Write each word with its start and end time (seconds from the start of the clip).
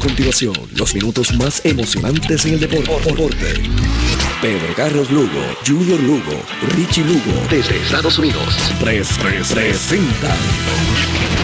continuación 0.00 0.54
los 0.74 0.94
minutos 0.94 1.32
más 1.34 1.64
emocionantes 1.64 2.44
en 2.46 2.54
el 2.54 2.60
deporte. 2.60 3.62
Pedro 4.40 4.74
Carlos 4.74 5.10
Lugo, 5.10 5.40
Junior 5.66 6.00
Lugo, 6.00 6.42
Richie 6.74 7.04
Lugo, 7.04 7.46
desde 7.50 7.76
Estados 7.76 8.18
Unidos. 8.18 8.42
3-3-3-60. 8.80 9.98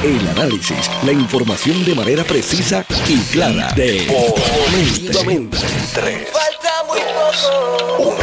El 0.02 0.28
análisis, 0.28 0.90
la 1.04 1.12
información 1.12 1.84
de 1.84 1.94
manera 1.94 2.24
precisa 2.24 2.84
y 3.08 3.18
clara. 3.30 3.72
Deportivamente. 3.76 5.58
3. 5.94 6.28
Falta 6.32 6.84
muy 6.88 7.00
poco. 7.98 8.16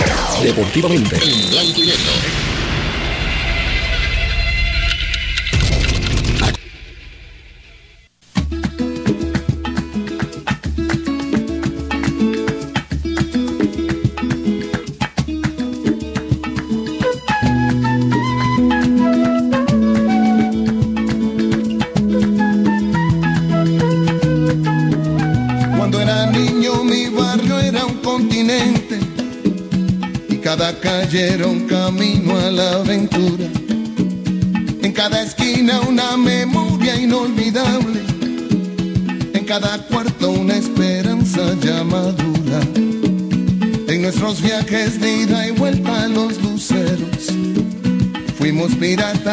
Deportivamente. 0.44 1.16
En 1.16 1.50
blanco 1.52 1.80
y 1.82 1.86
negro. 1.86 2.53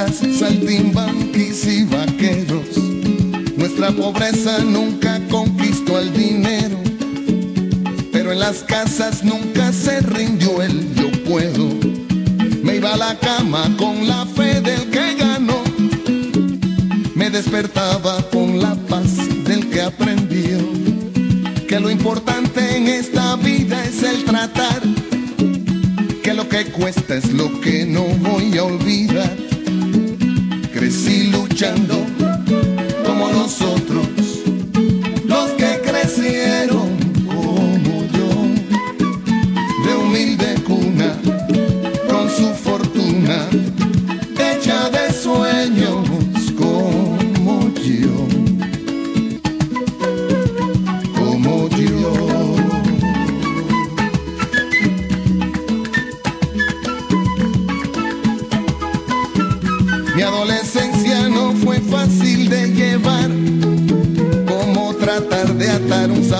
saltimbanquis 0.09 1.67
y 1.67 1.85
vaqueros. 1.85 2.77
Nuestra 3.57 3.91
pobreza 3.91 4.59
nunca 4.61 5.10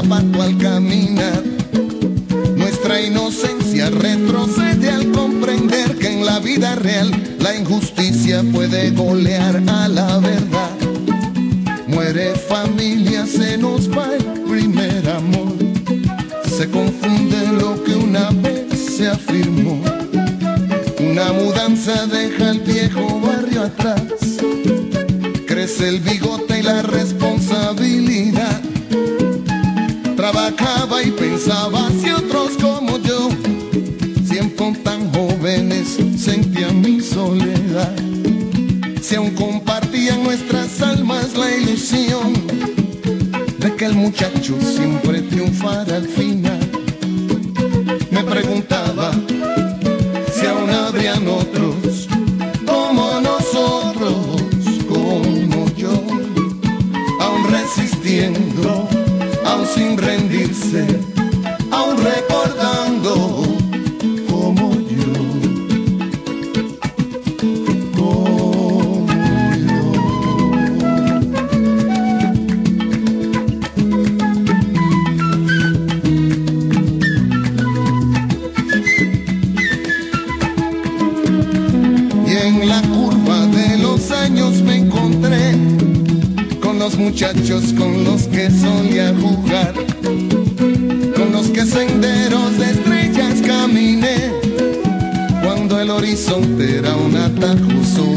tapan 0.01 0.30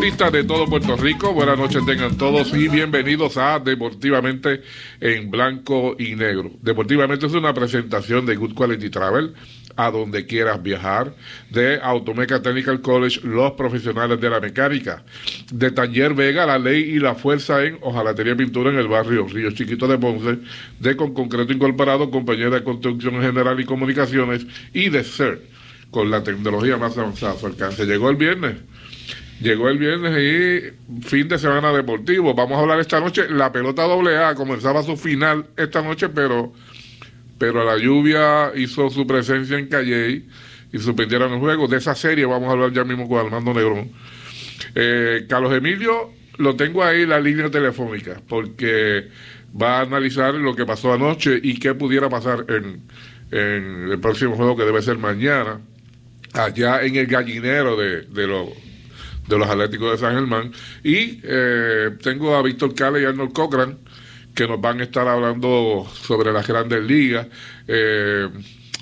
Deportistas 0.00 0.32
de 0.32 0.44
todo 0.44 0.66
Puerto 0.66 0.96
Rico, 0.96 1.34
buenas 1.34 1.58
noches 1.58 1.84
tengan 1.84 2.16
todos 2.16 2.54
y 2.54 2.68
bienvenidos 2.68 3.36
a 3.36 3.58
Deportivamente 3.58 4.62
en 4.98 5.30
Blanco 5.30 5.94
y 5.98 6.14
Negro. 6.14 6.52
Deportivamente 6.62 7.26
es 7.26 7.34
una 7.34 7.52
presentación 7.52 8.24
de 8.24 8.34
Good 8.34 8.54
Quality 8.54 8.88
Travel 8.88 9.34
a 9.76 9.90
donde 9.90 10.24
quieras 10.24 10.62
viajar, 10.62 11.14
de 11.50 11.78
Automeca 11.82 12.40
Technical 12.40 12.80
College, 12.80 13.20
los 13.24 13.52
profesionales 13.52 14.18
de 14.18 14.30
la 14.30 14.40
mecánica, 14.40 15.04
de 15.52 15.70
Taller 15.70 16.14
Vega, 16.14 16.46
la 16.46 16.58
ley 16.58 16.80
y 16.80 16.98
la 16.98 17.14
fuerza 17.14 17.62
en 17.62 17.76
Ojalatería 17.82 18.34
Pintura 18.34 18.70
en 18.70 18.78
el 18.78 18.88
barrio 18.88 19.26
Río 19.26 19.50
Chiquito 19.50 19.86
de 19.86 19.98
Ponce, 19.98 20.38
de 20.78 20.96
Con 20.96 21.12
Concreto 21.12 21.52
Incorporado, 21.52 22.10
compañía 22.10 22.48
de 22.48 22.64
construcción 22.64 23.20
general 23.20 23.60
y 23.60 23.66
comunicaciones, 23.66 24.46
y 24.72 24.88
de 24.88 25.04
CERT, 25.04 25.42
con 25.90 26.10
la 26.10 26.22
tecnología 26.22 26.78
más 26.78 26.96
avanzada 26.96 27.34
a 27.34 27.36
su 27.36 27.44
alcance. 27.44 27.84
Llegó 27.84 28.08
el 28.08 28.16
viernes. 28.16 28.54
Llegó 29.40 29.68
el 29.68 29.78
viernes 29.78 30.12
y 30.18 31.00
fin 31.02 31.28
de 31.28 31.38
semana 31.38 31.72
deportivo. 31.72 32.34
Vamos 32.34 32.58
a 32.58 32.60
hablar 32.60 32.80
esta 32.80 33.00
noche. 33.00 33.28
La 33.30 33.50
pelota 33.50 33.84
AA 33.84 34.34
comenzaba 34.34 34.82
su 34.82 34.96
final 34.96 35.46
esta 35.56 35.82
noche, 35.82 36.08
pero 36.10 36.52
pero 37.40 37.64
la 37.64 37.78
lluvia 37.78 38.52
hizo 38.54 38.90
su 38.90 39.06
presencia 39.06 39.58
en 39.58 39.66
Calley 39.66 40.28
y 40.74 40.78
suspendieron 40.78 41.32
el 41.32 41.38
juego. 41.38 41.68
De 41.68 41.78
esa 41.78 41.94
serie 41.94 42.26
vamos 42.26 42.50
a 42.50 42.52
hablar 42.52 42.70
ya 42.70 42.84
mismo 42.84 43.08
con 43.08 43.18
Armando 43.18 43.54
Negrón. 43.54 43.90
Eh, 44.74 45.24
Carlos 45.26 45.54
Emilio 45.54 46.10
lo 46.36 46.54
tengo 46.54 46.84
ahí 46.84 47.06
la 47.06 47.18
línea 47.18 47.50
telefónica 47.50 48.20
porque 48.28 49.08
va 49.60 49.78
a 49.78 49.80
analizar 49.82 50.34
lo 50.34 50.54
que 50.54 50.66
pasó 50.66 50.92
anoche 50.92 51.40
y 51.42 51.58
qué 51.58 51.74
pudiera 51.74 52.10
pasar 52.10 52.44
en, 52.48 52.82
el 53.30 53.98
próximo 54.00 54.36
juego 54.36 54.54
que 54.54 54.64
debe 54.64 54.82
ser 54.82 54.98
mañana, 54.98 55.60
allá 56.34 56.82
en 56.82 56.96
el 56.96 57.06
gallinero 57.06 57.76
de, 57.76 58.02
de, 58.02 58.26
de 59.30 59.38
los 59.38 59.48
Atléticos 59.48 59.92
de 59.92 59.98
San 59.98 60.14
Germán. 60.14 60.52
Y 60.84 61.20
eh, 61.22 61.90
tengo 62.02 62.34
a 62.34 62.42
Víctor 62.42 62.74
Cale 62.74 63.00
y 63.00 63.04
Arnold 63.04 63.32
Cochran 63.32 63.78
que 64.34 64.46
nos 64.46 64.60
van 64.60 64.80
a 64.80 64.84
estar 64.84 65.08
hablando 65.08 65.86
sobre 66.02 66.32
las 66.32 66.46
grandes 66.46 66.82
ligas. 66.82 67.26
Eh, 67.66 68.28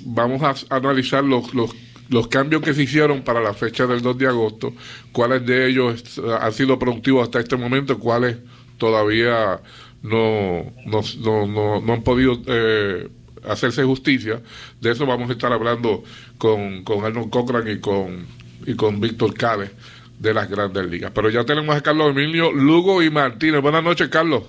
vamos 0.03 0.41
a 0.41 0.75
analizar 0.75 1.23
los, 1.23 1.53
los, 1.53 1.71
los, 2.09 2.27
cambios 2.27 2.61
que 2.61 2.73
se 2.73 2.83
hicieron 2.83 3.23
para 3.23 3.41
la 3.41 3.53
fecha 3.53 3.87
del 3.87 4.01
2 4.01 4.17
de 4.17 4.27
agosto, 4.27 4.73
cuáles 5.11 5.45
de 5.45 5.67
ellos 5.67 6.19
han 6.39 6.53
sido 6.53 6.77
productivos 6.77 7.23
hasta 7.23 7.39
este 7.39 7.57
momento, 7.57 7.97
cuáles 7.99 8.37
todavía 8.77 9.59
no, 10.01 10.71
no, 10.85 11.01
no, 11.47 11.81
no 11.81 11.93
han 11.93 12.03
podido 12.03 12.39
eh, 12.45 13.09
hacerse 13.43 13.83
justicia. 13.83 14.41
De 14.79 14.91
eso 14.91 15.05
vamos 15.05 15.29
a 15.29 15.33
estar 15.33 15.51
hablando 15.51 16.03
con, 16.37 16.83
con 16.83 17.03
Arnold 17.03 17.29
Cochran 17.31 17.67
y 17.67 17.79
con, 17.79 18.25
y 18.65 18.75
con 18.75 19.01
Víctor 19.01 19.33
Cade 19.33 19.71
de 20.19 20.33
las 20.33 20.49
grandes 20.49 20.85
ligas. 20.85 21.11
Pero 21.15 21.29
ya 21.29 21.43
tenemos 21.45 21.75
a 21.75 21.81
Carlos 21.81 22.11
Emilio 22.11 22.51
Lugo 22.51 23.01
y 23.01 23.09
Martínez. 23.09 23.61
Buenas 23.61 23.83
noches, 23.83 24.09
Carlos. 24.09 24.43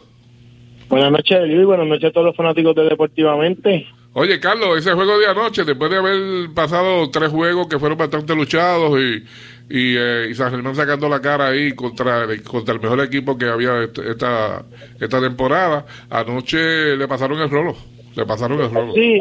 Buenas 0.89 1.13
noches, 1.13 1.39
Luis. 1.47 1.65
Buenas 1.65 1.87
noches 1.87 2.11
a 2.11 2.13
todos 2.13 2.27
los 2.27 2.37
fanáticos 2.37 2.75
de 2.75 2.85
Deportivamente. 2.85 3.87
Oye, 4.13 4.41
Carlos, 4.41 4.77
ese 4.77 4.93
juego 4.93 5.19
de 5.21 5.29
anoche, 5.29 5.65
después 5.65 5.89
de 5.89 5.99
haber 5.99 6.53
pasado 6.53 7.09
tres 7.11 7.31
juegos 7.31 7.69
que 7.69 7.79
fueron 7.79 7.97
bastante 7.97 8.35
luchados 8.35 8.99
y, 8.99 9.25
y, 9.71 9.97
eh, 9.97 10.35
San 10.35 10.51
Germán 10.51 10.75
sacando 10.75 11.09
la 11.09 11.21
cara 11.21 11.47
ahí 11.47 11.73
contra, 11.77 12.27
contra 12.43 12.75
el 12.75 12.81
mejor 12.81 13.01
equipo 13.03 13.39
que 13.39 13.47
había 13.47 13.85
esta, 13.85 14.65
esta 14.99 15.21
temporada, 15.21 15.87
anoche 16.11 16.97
le 16.97 17.07
pasaron 17.07 17.39
el 17.39 17.49
rolo. 17.49 17.77
Le 18.17 18.27
pasaron 18.27 18.61
el 18.61 18.73
rolo. 18.73 18.95
Sí, 18.95 19.21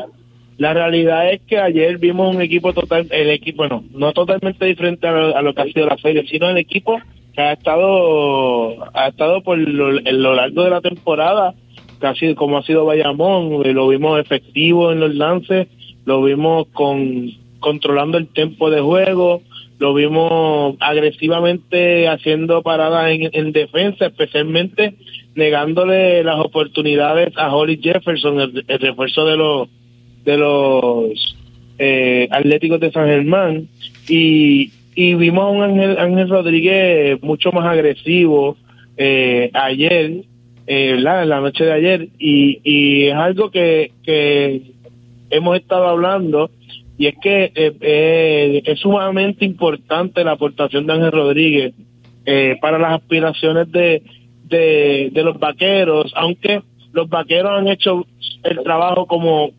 la 0.60 0.74
realidad 0.74 1.32
es 1.32 1.42
que 1.42 1.58
ayer 1.58 1.98
vimos 1.98 2.36
un 2.36 2.42
equipo 2.42 2.74
total, 2.74 3.08
el 3.10 3.32
equipo, 3.32 3.58
bueno, 3.58 3.84
no 3.92 4.14
totalmente 4.14 4.66
diferente 4.66 5.08
a 5.08 5.12
lo, 5.12 5.36
a 5.36 5.42
lo 5.42 5.56
que 5.56 5.62
ha 5.64 5.66
sido 5.66 5.88
la 5.88 5.98
serie, 5.98 6.28
sino 6.28 6.50
el 6.50 6.58
equipo 6.58 7.00
ha 7.42 7.54
estado 7.54 8.96
ha 8.96 9.08
estado 9.08 9.42
por 9.42 9.58
lo, 9.58 9.98
en 9.98 10.22
lo 10.22 10.36
largo 10.36 10.64
de 10.64 10.70
la 10.70 10.82
temporada 10.82 11.54
casi 12.00 12.36
como 12.36 12.58
ha 12.58 12.64
sido 12.64 12.86
Bayamón 12.86 13.62
lo 13.74 13.88
vimos 13.88 14.20
efectivo 14.20 14.92
en 14.92 15.00
los 15.00 15.16
lances 15.16 15.68
lo 16.06 16.22
vimos 16.24 16.68
con 16.74 17.32
controlando 17.60 18.18
el 18.18 18.28
tiempo 18.28 18.70
de 18.70 18.82
juego 18.82 19.42
lo 19.80 19.94
vimos 19.94 20.76
agresivamente 20.80 22.08
haciendo 22.08 22.62
paradas 22.62 23.12
en, 23.12 23.52
defensa 23.52 24.08
especialmente 24.08 24.96
negándole 25.36 26.24
las 26.24 26.40
oportunidades 26.40 27.34
a 27.38 27.56
Holly 27.56 27.80
Jefferson 27.82 28.40
el, 28.40 28.80
refuerzo 28.80 29.26
de 29.26 29.38
los 29.38 29.70
de 30.30 30.38
los 30.38 31.38
eh, 31.80 32.28
Atléticos 32.30 32.80
de 32.80 32.92
San 32.92 33.08
Germán 33.08 33.68
y, 34.08 34.72
y 34.94 35.16
vimos 35.16 35.44
a 35.44 35.48
un 35.48 35.64
Ángel, 35.64 35.98
Ángel 35.98 36.30
Rodríguez 36.30 37.22
mucho 37.24 37.52
más 37.52 37.66
agresivo 37.66 38.58
eh, 38.98 39.50
ayer, 39.54 40.26
eh, 40.68 40.98
la 41.00 41.26
noche 41.40 41.66
de 41.66 41.72
ayer, 41.72 42.10
y, 42.20 42.60
y 42.64 43.06
es 43.08 43.16
algo 43.16 43.50
que, 43.50 43.92
que 44.04 44.62
hemos 45.32 45.58
estado 45.58 45.88
hablando, 45.88 46.52
y 46.98 47.08
es 47.08 47.16
que 47.22 47.52
eh, 47.56 47.74
eh 47.82 48.62
es 48.66 48.80
sumamente 48.80 49.46
importante 49.46 50.24
la 50.24 50.34
aportación 50.34 50.86
de 50.86 50.94
Ángel 50.94 51.12
Rodríguez 51.12 51.74
eh, 52.26 52.58
para 52.62 52.78
las 52.78 53.02
aspiraciones 53.02 53.72
de, 53.72 54.04
de 54.50 55.24
los 55.24 55.40
vaqueros, 55.40 56.12
aunque 56.16 56.62
los 56.92 57.08
vaqueros 57.08 57.52
han 57.52 57.68
hecho 57.68 58.06
el 58.44 58.64
trabajo 58.64 59.06
como 59.06 59.52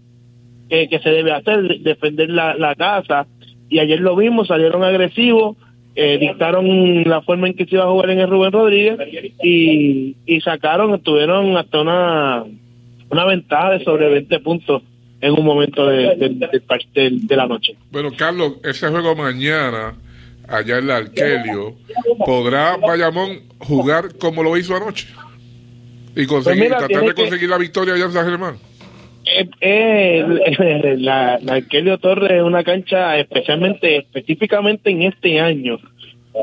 que 0.70 1.00
se 1.02 1.10
debe 1.10 1.32
hacer, 1.32 1.80
defender 1.80 2.30
la, 2.30 2.54
la 2.54 2.74
casa, 2.74 3.26
y 3.68 3.78
ayer 3.78 4.00
lo 4.00 4.16
vimos, 4.16 4.48
salieron 4.48 4.84
agresivos, 4.84 5.56
eh, 5.94 6.18
dictaron 6.18 7.02
la 7.04 7.22
forma 7.22 7.48
en 7.48 7.54
que 7.54 7.66
se 7.66 7.74
iba 7.74 7.84
a 7.84 7.88
jugar 7.88 8.10
en 8.10 8.20
el 8.20 8.30
Rubén 8.30 8.52
Rodríguez 8.52 8.98
y, 9.42 10.16
y 10.24 10.40
sacaron, 10.40 11.00
tuvieron 11.02 11.56
hasta 11.56 11.80
una, 11.80 12.44
una 13.10 13.24
ventaja 13.24 13.70
de 13.70 13.84
sobre 13.84 14.08
20 14.08 14.40
puntos 14.40 14.82
en 15.20 15.32
un 15.32 15.44
momento 15.44 15.86
de, 15.86 16.16
de, 16.16 17.10
de, 17.10 17.36
la 17.36 17.46
noche. 17.46 17.76
Bueno, 17.90 18.10
Carlos, 18.16 18.54
ese 18.64 18.88
juego 18.88 19.14
mañana 19.14 19.94
allá 20.48 20.78
en 20.78 20.86
la 20.86 20.96
Arquelio, 20.96 21.74
¿podrá 22.24 22.76
Bayamón 22.76 23.40
jugar 23.58 24.16
como 24.18 24.42
lo 24.42 24.56
hizo 24.56 24.76
anoche? 24.76 25.08
Y 26.16 26.26
conseguir, 26.26 26.68
pues 26.68 26.86
tratar 26.86 27.04
de 27.04 27.14
conseguir 27.14 27.48
la 27.48 27.58
victoria 27.58 27.94
allá 27.94 28.06
en 28.06 28.12
San 28.12 28.26
Germán 28.26 28.69
eh, 29.60 30.96
la, 30.98 31.38
la 31.42 31.54
Arquelio 31.54 31.98
Torres 31.98 32.32
es 32.32 32.42
una 32.42 32.64
cancha 32.64 33.18
especialmente, 33.18 33.96
específicamente 33.96 34.90
en 34.90 35.02
este 35.02 35.40
año, 35.40 35.78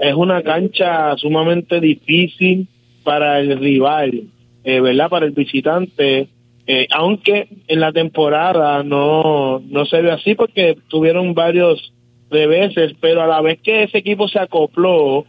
es 0.02 0.14
una 0.14 0.42
cancha 0.44 1.16
sumamente 1.18 1.80
difícil 1.80 2.68
para 3.04 3.40
el 3.40 3.58
rival, 3.60 4.24
eh, 4.64 4.80
¿verdad? 4.82 5.10
Para 5.10 5.26
el 5.26 5.32
visitante, 5.32 6.28
eh, 6.68 6.88
aunque 6.92 7.48
en 7.68 7.80
la 7.80 7.94
temporada 7.94 8.84
no, 8.84 9.62
no 9.66 9.86
se 9.86 10.02
ve 10.02 10.12
así 10.12 10.36
porque 10.36 10.78
tuvieron 10.90 11.34
varios 11.34 11.94
reveses, 12.30 12.94
pero 13.00 13.22
a 13.22 13.28
la 13.28 13.42
vez 13.42 13.60
que 13.62 13.84
ese 13.84 14.00
equipo 14.00 14.28
se 14.28 14.40
acopló, 14.40 15.26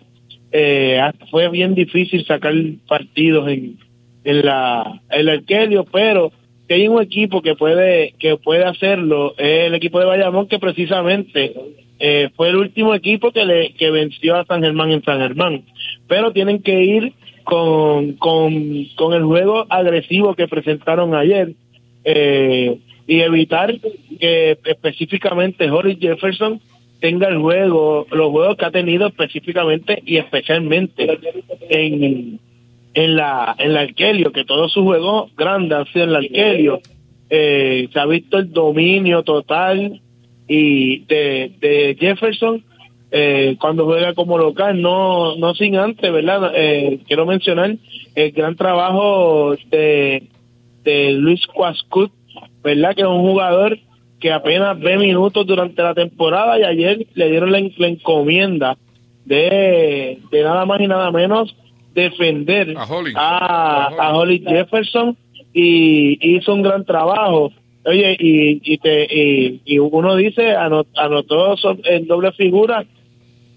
eh, 0.50 1.00
fue 1.30 1.48
bien 1.48 1.74
difícil 1.74 2.24
sacar 2.26 2.52
partidos 2.88 3.48
en, 3.48 3.78
en 4.24 4.44
la 4.44 5.00
el 5.10 5.28
Arquelio, 5.28 5.84
pero 5.84 6.32
que 6.68 6.74
hay 6.74 6.86
un 6.86 7.02
equipo 7.02 7.40
que 7.40 7.54
puede 7.54 8.12
que 8.18 8.36
puede 8.36 8.64
hacerlo 8.64 9.34
es 9.38 9.66
el 9.66 9.74
equipo 9.74 9.98
de 9.98 10.04
Bayamón 10.04 10.46
que 10.46 10.58
precisamente 10.58 11.54
eh, 11.98 12.28
fue 12.36 12.50
el 12.50 12.56
último 12.56 12.94
equipo 12.94 13.32
que 13.32 13.44
le 13.46 13.72
que 13.72 13.90
venció 13.90 14.36
a 14.36 14.44
San 14.44 14.62
Germán 14.62 14.92
en 14.92 15.02
San 15.02 15.18
Germán. 15.18 15.64
Pero 16.06 16.32
tienen 16.32 16.62
que 16.62 16.84
ir 16.84 17.14
con 17.42 18.12
con, 18.12 18.84
con 18.96 19.14
el 19.14 19.24
juego 19.24 19.66
agresivo 19.70 20.34
que 20.34 20.46
presentaron 20.46 21.14
ayer 21.14 21.54
eh, 22.04 22.78
y 23.06 23.20
evitar 23.20 23.74
que 24.20 24.58
específicamente 24.64 25.70
Holly 25.70 25.96
Jefferson 25.98 26.60
tenga 27.00 27.28
el 27.28 27.38
juego 27.38 28.06
los 28.10 28.30
juegos 28.30 28.58
que 28.58 28.66
ha 28.66 28.70
tenido 28.70 29.06
específicamente 29.06 30.02
y 30.04 30.18
especialmente 30.18 31.18
en 31.70 32.40
en 32.94 33.16
la 33.16 33.54
en 33.58 33.74
la 33.74 33.80
Arquelio, 33.80 34.32
que 34.32 34.44
todos 34.44 34.72
sus 34.72 34.84
juegos 34.84 35.30
grandes 35.36 35.78
han 35.78 35.86
sido 35.86 36.04
en 36.04 36.12
la 36.12 36.18
Arquelio. 36.18 36.80
Eh, 37.30 37.88
se 37.92 38.00
ha 38.00 38.06
visto 38.06 38.38
el 38.38 38.52
dominio 38.52 39.22
total 39.22 40.00
y 40.46 41.00
de, 41.04 41.52
de 41.60 41.96
Jefferson 42.00 42.64
eh, 43.10 43.56
cuando 43.60 43.84
juega 43.84 44.14
como 44.14 44.36
local, 44.38 44.80
no 44.80 45.36
no 45.36 45.54
sin 45.54 45.76
antes, 45.76 46.12
¿verdad? 46.12 46.52
Eh, 46.54 47.00
quiero 47.06 47.24
mencionar 47.26 47.76
el 48.14 48.32
gran 48.32 48.56
trabajo 48.56 49.54
de, 49.70 50.24
de 50.84 51.12
Luis 51.12 51.46
Cuascut, 51.46 52.12
¿verdad? 52.62 52.94
Que 52.94 53.02
es 53.02 53.08
un 53.08 53.22
jugador 53.22 53.78
que 54.20 54.32
apenas 54.32 54.78
ve 54.78 54.98
minutos 54.98 55.46
durante 55.46 55.82
la 55.82 55.94
temporada 55.94 56.58
y 56.58 56.64
ayer 56.64 57.06
le 57.14 57.30
dieron 57.30 57.52
la, 57.52 57.60
la 57.76 57.88
encomienda 57.88 58.76
de, 59.24 60.18
de 60.30 60.42
nada 60.42 60.66
más 60.66 60.80
y 60.80 60.86
nada 60.86 61.10
menos 61.10 61.54
defender 61.98 62.74
a 62.76 64.12
Holly, 64.14 64.42
Jefferson 64.46 65.16
y 65.52 66.36
hizo 66.36 66.54
un 66.54 66.62
gran 66.62 66.84
trabajo. 66.84 67.52
Oye, 67.84 68.16
y, 68.18 68.60
y, 68.62 68.78
te, 68.78 69.60
y, 69.64 69.78
uno 69.78 70.16
dice, 70.16 70.54
anotó 70.54 71.54
en 71.84 72.06
doble 72.06 72.32
figura, 72.32 72.84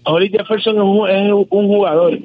Holly 0.04 0.30
Jefferson 0.30 0.76
es 1.08 1.32
un, 1.32 1.68
jugador 1.68 2.18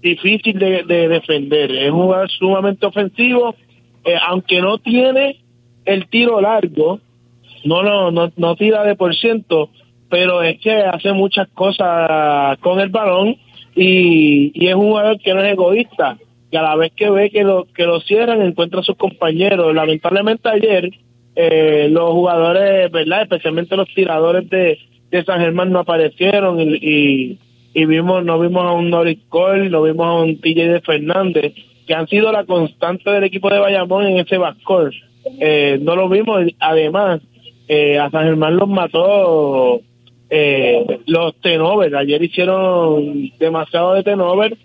difícil 0.00 0.58
de, 0.58 0.82
defender. 1.08 1.70
Es 1.70 1.90
un 1.90 2.02
jugador 2.02 2.30
sumamente 2.30 2.86
ofensivo, 2.86 3.54
eh, 4.04 4.16
aunque 4.26 4.60
no 4.60 4.78
tiene 4.78 5.38
el 5.84 6.08
tiro 6.08 6.40
largo, 6.40 7.00
no, 7.64 7.82
no, 7.82 8.10
no, 8.10 8.32
no 8.36 8.56
tira 8.56 8.84
de 8.84 8.96
por 8.96 9.14
ciento, 9.14 9.70
pero 10.08 10.42
es 10.42 10.60
que 10.60 10.72
hace 10.72 11.12
muchas 11.12 11.48
cosas 11.48 12.58
con 12.58 12.80
el 12.80 12.88
balón 12.88 13.36
y, 13.74 14.52
y 14.54 14.68
es 14.68 14.74
un 14.74 14.88
jugador 14.88 15.18
que 15.18 15.34
no 15.34 15.42
es 15.42 15.52
egoísta, 15.52 16.18
que 16.50 16.58
a 16.58 16.62
la 16.62 16.76
vez 16.76 16.92
que 16.94 17.10
ve 17.10 17.30
que 17.30 17.42
lo, 17.42 17.66
que 17.74 17.84
lo 17.84 18.00
cierran 18.00 18.42
encuentra 18.42 18.80
a 18.80 18.84
sus 18.84 18.96
compañeros. 18.96 19.74
Lamentablemente 19.74 20.48
ayer 20.48 20.90
eh, 21.36 21.88
los 21.90 22.12
jugadores, 22.12 22.90
¿verdad? 22.92 23.22
Especialmente 23.22 23.76
los 23.76 23.92
tiradores 23.92 24.48
de, 24.50 24.78
de 25.10 25.24
San 25.24 25.40
Germán 25.40 25.72
no 25.72 25.80
aparecieron 25.80 26.60
y, 26.60 27.38
y, 27.74 27.84
vimos, 27.86 28.24
no 28.24 28.38
vimos 28.38 28.64
a 28.64 28.72
un 28.72 28.90
Norris 28.90 29.18
Cole, 29.28 29.68
no 29.68 29.82
vimos 29.82 30.06
a 30.06 30.14
un 30.22 30.40
TJ 30.40 30.68
de 30.68 30.80
Fernández, 30.80 31.54
que 31.86 31.94
han 31.94 32.06
sido 32.06 32.30
la 32.30 32.44
constante 32.44 33.10
del 33.10 33.24
equipo 33.24 33.50
de 33.50 33.58
Bayamón 33.58 34.06
en 34.06 34.18
ese 34.18 34.38
backcourt. 34.38 34.94
Eh, 35.40 35.78
no 35.82 35.96
lo 35.96 36.08
vimos, 36.08 36.42
además, 36.60 37.20
eh, 37.66 37.98
a 37.98 38.10
San 38.10 38.26
Germán 38.26 38.56
los 38.56 38.68
mató 38.68 39.80
eh, 40.36 41.00
los 41.06 41.40
tenover. 41.40 41.94
Ayer 41.94 42.20
hicieron 42.20 43.30
demasiado 43.38 43.94
de 43.94 44.02
tenover 44.02 44.56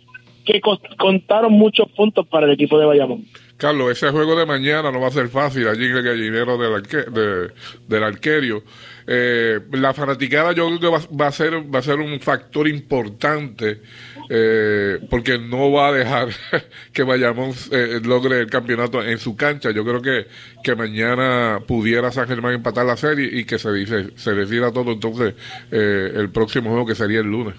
que 0.44 0.62
contaron 0.98 1.54
muchos 1.54 1.88
puntos 1.92 2.26
para 2.28 2.48
el 2.48 2.54
equipo 2.54 2.80
de 2.80 2.88
Bayamón. 2.88 3.26
Carlos, 3.56 3.92
ese 3.92 4.10
juego 4.10 4.36
de 4.36 4.48
mañana 4.48 4.92
no 4.92 5.00
va 5.00 5.10
a 5.10 5.12
ser 5.12 5.28
fácil 5.28 5.68
allí 5.68 5.86
en 5.86 5.98
el 5.98 6.02
gallinero 6.02 6.58
del, 6.58 7.52
del 7.88 8.04
arquerio. 8.04 8.64
Eh, 9.06 9.60
la 9.74 9.94
fanaticada 9.94 10.54
yo 10.54 10.66
creo 10.68 10.80
que 10.80 11.06
va, 11.12 11.28
a 11.28 11.32
ser 11.32 11.54
va 11.54 11.80
a 11.80 11.84
ser 11.84 12.00
un 12.00 12.20
factor 12.20 12.68
importante 12.68 13.82
eh, 14.30 15.00
porque 15.10 15.40
no 15.40 15.72
va 15.72 15.88
a 15.88 15.92
dejar 15.92 16.28
que 16.94 17.04
Bayamón 17.04 17.52
eh, 17.72 18.00
logre 18.04 18.42
el 18.42 18.48
campeonato 18.48 19.04
en 19.04 19.18
su 19.18 19.36
cancha. 19.36 19.72
Yo 19.72 19.84
creo 19.84 20.02
que, 20.02 20.28
que 20.64 20.76
mañana 20.76 21.60
pudiera 21.68 22.12
San 22.12 22.28
Germán 22.28 22.54
empatar 22.54 22.86
la 22.86 22.96
serie 22.96 23.28
y 23.32 23.46
que 23.46 23.58
se 23.58 23.74
dice 23.74 24.12
se 24.16 24.34
decida 24.34 24.72
todo 24.72 24.92
entonces 24.92 25.34
el 25.72 26.30
próximo 26.32 26.70
juego 26.70 26.86
que 26.86 26.96
sería 26.96 27.20
el 27.20 27.28
lunes. 27.28 27.56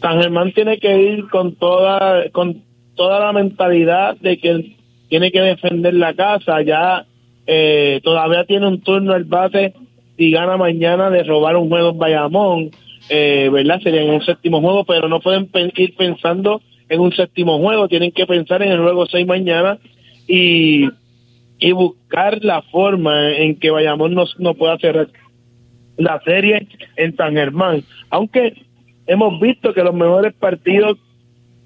San 0.00 0.20
Germán 0.20 0.52
tiene 0.52 0.78
que 0.78 0.98
ir 0.98 1.28
con 1.28 1.54
toda 1.56 2.30
con 2.30 2.62
toda 2.94 3.20
la 3.20 3.32
mentalidad 3.32 4.16
de 4.16 4.38
que 4.38 4.76
tiene 5.08 5.30
que 5.30 5.40
defender 5.40 5.94
la 5.94 6.14
casa. 6.14 6.62
Ya 6.62 7.06
todavía 8.02 8.44
tiene 8.44 8.66
un 8.66 8.80
turno 8.80 9.14
el 9.14 9.24
bate 9.24 9.74
y 10.16 10.30
gana 10.30 10.56
mañana 10.56 11.10
de 11.10 11.22
robar 11.22 11.56
un 11.56 11.68
juego 11.68 11.90
en 11.90 11.98
Bayamón, 11.98 12.70
eh, 13.08 13.48
¿verdad? 13.52 13.80
Sería 13.80 14.02
en 14.02 14.10
un 14.10 14.24
séptimo 14.24 14.60
juego, 14.60 14.84
pero 14.84 15.08
no 15.08 15.20
pueden 15.20 15.48
ir 15.76 15.94
pensando 15.96 16.60
en 16.88 17.00
un 17.00 17.12
séptimo 17.12 17.58
juego, 17.58 17.88
tienen 17.88 18.12
que 18.12 18.26
pensar 18.26 18.62
en 18.62 18.72
el 18.72 18.80
juego 18.80 19.06
6 19.06 19.26
mañana 19.26 19.78
y, 20.28 20.88
y 21.58 21.72
buscar 21.72 22.44
la 22.44 22.62
forma 22.62 23.32
en 23.32 23.58
que 23.58 23.70
Bayamón 23.70 24.14
no, 24.14 24.24
no 24.38 24.54
pueda 24.54 24.78
cerrar 24.78 25.08
la 25.96 26.20
serie 26.24 26.66
en 26.96 27.16
San 27.16 27.34
Germán. 27.34 27.82
Aunque 28.10 28.54
hemos 29.06 29.40
visto 29.40 29.72
que 29.72 29.82
los 29.82 29.94
mejores 29.94 30.34
partidos 30.34 30.98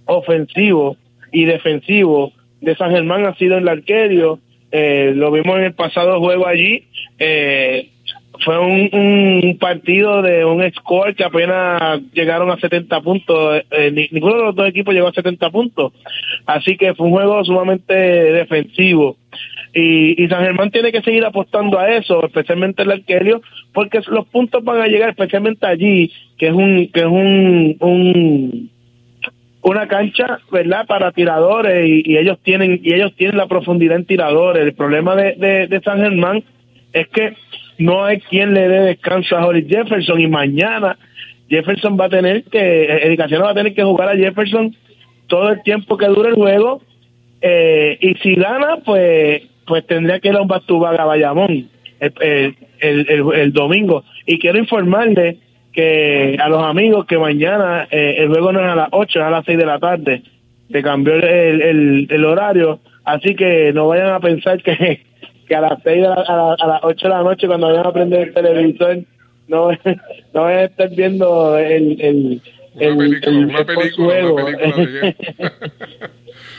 ofensivos 0.06 0.96
y 1.32 1.44
defensivos 1.44 2.32
de 2.60 2.76
San 2.76 2.90
Germán 2.90 3.24
han 3.24 3.36
sido 3.36 3.56
en 3.56 3.62
el 3.62 3.68
arquerio, 3.68 4.38
eh, 4.72 5.12
lo 5.14 5.30
vimos 5.32 5.56
en 5.58 5.64
el 5.64 5.74
pasado 5.74 6.20
juego 6.20 6.46
allí, 6.46 6.84
eh, 7.18 7.90
fue 8.38 8.58
un, 8.58 9.58
partido 9.58 10.22
de 10.22 10.44
un 10.44 10.62
score 10.72 11.14
que 11.14 11.24
apenas 11.24 12.00
llegaron 12.12 12.50
a 12.50 12.58
70 12.58 13.00
puntos. 13.00 13.62
Eh, 13.70 14.08
ninguno 14.12 14.36
de 14.36 14.44
los 14.44 14.54
dos 14.54 14.68
equipos 14.68 14.94
llegó 14.94 15.08
a 15.08 15.12
70 15.12 15.50
puntos. 15.50 15.92
Así 16.46 16.76
que 16.76 16.94
fue 16.94 17.06
un 17.06 17.12
juego 17.12 17.44
sumamente 17.44 17.94
defensivo. 17.94 19.16
Y, 19.72 20.26
San 20.28 20.42
Germán 20.42 20.70
tiene 20.70 20.90
que 20.90 21.02
seguir 21.02 21.24
apostando 21.24 21.78
a 21.78 21.94
eso, 21.94 22.24
especialmente 22.24 22.82
el 22.82 22.90
arquerio, 22.90 23.40
porque 23.72 24.00
los 24.08 24.26
puntos 24.26 24.64
van 24.64 24.80
a 24.80 24.86
llegar 24.86 25.10
especialmente 25.10 25.66
allí, 25.66 26.10
que 26.38 26.48
es 26.48 26.52
un 26.52 26.88
que 26.88 27.00
es 27.00 27.06
un, 27.06 27.76
un 27.78 28.70
una 29.62 29.86
cancha, 29.86 30.40
¿verdad? 30.50 30.86
Para 30.86 31.12
tiradores 31.12 31.86
y, 31.86 32.16
ellos 32.16 32.38
tienen 32.42 32.80
y 32.82 32.94
ellos 32.94 33.14
tienen 33.14 33.36
la 33.36 33.46
profundidad 33.46 33.96
en 33.96 34.06
tiradores. 34.06 34.64
El 34.64 34.74
problema 34.74 35.14
de, 35.14 35.68
de 35.68 35.80
San 35.82 35.98
Germán 35.98 36.42
es 36.92 37.06
que 37.08 37.34
no 37.80 38.04
hay 38.04 38.20
quien 38.20 38.54
le 38.54 38.68
dé 38.68 38.80
descanso 38.80 39.36
a 39.36 39.46
Holly 39.46 39.66
Jefferson 39.68 40.20
y 40.20 40.28
mañana 40.28 40.96
Jefferson 41.48 41.98
va 41.98 42.06
a 42.06 42.10
tener 42.10 42.44
que, 42.44 42.84
Edicación 43.06 43.42
va 43.42 43.50
a 43.50 43.54
tener 43.54 43.74
que 43.74 43.82
jugar 43.82 44.08
a 44.08 44.16
Jefferson 44.16 44.76
todo 45.26 45.50
el 45.50 45.62
tiempo 45.62 45.96
que 45.96 46.06
dure 46.06 46.30
el 46.30 46.34
juego 46.34 46.82
eh, 47.40 47.98
y 48.00 48.14
si 48.16 48.34
gana 48.34 48.78
pues 48.84 49.42
pues 49.66 49.86
tendría 49.86 50.20
que 50.20 50.28
ir 50.28 50.36
a 50.36 50.42
un 50.42 50.48
Bastubaga 50.48 51.04
Bayamón 51.04 51.68
el, 52.00 52.56
el, 52.80 53.52
domingo. 53.52 54.04
Y 54.26 54.38
quiero 54.38 54.58
informarle 54.58 55.36
que 55.72 56.36
a 56.40 56.48
los 56.48 56.62
amigos 56.64 57.06
que 57.06 57.18
mañana 57.18 57.86
eh, 57.90 58.16
el 58.18 58.28
juego 58.28 58.52
no 58.52 58.60
es 58.60 58.66
a 58.66 58.74
las 58.74 58.88
8, 58.90 59.18
es 59.20 59.24
a 59.24 59.30
las 59.30 59.44
6 59.44 59.58
de 59.58 59.66
la 59.66 59.78
tarde. 59.78 60.22
Se 60.72 60.82
cambió 60.82 61.14
el, 61.14 62.08
el 62.10 62.24
horario 62.24 62.80
así 63.04 63.34
que 63.34 63.72
no 63.72 63.88
vayan 63.88 64.10
a 64.10 64.20
pensar 64.20 64.62
que 64.62 65.02
que 65.50 65.56
a 65.56 65.60
las 65.62 65.82
seis 65.82 66.06
a, 66.06 66.56
las 66.64 66.80
8 66.80 67.08
de 67.08 67.12
la 67.12 67.22
noche 67.24 67.48
cuando 67.48 67.66
vayan 67.66 67.84
a 67.84 67.92
prender 67.92 68.28
el 68.28 68.34
televisor 68.34 68.98
no, 69.48 69.70
no 70.32 70.42
vayan 70.42 70.60
a 70.60 70.64
estar 70.64 70.90
viendo 70.90 71.58
el, 71.58 72.00
el, 72.00 72.42
el, 72.78 72.92
una 72.92 73.64
película, 73.64 74.32
una 74.32 74.44
película 74.44 75.14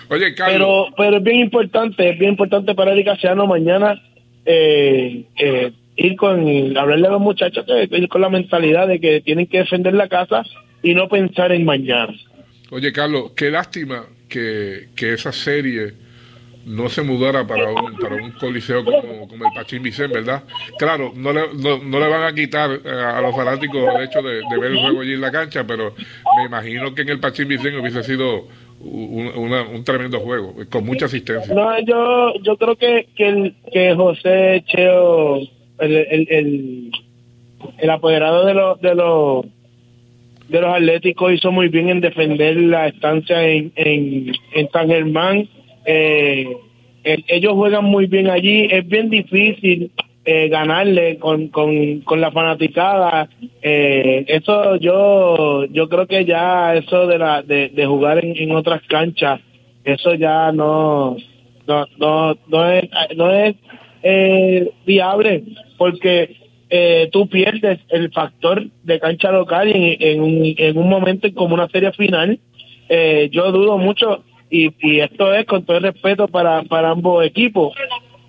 Oye, 0.09 0.35
Carlos. 0.35 0.57
Pero, 0.57 0.87
pero 0.97 1.17
es 1.19 1.23
bien 1.23 1.39
importante, 1.39 2.09
es 2.09 2.19
bien 2.19 2.31
importante 2.31 2.75
para 2.75 2.91
Erika 2.91 3.13
Casiano 3.13 3.47
mañana 3.47 3.97
eh, 4.45 5.23
eh, 5.37 5.71
ir 5.95 6.17
con, 6.17 6.77
hablarle 6.77 7.07
a 7.07 7.11
los 7.11 7.21
muchachos, 7.21 7.65
que 7.65 7.97
ir 7.97 8.09
con 8.09 8.19
la 8.19 8.29
mentalidad 8.29 8.89
de 8.89 8.99
que 8.99 9.21
tienen 9.21 9.47
que 9.47 9.59
defender 9.59 9.93
la 9.93 10.09
casa 10.09 10.43
y 10.83 10.93
no 10.95 11.07
pensar 11.07 11.53
en 11.53 11.63
mañana. 11.63 12.13
Oye, 12.71 12.91
Carlos, 12.91 13.31
qué 13.37 13.49
lástima 13.51 14.05
que, 14.27 14.89
que 14.97 15.13
esa 15.13 15.31
serie 15.31 15.93
no 16.65 16.89
se 16.89 17.01
mudara 17.01 17.45
para 17.45 17.71
un, 17.71 17.97
para 17.97 18.15
un 18.15 18.31
coliseo 18.31 18.83
como, 18.85 19.27
como 19.27 19.45
el 19.45 19.53
Pachín 19.53 19.81
Vicente, 19.81 20.19
¿verdad? 20.19 20.43
Claro, 20.77 21.11
no 21.15 21.33
le, 21.33 21.41
no, 21.53 21.99
le 21.99 22.07
van 22.07 22.23
a 22.23 22.33
quitar 22.33 22.71
eh, 22.71 22.89
a 22.89 23.21
los 23.21 23.35
fanáticos 23.35 23.83
el 23.95 24.03
hecho 24.03 24.21
de, 24.21 24.41
ver 24.59 24.71
el 24.71 24.79
juego 24.79 25.01
allí 25.01 25.13
en 25.13 25.21
la 25.21 25.31
cancha, 25.31 25.65
pero 25.65 25.93
me 26.37 26.45
imagino 26.45 26.93
que 26.93 27.01
en 27.01 27.09
el 27.09 27.19
Pachín 27.19 27.47
Vicente 27.47 27.79
hubiese 27.79 28.03
sido 28.03 28.47
un, 28.79 29.83
tremendo 29.83 30.19
juego, 30.19 30.55
con 30.69 30.85
mucha 30.85 31.05
asistencia. 31.05 31.53
No, 31.53 31.79
yo, 31.79 32.33
yo 32.43 32.57
creo 32.57 32.75
que, 32.75 33.07
que, 33.15 33.27
el, 33.27 33.55
que 33.71 33.95
José 33.95 34.63
Cheo, 34.67 35.37
el, 35.79 35.95
el, 35.95 36.91
el, 37.77 37.89
apoderado 37.89 38.45
de 38.45 38.53
los, 38.53 38.81
de 38.81 38.95
los 38.95 39.45
de 40.49 40.59
los 40.59 40.75
Atléticos 40.75 41.31
hizo 41.31 41.49
muy 41.51 41.69
bien 41.69 41.87
en 41.87 42.01
defender 42.01 42.57
la 42.57 42.87
estancia 42.87 43.41
en, 43.47 43.71
en, 43.75 44.33
en 44.53 44.69
San 44.71 44.87
Germán 44.87 45.47
eh, 45.85 46.45
ellos 47.03 47.53
juegan 47.53 47.85
muy 47.85 48.07
bien 48.07 48.29
allí, 48.29 48.67
es 48.69 48.87
bien 48.87 49.09
difícil 49.09 49.91
eh, 50.23 50.49
ganarle 50.49 51.17
con, 51.17 51.47
con, 51.47 52.01
con 52.01 52.21
la 52.21 52.31
fanaticada. 52.31 53.27
Eh, 53.61 54.23
eso 54.27 54.75
yo 54.75 55.65
yo 55.65 55.89
creo 55.89 56.07
que 56.07 56.25
ya 56.25 56.75
eso 56.75 57.07
de 57.07 57.17
la 57.17 57.41
de, 57.41 57.69
de 57.69 57.85
jugar 57.85 58.23
en, 58.23 58.51
otras 58.51 58.81
canchas, 58.87 59.41
eso 59.83 60.13
ya 60.13 60.51
no 60.51 61.17
no 61.67 61.87
no, 61.97 62.37
no 62.47 62.69
es 62.69 62.83
no 63.15 63.31
es 63.31 63.55
eh, 64.03 64.69
viable 64.85 65.43
porque 65.77 66.35
eh, 66.69 67.09
tú 67.11 67.27
pierdes 67.27 67.79
el 67.89 68.11
factor 68.11 68.63
de 68.83 68.99
cancha 68.99 69.31
local 69.31 69.69
en, 69.69 69.97
en, 69.99 70.21
un, 70.21 70.53
en 70.55 70.77
un 70.77 70.87
momento 70.87 71.27
como 71.33 71.55
una 71.55 71.67
serie 71.69 71.91
final. 71.93 72.39
Eh, 72.89 73.29
yo 73.31 73.51
dudo 73.51 73.77
mucho 73.77 74.23
y, 74.51 74.73
y 74.79 74.99
esto 74.99 75.33
es 75.33 75.45
con 75.45 75.65
todo 75.65 75.77
el 75.77 75.83
respeto 75.83 76.27
para, 76.27 76.61
para 76.63 76.91
ambos 76.91 77.25
equipos. 77.25 77.73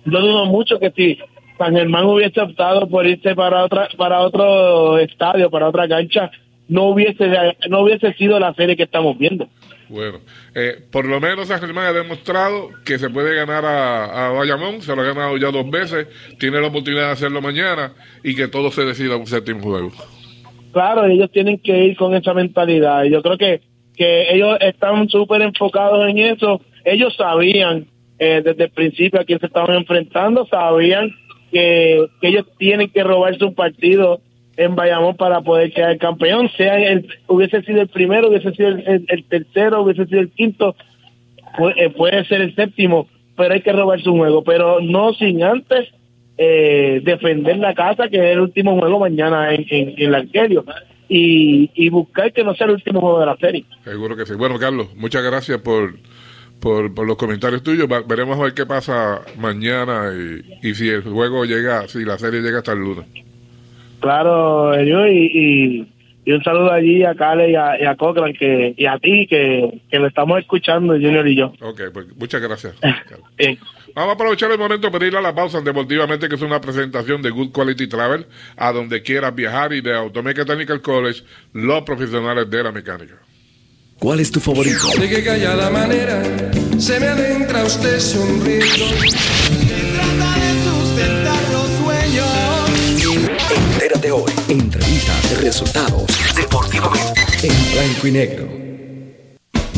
Yo 0.05 0.19
dudo 0.19 0.45
mucho 0.45 0.79
que 0.79 0.91
si 0.91 1.19
San 1.57 1.75
Germán 1.75 2.05
hubiese 2.05 2.41
optado 2.41 2.87
por 2.89 3.05
irse 3.05 3.35
para 3.35 3.63
otra 3.63 3.89
para 3.97 4.21
otro 4.21 4.97
estadio, 4.97 5.51
para 5.51 5.67
otra 5.67 5.87
cancha, 5.87 6.31
no 6.67 6.85
hubiese 6.85 7.25
no 7.69 7.81
hubiese 7.81 8.13
sido 8.13 8.39
la 8.39 8.53
serie 8.53 8.75
que 8.75 8.83
estamos 8.83 9.17
viendo. 9.17 9.47
Bueno, 9.89 10.19
eh, 10.55 10.77
por 10.91 11.05
lo 11.05 11.19
menos 11.19 11.49
San 11.49 11.59
Germán 11.59 11.87
ha 11.87 11.93
demostrado 11.93 12.69
que 12.85 12.97
se 12.97 13.09
puede 13.09 13.35
ganar 13.35 13.65
a, 13.65 14.27
a, 14.27 14.31
Bayamón, 14.31 14.81
se 14.81 14.95
lo 14.95 15.01
ha 15.01 15.05
ganado 15.05 15.37
ya 15.37 15.51
dos 15.51 15.69
veces, 15.69 16.07
tiene 16.39 16.59
la 16.61 16.67
oportunidad 16.67 17.07
de 17.07 17.11
hacerlo 17.11 17.41
mañana 17.41 17.93
y 18.23 18.33
que 18.33 18.47
todo 18.47 18.71
se 18.71 18.85
decida 18.85 19.17
un 19.17 19.27
séptimo 19.27 19.61
juego. 19.61 19.91
Claro, 20.71 21.05
ellos 21.05 21.29
tienen 21.31 21.59
que 21.59 21.77
ir 21.85 21.95
con 21.95 22.15
esa 22.15 22.33
mentalidad. 22.33 23.03
y 23.03 23.11
Yo 23.11 23.21
creo 23.21 23.37
que 23.37 23.61
que 23.95 24.33
ellos 24.33 24.57
están 24.61 25.07
súper 25.09 25.41
enfocados 25.41 26.07
en 26.09 26.17
eso. 26.17 26.61
Ellos 26.83 27.15
sabían 27.15 27.87
eh, 28.19 28.41
desde 28.43 28.65
el 28.65 28.69
principio 28.71 29.19
a 29.19 29.25
quién 29.25 29.39
se 29.39 29.47
estaban 29.47 29.75
enfrentando, 29.75 30.45
sabían 30.45 31.11
que, 31.51 32.05
ellos 32.21 32.45
tienen 32.57 32.89
que 32.89 33.03
robarse 33.03 33.43
un 33.43 33.53
partido 33.53 34.21
en 34.55 34.75
Bayamón 34.75 35.15
para 35.15 35.41
poder 35.41 35.71
quedar 35.71 35.97
campeón, 35.97 36.49
sea 36.55 36.77
el, 36.77 37.07
hubiese 37.27 37.61
sido 37.63 37.81
el 37.81 37.87
primero, 37.87 38.29
hubiese 38.29 38.51
sido 38.53 38.69
el, 38.69 39.23
tercero, 39.27 39.81
hubiese 39.81 40.05
sido 40.05 40.21
el 40.21 40.29
quinto, 40.29 40.75
puede, 41.57 41.89
puede, 41.89 42.23
ser 42.25 42.41
el 42.41 42.55
séptimo, 42.55 43.07
pero 43.35 43.53
hay 43.53 43.61
que 43.61 43.71
robarse 43.71 44.09
un 44.09 44.19
juego, 44.19 44.43
pero 44.43 44.79
no 44.79 45.13
sin 45.13 45.43
antes 45.43 45.89
eh, 46.37 47.01
defender 47.03 47.57
la 47.57 47.73
casa, 47.73 48.09
que 48.09 48.17
es 48.17 48.33
el 48.33 48.39
último 48.39 48.79
juego 48.79 48.99
mañana 48.99 49.53
en, 49.53 49.65
en, 49.69 49.93
el 49.97 50.15
Arquerio. 50.15 50.65
Y, 51.09 51.69
y 51.75 51.89
buscar 51.89 52.31
que 52.33 52.43
no 52.43 52.55
sea 52.55 52.65
el 52.67 52.73
último 52.73 53.01
juego 53.01 53.19
de 53.19 53.25
la 53.25 53.37
serie. 53.37 53.65
Seguro 53.83 54.15
que 54.15 54.25
sí. 54.25 54.33
Bueno, 54.35 54.57
Carlos, 54.57 54.87
muchas 54.95 55.23
gracias 55.23 55.59
por, 55.61 55.95
por, 56.59 56.93
por 56.93 57.05
los 57.05 57.17
comentarios 57.17 57.61
tuyos. 57.61 57.87
veremos 58.07 58.39
a 58.39 58.43
ver 58.43 58.53
qué 58.53 58.65
pasa 58.65 59.21
mañana 59.37 60.11
y, 60.13 60.67
y 60.67 60.75
si 60.75 60.89
el 60.89 61.01
juego 61.03 61.45
llega, 61.45 61.87
si 61.87 62.05
la 62.05 62.17
serie 62.17 62.41
llega 62.41 62.59
hasta 62.59 62.71
el 62.71 62.79
lunes. 62.79 63.05
Claro, 63.99 64.81
yo 64.83 65.07
y, 65.07 65.87
y, 66.25 66.31
un 66.33 66.43
saludo 66.43 66.71
allí 66.71 67.03
a 67.03 67.15
Cale 67.15 67.51
y 67.51 67.55
a, 67.55 67.81
y 67.81 67.85
a 67.85 67.95
Cochran 67.95 68.33
que, 68.33 68.73
y 68.75 68.85
a 68.85 68.97
ti 68.97 69.27
que, 69.27 69.81
que 69.89 69.99
lo 69.99 70.07
estamos 70.07 70.39
escuchando, 70.39 70.93
Junior 70.93 71.25
y 71.27 71.35
yo. 71.35 71.53
Ok, 71.61 71.81
pues 71.93 72.07
muchas 72.17 72.41
gracias. 72.41 72.75
Vamos 73.95 74.09
a 74.09 74.13
aprovechar 74.13 74.51
el 74.51 74.57
momento 74.57 74.91
para 74.91 75.05
ir 75.05 75.15
a 75.15 75.21
la 75.21 75.35
pausa 75.35 75.61
Deportivamente, 75.61 76.27
que 76.27 76.35
es 76.35 76.41
una 76.41 76.59
presentación 76.59 77.21
de 77.21 77.29
Good 77.29 77.51
Quality 77.51 77.87
Travel, 77.87 78.25
a 78.57 78.71
donde 78.71 79.01
quieras 79.01 79.33
viajar 79.35 79.73
y 79.73 79.81
de 79.81 79.95
Automechanical 79.95 80.81
College, 80.81 81.23
los 81.53 81.83
profesionales 81.83 82.49
de 82.49 82.63
la 82.63 82.71
mecánica. 82.71 83.15
¿Cuál 83.99 84.19
es 84.19 84.31
tu 84.31 84.39
favorito? 84.39 84.87
De 84.99 85.07
qué 85.07 85.23
callada 85.23 85.69
manera 85.69 86.21
se 86.77 86.99
me 86.99 87.07
adentra 87.07 87.63
usted 87.63 87.99
sonriendo. 87.99 88.65
Entérate 93.55 94.11
hoy. 94.11 94.31
Entrevistas, 94.49 95.41
resultados, 95.41 96.05
deportivamente. 96.35 97.21
En 97.43 97.71
blanco 97.73 98.07
y 98.07 98.11
negro. 98.11 98.62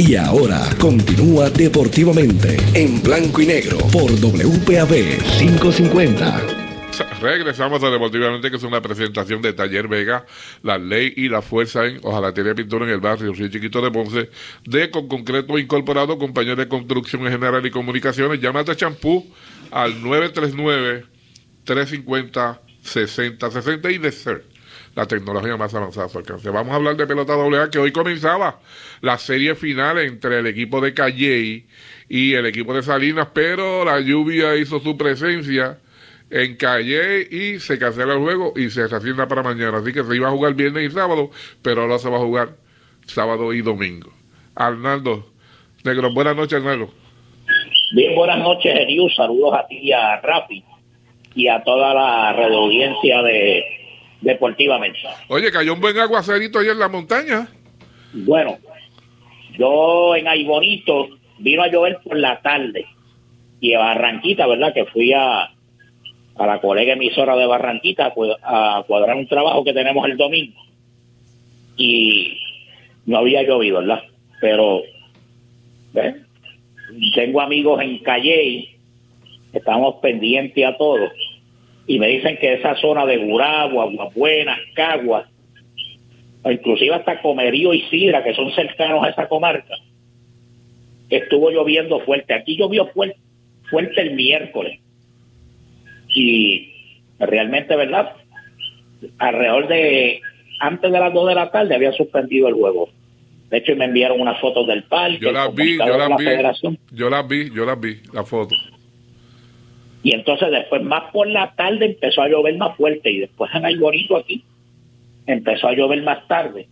Y 0.00 0.16
ahora 0.16 0.66
continúa 0.78 1.50
deportivamente 1.50 2.56
en 2.72 3.02
blanco 3.02 3.42
y 3.42 3.46
negro 3.46 3.76
por 3.92 4.10
WPAB 4.10 5.20
550. 5.38 6.40
Regresamos 7.20 7.84
a 7.84 7.90
Deportivamente, 7.90 8.50
que 8.50 8.56
es 8.56 8.62
una 8.62 8.80
presentación 8.80 9.42
de 9.42 9.52
Taller 9.52 9.88
Vega, 9.88 10.24
la 10.62 10.78
ley 10.78 11.12
y 11.18 11.28
la 11.28 11.42
fuerza 11.42 11.84
en 11.84 12.00
Ojalatería 12.02 12.54
Pintura 12.54 12.86
en 12.86 12.92
el 12.92 13.00
barrio 13.00 13.34
Río 13.34 13.48
Chiquito 13.48 13.82
de 13.82 13.90
Ponce, 13.90 14.30
de 14.64 14.90
con 14.90 15.06
concreto 15.06 15.58
incorporado, 15.58 16.16
compañía 16.16 16.56
de 16.56 16.66
construcción 16.66 17.26
en 17.26 17.32
general 17.32 17.66
y 17.66 17.70
comunicaciones. 17.70 18.40
Llámate 18.40 18.72
a 18.72 18.76
champú 18.76 19.26
al 19.70 20.02
939 20.02 21.04
350 21.64 22.62
6060 22.82 23.90
y 23.90 23.98
de 23.98 24.12
ser 24.12 24.59
la 25.00 25.06
tecnología 25.06 25.56
más 25.56 25.74
avanzada 25.74 26.06
a 26.06 26.08
su 26.10 26.18
alcance. 26.18 26.50
Vamos 26.50 26.74
a 26.74 26.76
hablar 26.76 26.94
de 26.94 27.06
pelota 27.06 27.32
AA 27.32 27.70
que 27.70 27.78
hoy 27.78 27.90
comenzaba 27.90 28.58
la 29.00 29.16
serie 29.16 29.54
final 29.54 29.96
entre 29.98 30.40
el 30.40 30.46
equipo 30.46 30.78
de 30.78 30.92
Calley 30.92 31.64
y 32.06 32.34
el 32.34 32.44
equipo 32.44 32.74
de 32.74 32.82
Salinas, 32.82 33.28
pero 33.32 33.82
la 33.82 33.98
lluvia 34.00 34.56
hizo 34.56 34.78
su 34.78 34.98
presencia 34.98 35.78
en 36.28 36.54
Calle 36.56 37.26
y 37.30 37.58
se 37.60 37.78
cancela 37.78 38.12
el 38.12 38.18
juego 38.18 38.52
y 38.54 38.68
se 38.68 38.86
reasigna 38.88 39.26
para 39.26 39.42
mañana. 39.42 39.78
Así 39.78 39.90
que 39.94 40.04
se 40.04 40.14
iba 40.14 40.28
a 40.28 40.32
jugar 40.32 40.52
viernes 40.52 40.90
y 40.90 40.94
sábado, 40.94 41.30
pero 41.62 41.80
ahora 41.80 41.98
se 41.98 42.10
va 42.10 42.18
a 42.18 42.20
jugar 42.20 42.50
sábado 43.06 43.54
y 43.54 43.62
domingo. 43.62 44.12
Arnaldo, 44.54 45.24
Negro, 45.82 46.12
buenas 46.12 46.36
noches, 46.36 46.58
Arnaldo. 46.58 46.90
Bien, 47.94 48.14
buenas 48.14 48.38
noches, 48.40 48.70
Erius. 48.78 49.16
Saludos 49.16 49.54
a 49.54 49.66
ti 49.66 49.78
y 49.78 49.92
a 49.92 50.20
Rafi 50.20 50.62
y 51.34 51.48
a 51.48 51.64
toda 51.64 51.94
la 51.94 52.34
red 52.34 52.52
audiencia 52.52 53.22
de 53.22 53.79
deportivamente. 54.20 54.98
Oye, 55.28 55.50
cayó 55.50 55.74
un 55.74 55.80
buen 55.80 55.98
aguacerito 55.98 56.58
allá 56.58 56.72
en 56.72 56.78
la 56.78 56.88
montaña. 56.88 57.48
Bueno, 58.12 58.58
yo 59.58 60.16
en 60.16 60.28
Aibonito 60.28 61.08
vino 61.38 61.62
a 61.62 61.68
llover 61.68 61.98
por 62.04 62.18
la 62.18 62.40
tarde 62.40 62.86
y 63.60 63.74
a 63.74 63.78
Barranquita, 63.78 64.46
¿verdad? 64.46 64.74
Que 64.74 64.86
fui 64.86 65.12
a, 65.12 65.42
a 65.42 66.46
la 66.46 66.60
colega 66.60 66.94
emisora 66.94 67.36
de 67.36 67.46
Barranquita 67.46 68.12
a 68.42 68.84
cuadrar 68.86 69.16
un 69.16 69.26
trabajo 69.26 69.64
que 69.64 69.72
tenemos 69.72 70.06
el 70.06 70.16
domingo 70.16 70.60
y 71.76 72.38
no 73.06 73.18
había 73.18 73.42
llovido, 73.42 73.80
¿verdad? 73.80 74.02
Pero 74.40 74.82
tengo 77.14 77.40
amigos 77.40 77.82
en 77.82 77.98
Calle, 77.98 78.76
estamos 79.52 79.96
pendientes 80.02 80.64
a 80.66 80.76
todo 80.76 81.10
y 81.86 81.98
me 81.98 82.08
dicen 82.08 82.38
que 82.38 82.54
esa 82.54 82.76
zona 82.76 83.06
de 83.06 83.18
Gurabo, 83.18 83.82
Aguabuenas, 83.82 84.58
Caguas, 84.74 85.26
inclusive 86.44 86.94
hasta 86.94 87.20
Comerío 87.20 87.74
y 87.74 87.82
Sidra, 87.82 88.22
que 88.22 88.34
son 88.34 88.52
cercanos 88.52 89.04
a 89.04 89.10
esa 89.10 89.28
comarca, 89.28 89.74
estuvo 91.08 91.50
lloviendo 91.50 92.00
fuerte. 92.00 92.34
Aquí 92.34 92.56
llovió 92.56 92.86
fuerte, 92.88 93.18
fuerte 93.68 94.00
el 94.00 94.14
miércoles. 94.14 94.80
Y 96.14 96.72
realmente, 97.18 97.76
¿verdad? 97.76 98.12
Alrededor 99.18 99.68
de, 99.68 100.20
antes 100.60 100.92
de 100.92 101.00
las 101.00 101.12
2 101.12 101.28
de 101.28 101.34
la 101.34 101.50
tarde 101.50 101.74
había 101.74 101.92
suspendido 101.92 102.48
el 102.48 102.54
juego. 102.54 102.88
De 103.50 103.58
hecho, 103.58 103.74
me 103.74 103.86
enviaron 103.86 104.20
unas 104.20 104.40
fotos 104.40 104.66
del 104.68 104.84
parque. 104.84 105.18
Yo 105.20 105.32
las 105.32 105.52
vi, 105.52 105.76
yo 105.76 105.98
las 105.98 106.16
vi. 106.16 106.24
Yo 106.92 107.10
las 107.10 107.28
vi, 107.28 107.50
yo 107.52 107.64
las 107.64 107.80
vi, 107.80 107.96
la 108.12 108.24
foto. 108.24 108.54
Y 110.02 110.14
entonces 110.14 110.50
después 110.50 110.82
más 110.82 111.10
por 111.12 111.26
la 111.26 111.54
tarde 111.54 111.86
empezó 111.86 112.22
a 112.22 112.28
llover 112.28 112.56
más 112.56 112.76
fuerte 112.76 113.10
y 113.10 113.20
después 113.20 113.50
en 113.54 113.66
el 113.66 113.78
bonito 113.78 114.16
aquí 114.16 114.42
empezó 115.26 115.68
a 115.68 115.74
llover 115.74 116.02
más 116.02 116.26
tarde. 116.26 116.68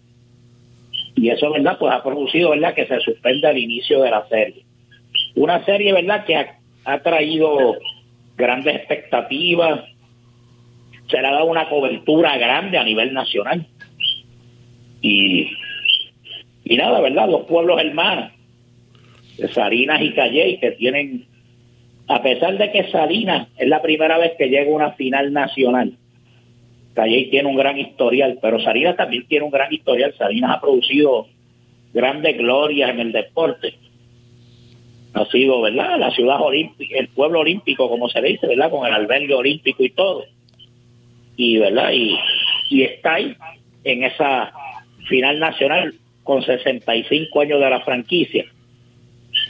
Y 1.15 1.31
eso, 1.31 1.51
¿verdad? 1.51 1.79
Pues 1.79 1.93
ha 1.93 2.03
producido, 2.03 2.51
¿verdad? 2.51 2.75
Que 2.75 2.87
se 2.87 3.01
suspenda 3.01 3.51
el 3.51 3.59
inicio 3.59 4.03
de 4.03 4.11
la 4.11 4.27
serie. 4.29 4.65
Una 5.35 5.65
serie, 5.65 5.93
¿verdad? 5.93 6.25
Que 6.25 6.37
ha, 6.85 7.03
traído 7.03 7.77
grandes 8.37 8.77
expectativas. 8.77 9.85
Se 11.11 11.21
le 11.21 11.27
ha 11.27 11.33
dado 11.33 11.47
una 11.47 11.69
cobertura 11.69 12.37
grande 12.39 12.79
a 12.79 12.85
nivel 12.85 13.13
nacional. 13.13 13.67
Y, 15.03 15.51
y 16.65 16.77
nada, 16.77 17.01
¿verdad? 17.01 17.29
Los 17.29 17.47
pueblos 17.47 17.81
hermanos, 17.81 18.33
Sarinas 19.53 20.01
y 20.03 20.13
Calle, 20.13 20.59
que 20.61 20.73
tienen 20.73 21.28
a 22.09 22.23
pesar 22.23 22.57
de 22.57 22.73
que 22.73 22.91
Salinas 22.91 23.49
es 23.59 23.69
la 23.69 23.83
primera 23.83 24.19
vez 24.19 24.33
que 24.39 24.49
llega 24.49 24.71
a 24.71 24.75
una 24.75 24.93
final 24.93 25.33
nacional, 25.33 25.93
Calle 26.95 27.29
tiene 27.31 27.49
un 27.49 27.57
gran 27.57 27.79
historial, 27.79 28.39
pero 28.43 28.61
Salinas 28.61 28.97
también 28.97 29.27
tiene 29.29 29.45
un 29.45 29.53
gran 29.53 29.73
historial. 29.73 30.15
Salinas 30.19 30.57
ha 30.57 30.61
producido 30.61 31.29
grandes 31.93 32.37
glorias 32.37 32.91
en 32.91 33.01
el 33.01 33.13
deporte. 33.13 33.75
Ha 35.15 35.25
sido, 35.27 35.61
¿verdad? 35.61 35.99
La 35.99 36.11
ciudad 36.11 36.41
olímpica, 36.41 36.99
el 36.99 37.09
pueblo 37.09 37.41
olímpico, 37.41 37.89
como 37.89 38.09
se 38.09 38.21
dice, 38.21 38.49
¿verdad? 38.49 38.71
Con 38.71 38.87
el 38.87 38.95
albergue 38.95 39.35
olímpico 39.35 39.85
y 39.85 39.91
todo. 39.91 40.25
y 41.37 41.59
verdad 41.59 41.93
y, 41.93 42.19
y 42.71 42.83
está 42.83 43.15
ahí 43.15 43.37
en 43.85 44.03
esa 44.03 44.53
final 45.09 45.39
nacional 45.39 45.95
con 46.25 46.43
65 46.43 47.41
años 47.41 47.61
de 47.61 47.71
la 47.71 47.81
franquicia 47.81 48.45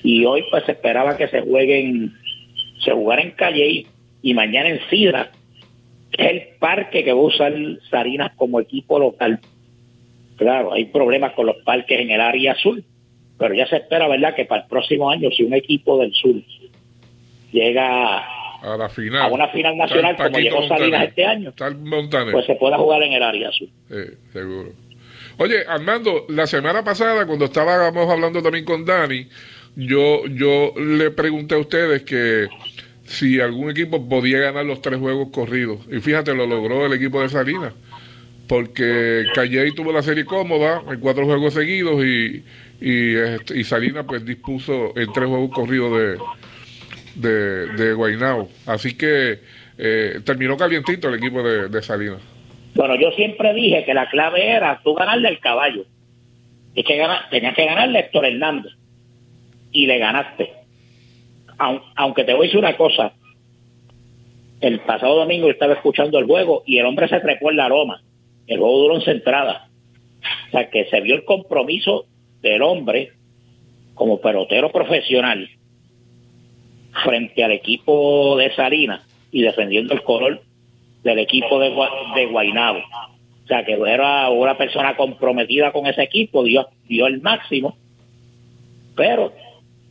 y 0.03 0.25
hoy 0.25 0.45
pues 0.51 0.65
se 0.65 0.73
esperaba 0.73 1.17
que 1.17 1.29
se 1.29 1.41
jueguen 1.41 2.13
se 2.83 2.93
jugara 2.93 3.23
en 3.23 3.33
Calle 3.33 3.87
y 4.23 4.35
mañana 4.35 4.69
en 4.69 4.81
Sidra 4.89 5.31
que 6.11 6.25
es 6.25 6.31
el 6.31 6.43
parque 6.59 7.05
que 7.05 7.13
va 7.13 7.21
a 7.21 7.25
usar 7.25 7.53
Sarinas 7.91 8.33
como 8.37 8.61
equipo 8.61 8.99
local 8.99 9.41
claro 10.37 10.73
hay 10.73 10.87
problemas 10.87 11.33
con 11.33 11.47
los 11.47 11.57
parques 11.65 12.01
en 12.01 12.11
el 12.11 12.21
área 12.21 12.53
azul 12.53 12.85
pero 13.39 13.55
ya 13.55 13.67
se 13.67 13.77
espera 13.77 14.09
verdad 14.09 14.35
que 14.35 14.45
para 14.45 14.63
el 14.63 14.69
próximo 14.69 15.11
año 15.11 15.31
si 15.31 15.45
un 15.45 15.55
equipo 15.55 15.99
del 15.99 16.13
sur 16.15 16.37
llega 17.53 18.19
a 18.63 18.77
la 18.77 18.89
final. 18.89 19.23
a 19.23 19.27
una 19.29 19.49
final 19.49 19.77
nacional 19.77 20.17
como 20.17 20.39
llegó 20.39 20.67
Salinas 20.67 20.79
Montaner. 20.81 21.09
este 21.09 21.25
año, 21.25 21.55
Montaner. 21.79 22.33
pues 22.33 22.47
se 22.47 22.57
pueda 22.57 22.77
jugar 22.77 23.03
en 23.03 23.13
el 23.13 23.23
área 23.23 23.49
azul. 23.49 23.71
Eh, 23.91 24.17
seguro. 24.33 24.73
Oye, 25.39 25.65
Armando, 25.69 26.27
la 26.29 26.47
semana 26.47 26.83
pasada, 26.83 27.25
cuando 27.25 27.45
estábamos 27.45 28.11
hablando 28.11 28.43
también 28.43 28.65
con 28.65 28.85
Dani, 28.85 29.29
yo, 29.79 30.27
yo 30.27 30.75
le 30.77 31.13
pregunté 31.13 31.55
a 31.55 31.59
ustedes 31.59 32.03
que 32.03 32.49
si 33.05 33.41
algún 33.41 33.71
equipo 33.71 34.09
podía 34.09 34.41
ganar 34.41 34.67
los 34.67 34.83
tres 34.83 34.99
juegos 34.99 35.29
corridos. 35.31 35.79
Y 35.89 36.01
fíjate, 36.01 36.35
lo 36.35 36.47
logró 36.47 36.85
el 36.85 36.93
equipo 36.93 37.23
de 37.23 37.29
Salinas. 37.29 37.73
Porque 38.49 39.25
Calley 39.35 39.73
tuvo 39.75 39.93
la 39.93 40.03
serie 40.03 40.25
cómoda 40.25 40.83
en 40.91 40.99
cuatro 40.99 41.27
juegos 41.27 41.55
seguidos 41.55 42.05
y, 42.05 42.43
y, 42.81 43.15
este, 43.15 43.57
y 43.57 43.63
Salinas 43.63 44.05
pues 44.09 44.25
dispuso 44.25 44.99
en 44.99 45.13
tres 45.13 45.29
juegos 45.29 45.51
corridos 45.53 46.19
de, 47.15 47.67
de, 47.77 47.93
Guaynabo. 47.93 48.49
Así 48.67 48.97
que 48.97 49.39
eh, 49.79 50.21
terminó 50.25 50.57
calientito 50.57 51.09
el 51.09 51.17
equipo 51.17 51.41
de, 51.43 51.69
de 51.69 51.83
Salinas. 51.83 52.21
Bueno, 52.75 52.97
yo 52.97 53.13
siempre 53.13 53.55
dije 53.55 53.85
que 53.85 53.95
la 53.95 54.09
clave 54.09 54.45
era 54.45 54.81
tú 54.83 54.95
ganarle 54.95 55.29
al 55.29 55.39
caballo. 55.39 55.85
Es 56.75 56.85
que 56.85 57.01
tenías 57.31 57.55
que 57.55 57.65
ganarle 57.65 58.01
Héctor 58.01 58.25
Hernández. 58.25 58.73
Y 59.73 59.87
le 59.87 59.99
ganaste. 59.99 60.53
Aun- 61.59 61.83
aunque 61.97 62.25
te 62.25 62.33
voy 62.35 62.43
a 62.43 62.49
decir 62.49 62.59
una 62.59 62.77
cosa. 62.77 63.13
El 64.61 64.81
pasado 64.81 65.17
domingo 65.17 65.51
estaba 65.51 65.75
escuchando 65.75 66.19
el 66.19 66.27
juego 66.27 66.63
y 66.67 66.79
el 66.79 66.87
hombre 66.87 67.09
se 67.09 67.21
trepó 67.21 67.51
en 67.51 67.57
la 67.59 67.67
aroma. 67.67 68.03
El 68.47 68.59
juego 68.59 68.79
duró 68.79 68.95
en 68.97 69.03
centrada. 69.03 69.69
O 70.49 70.51
sea, 70.51 70.69
que 70.71 70.87
se 70.87 71.01
vio 71.01 71.15
el 71.15 71.25
compromiso 71.25 72.07
del 72.43 72.63
hombre 72.63 73.13
como 73.95 74.21
pelotero 74.21 74.71
profesional 74.71 75.49
frente 77.05 77.45
al 77.45 77.53
equipo 77.53 78.37
de 78.37 78.53
Salinas 78.55 79.03
y 79.31 79.43
defendiendo 79.43 79.95
el 79.95 80.03
color 80.03 80.43
del 81.05 81.19
equipo 81.19 81.59
de, 81.61 81.71
de 82.17 82.27
Guaynabo. 82.27 82.81
O 82.81 83.47
sea, 83.47 83.65
que 83.65 83.73
era 83.75 84.29
una 84.31 84.57
persona 84.59 84.97
comprometida 84.97 85.73
con 85.73 85.87
ese 85.87 86.03
equipo, 86.03 86.43
dio, 86.45 86.69
dio 86.89 87.07
el 87.07 87.21
máximo, 87.21 87.77
pero 88.97 89.33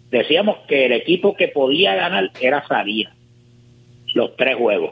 decíamos 0.09 0.57
que 0.67 0.85
el 0.85 0.91
equipo 0.93 1.35
que 1.35 1.47
podía 1.47 1.95
ganar 1.95 2.31
era 2.41 2.67
Salinas, 2.67 3.13
los 4.13 4.35
tres 4.35 4.55
juegos. 4.55 4.91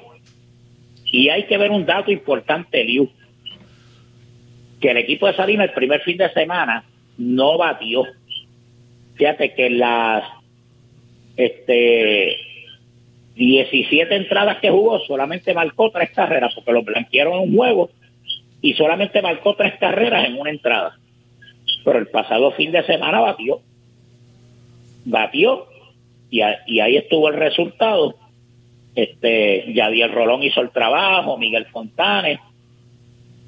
Y 1.12 1.30
hay 1.30 1.43
que 1.45 1.58
ver 1.58 1.71
un 1.71 1.86
dato 1.86 2.12
importante, 2.12 2.84
Liu, 2.84 3.10
que 4.82 4.91
el 4.91 4.97
equipo 4.97 5.28
de 5.28 5.36
Salinas 5.36 5.69
el 5.69 5.73
primer 5.73 6.01
fin 6.01 6.17
de 6.17 6.32
semana 6.34 6.84
no 7.17 7.58
batió. 7.58 8.04
Fíjate 9.15 9.54
que 9.54 9.69
las 9.69 10.23
este 11.38 12.38
17 13.36 14.15
entradas 14.15 14.60
que 14.60 14.69
jugó, 14.69 14.99
solamente 14.99 15.54
marcó 15.54 15.91
tres 15.91 16.12
carreras, 16.12 16.54
porque 16.56 16.71
lo 16.71 16.84
blanquearon 16.84 17.34
en 17.34 17.49
un 17.49 17.56
juego 17.56 17.89
y 18.62 18.73
solamente 18.73 19.21
marcó 19.21 19.56
tres 19.56 19.73
carreras 19.80 20.25
en 20.25 20.39
una 20.39 20.49
entrada. 20.49 20.97
Pero 21.84 21.99
el 21.99 22.08
pasado 22.08 22.51
fin 22.51 22.71
de 22.71 22.84
semana 22.84 23.19
batió. 23.19 23.60
Batió 25.05 25.67
y, 26.29 26.41
a- 26.41 26.59
y 26.67 26.79
ahí 26.81 26.97
estuvo 26.97 27.29
el 27.29 27.35
resultado. 27.35 28.15
Este, 28.95 29.73
Yadiel 29.73 30.11
Rolón 30.11 30.43
hizo 30.43 30.61
el 30.61 30.71
trabajo, 30.71 31.37
Miguel 31.37 31.65
Fontanes, 31.67 32.39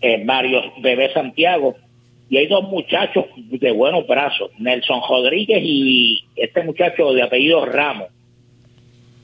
eh, 0.01 0.23
Mario 0.23 0.61
Bebé 0.79 1.11
Santiago, 1.13 1.75
y 2.29 2.37
hay 2.37 2.47
dos 2.47 2.63
muchachos 2.63 3.25
de 3.37 3.71
buenos 3.71 4.05
brazos, 4.05 4.51
Nelson 4.59 4.99
Rodríguez 5.09 5.59
y 5.63 6.25
este 6.35 6.61
muchacho 6.63 7.13
de 7.13 7.21
apellido 7.23 7.65
Ramos, 7.65 8.09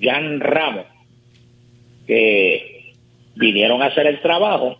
Jan 0.02 0.40
Ramos, 0.40 0.86
que 2.08 2.94
vinieron 3.36 3.82
a 3.82 3.88
hacer 3.88 4.08
el 4.08 4.22
trabajo 4.22 4.78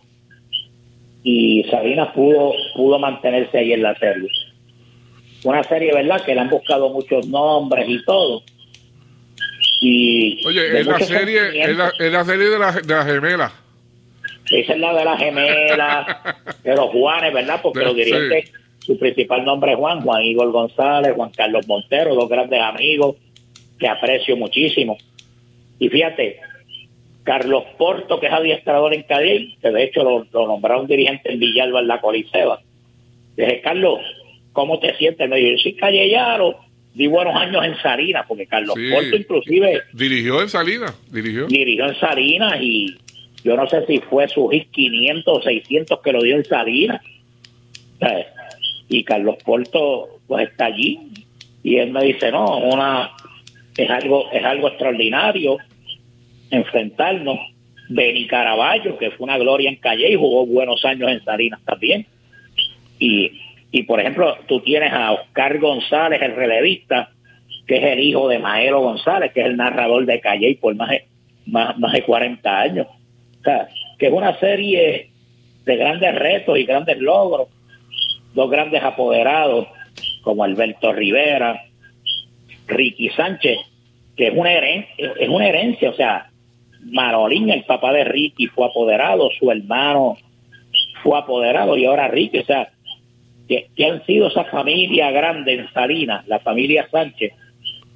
y 1.22 1.64
Salinas 1.70 2.08
pudo, 2.14 2.52
pudo 2.74 2.98
mantenerse 2.98 3.58
ahí 3.58 3.72
en 3.72 3.82
la 3.82 3.94
serie. 3.98 4.28
Una 5.44 5.62
serie, 5.62 5.92
¿verdad? 5.94 6.24
Que 6.24 6.34
le 6.34 6.40
han 6.40 6.50
buscado 6.50 6.88
muchos 6.88 7.26
nombres 7.28 7.86
y 7.88 8.02
todo. 8.04 8.42
Y 9.80 10.46
Oye, 10.46 10.80
es 10.80 10.86
la 10.86 10.98
serie, 11.00 11.62
es 11.62 11.76
la, 11.76 11.90
sentimientos. 11.90 12.00
es 12.00 12.12
la 12.12 12.24
serie 12.24 12.48
de 12.48 12.58
la, 12.58 12.72
de 12.72 12.94
la 12.94 13.04
gemela. 13.04 13.52
Esa 14.50 14.72
es 14.72 14.78
la 14.78 14.94
de 14.94 15.04
la 15.04 15.16
gemela, 15.16 16.36
de 16.64 16.74
los 16.74 16.90
Juanes, 16.90 17.32
¿verdad? 17.32 17.60
Porque 17.62 17.84
los 17.84 17.94
dirigentes, 17.94 18.52
su 18.78 18.98
principal 18.98 19.44
nombre 19.44 19.72
es 19.72 19.78
Juan, 19.78 20.00
Juan 20.00 20.22
Igor 20.22 20.50
González, 20.50 21.12
Juan 21.14 21.30
Carlos 21.30 21.66
Montero, 21.66 22.14
dos 22.14 22.28
grandes 22.28 22.60
amigos 22.60 23.16
que 23.78 23.88
aprecio 23.88 24.36
muchísimo. 24.36 24.96
Y 25.78 25.88
fíjate, 25.88 26.40
Carlos 27.22 27.64
Porto, 27.76 28.20
que 28.20 28.26
es 28.26 28.32
adiestrador 28.32 28.94
en 28.94 29.02
Cadell, 29.02 29.56
que 29.60 29.70
de 29.70 29.84
hecho 29.84 30.04
lo, 30.04 30.26
lo 30.32 30.46
nombraron 30.46 30.86
dirigente 30.86 31.32
en 31.32 31.40
Villalba 31.40 31.80
en 31.80 31.88
la 31.88 32.00
Coliseba. 32.00 32.60
Dije, 33.36 33.60
Carlos, 33.62 34.00
¿cómo 34.54 34.78
te 34.78 34.96
sientes? 34.96 35.28
Me 35.28 35.36
dijo, 35.36 35.50
yo 35.50 35.58
soy 35.58 35.74
callellaro, 35.74 36.56
di 36.94 37.06
buenos 37.08 37.34
años 37.36 37.62
en 37.62 37.76
Salinas, 37.82 38.24
porque 38.26 38.46
Carlos 38.46 38.74
Sí. 38.74 38.88
Porto 38.90 39.16
inclusive 39.16 39.82
Dirigió 39.92 40.40
en 40.40 40.48
Salinas, 40.48 40.98
dirigió. 41.10 41.46
dirigió 41.46 41.86
en 41.86 41.96
Salinas 41.96 42.54
y 42.62 42.96
yo 43.44 43.56
no 43.56 43.68
sé 43.68 43.84
si 43.86 43.98
fue 43.98 44.26
su 44.28 44.48
hit 44.48 44.70
500 44.70 45.38
o 45.38 45.42
600 45.42 46.00
que 46.02 46.12
lo 46.12 46.22
dio 46.22 46.36
en 46.36 46.44
Salinas. 46.46 47.02
Y 48.88 49.04
Carlos 49.04 49.36
Porto 49.44 50.20
pues 50.26 50.48
está 50.48 50.66
allí 50.66 50.98
y 51.62 51.76
él 51.76 51.90
me 51.90 52.04
dice, 52.04 52.30
no, 52.30 52.58
una 52.58 53.10
es 53.76 53.90
algo 53.90 54.30
es 54.32 54.44
algo 54.44 54.68
extraordinario 54.68 55.58
enfrentarnos. 56.50 57.38
Beni 57.86 58.26
Caraballo, 58.26 58.96
que 58.96 59.10
fue 59.10 59.24
una 59.24 59.36
gloria 59.36 59.68
en 59.68 59.76
Calle 59.76 60.10
y 60.10 60.16
jugó 60.16 60.46
buenos 60.46 60.82
años 60.86 61.10
en 61.10 61.22
Salinas 61.22 61.60
también. 61.66 62.06
Y, 62.98 63.30
y 63.76 63.82
por 63.82 63.98
ejemplo, 63.98 64.36
tú 64.46 64.60
tienes 64.60 64.92
a 64.92 65.10
Oscar 65.12 65.58
González, 65.58 66.22
el 66.22 66.36
relevista, 66.36 67.10
que 67.66 67.76
es 67.78 67.82
el 67.82 67.98
hijo 68.00 68.28
de 68.28 68.38
Maelo 68.38 68.80
González, 68.80 69.32
que 69.32 69.40
es 69.40 69.46
el 69.46 69.56
narrador 69.56 70.06
de 70.06 70.20
Calle 70.20 70.56
por 70.60 70.74
más 70.76 70.90
de, 70.90 71.04
más, 71.46 71.76
más 71.78 71.92
de 71.92 72.02
40 72.04 72.60
años. 72.60 72.86
O 73.40 73.42
sea, 73.42 73.66
que 73.98 74.06
es 74.06 74.12
una 74.12 74.38
serie 74.38 75.10
de 75.64 75.76
grandes 75.76 76.14
retos 76.14 76.56
y 76.56 76.64
grandes 76.64 76.98
logros. 76.98 77.48
Dos 78.34 78.48
grandes 78.48 78.82
apoderados, 78.82 79.66
como 80.22 80.44
Alberto 80.44 80.92
Rivera, 80.92 81.60
Ricky 82.68 83.08
Sánchez, 83.10 83.58
que 84.16 84.28
es 84.28 84.34
una, 84.36 84.50
heren- 84.52 84.86
es 84.98 85.28
una 85.28 85.48
herencia, 85.48 85.90
o 85.90 85.94
sea, 85.94 86.30
Marolín, 86.84 87.50
el 87.50 87.64
papá 87.64 87.92
de 87.92 88.04
Ricky, 88.04 88.46
fue 88.46 88.66
apoderado, 88.66 89.30
su 89.38 89.50
hermano 89.50 90.16
fue 91.02 91.18
apoderado 91.18 91.76
y 91.76 91.86
ahora 91.86 92.08
Ricky, 92.08 92.38
o 92.38 92.44
sea, 92.44 92.68
que, 93.48 93.68
que 93.76 93.86
han 93.86 94.04
sido 94.06 94.28
esa 94.28 94.44
familia 94.44 95.10
grande 95.10 95.54
en 95.54 95.72
Salinas, 95.72 96.26
la 96.26 96.40
familia 96.40 96.88
Sánchez, 96.90 97.32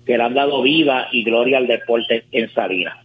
que 0.07 0.17
le 0.17 0.23
han 0.23 0.35
dado 0.35 0.63
vida 0.63 1.09
y 1.13 1.23
gloria 1.25 1.59
al 1.59 1.67
deporte 1.67 2.25
en 2.33 2.51
Salinas. 2.53 2.97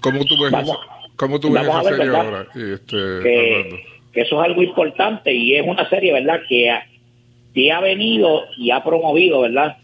¿Cómo 0.00 0.24
tú 0.24 0.34
ves, 0.42 0.50
Vamos- 0.50 0.78
cómo 1.16 1.40
tú 1.40 1.50
ves 1.52 1.66
vamos 1.66 1.80
esa 1.80 1.88
a 1.88 1.90
ver, 1.90 2.00
serie 2.00 2.16
ahora? 2.18 2.46
Este, 2.54 3.84
que 4.12 4.20
eso 4.22 4.40
es 4.42 4.48
algo 4.48 4.62
importante 4.62 5.32
y 5.32 5.54
es 5.56 5.66
una 5.66 5.88
serie, 5.88 6.12
¿verdad? 6.12 6.40
Que 6.48 6.70
ha, 6.70 6.86
que 7.54 7.72
ha 7.72 7.80
venido 7.80 8.44
y 8.58 8.70
ha 8.70 8.82
promovido, 8.84 9.40
¿verdad? 9.42 9.76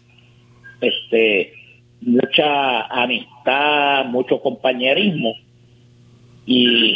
Este, 0.81 1.53
mucha 2.01 2.81
amistad, 2.87 4.05
mucho 4.05 4.39
compañerismo 4.41 5.33
y 6.45 6.95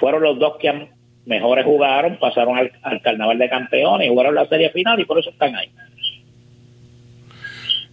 fueron 0.00 0.22
los 0.22 0.38
dos 0.38 0.54
que 0.60 0.68
han- 0.68 0.88
mejores 1.26 1.64
jugaron, 1.64 2.18
pasaron 2.18 2.56
al, 2.56 2.72
al 2.82 3.00
carnaval 3.02 3.38
de 3.38 3.48
campeones, 3.48 4.08
jugaron 4.08 4.34
la 4.34 4.46
serie 4.46 4.70
final 4.70 5.00
y 5.00 5.04
por 5.04 5.18
eso 5.18 5.30
están 5.30 5.54
ahí. 5.56 5.70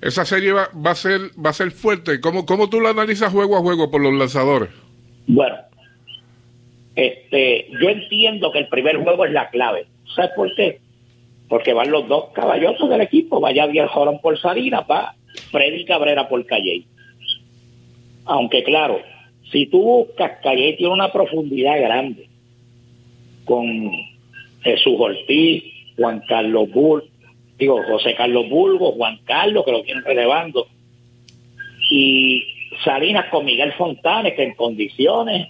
Esa 0.01 0.25
serie 0.25 0.51
va, 0.51 0.69
va 0.73 0.91
a 0.91 0.95
ser 0.95 1.21
va 1.43 1.51
a 1.51 1.53
ser 1.53 1.71
fuerte. 1.71 2.19
¿Cómo, 2.19 2.45
¿Cómo 2.45 2.69
tú 2.69 2.81
la 2.81 2.89
analizas 2.89 3.31
juego 3.31 3.55
a 3.55 3.61
juego 3.61 3.91
por 3.91 4.01
los 4.01 4.13
lanzadores? 4.13 4.69
Bueno, 5.27 5.55
este, 6.95 7.67
yo 7.79 7.89
entiendo 7.89 8.51
que 8.51 8.59
el 8.59 8.67
primer 8.67 8.97
juego 8.97 9.25
es 9.25 9.31
la 9.31 9.49
clave. 9.49 9.85
¿Sabes 10.15 10.31
por 10.35 10.53
qué? 10.55 10.79
Porque 11.47 11.73
van 11.73 11.91
los 11.91 12.07
dos 12.07 12.29
caballosos 12.33 12.89
del 12.89 13.01
equipo. 13.01 13.39
Vaya 13.39 13.65
Javier 13.65 13.87
Jorón 13.87 14.19
por 14.21 14.39
Salinas, 14.39 14.85
va 14.89 15.13
Freddy 15.51 15.85
Cabrera 15.85 16.27
por 16.27 16.45
Calle. 16.45 16.85
Aunque 18.25 18.63
claro, 18.63 18.99
Si 19.51 19.67
tú 19.67 19.83
buscas, 19.83 20.39
Calle 20.41 20.73
tiene 20.77 20.93
una 20.93 21.11
profundidad 21.11 21.79
grande 21.79 22.30
con 23.45 23.91
Jesús 24.61 24.95
Ortiz, 24.99 25.63
Juan 25.97 26.21
Carlos 26.27 26.69
Bull, 26.71 27.03
digo, 27.57 27.81
José 27.83 28.15
Carlos 28.15 28.49
Bulgo, 28.49 28.93
Juan 28.93 29.19
Carlos, 29.25 29.63
que 29.65 29.71
lo 29.71 29.83
tienen 29.83 30.03
relevando, 30.03 30.67
y 31.89 32.43
Salinas 32.83 33.25
con 33.29 33.45
Miguel 33.45 33.73
Fontanes, 33.73 34.33
que 34.33 34.43
en 34.43 34.55
condiciones 34.55 35.49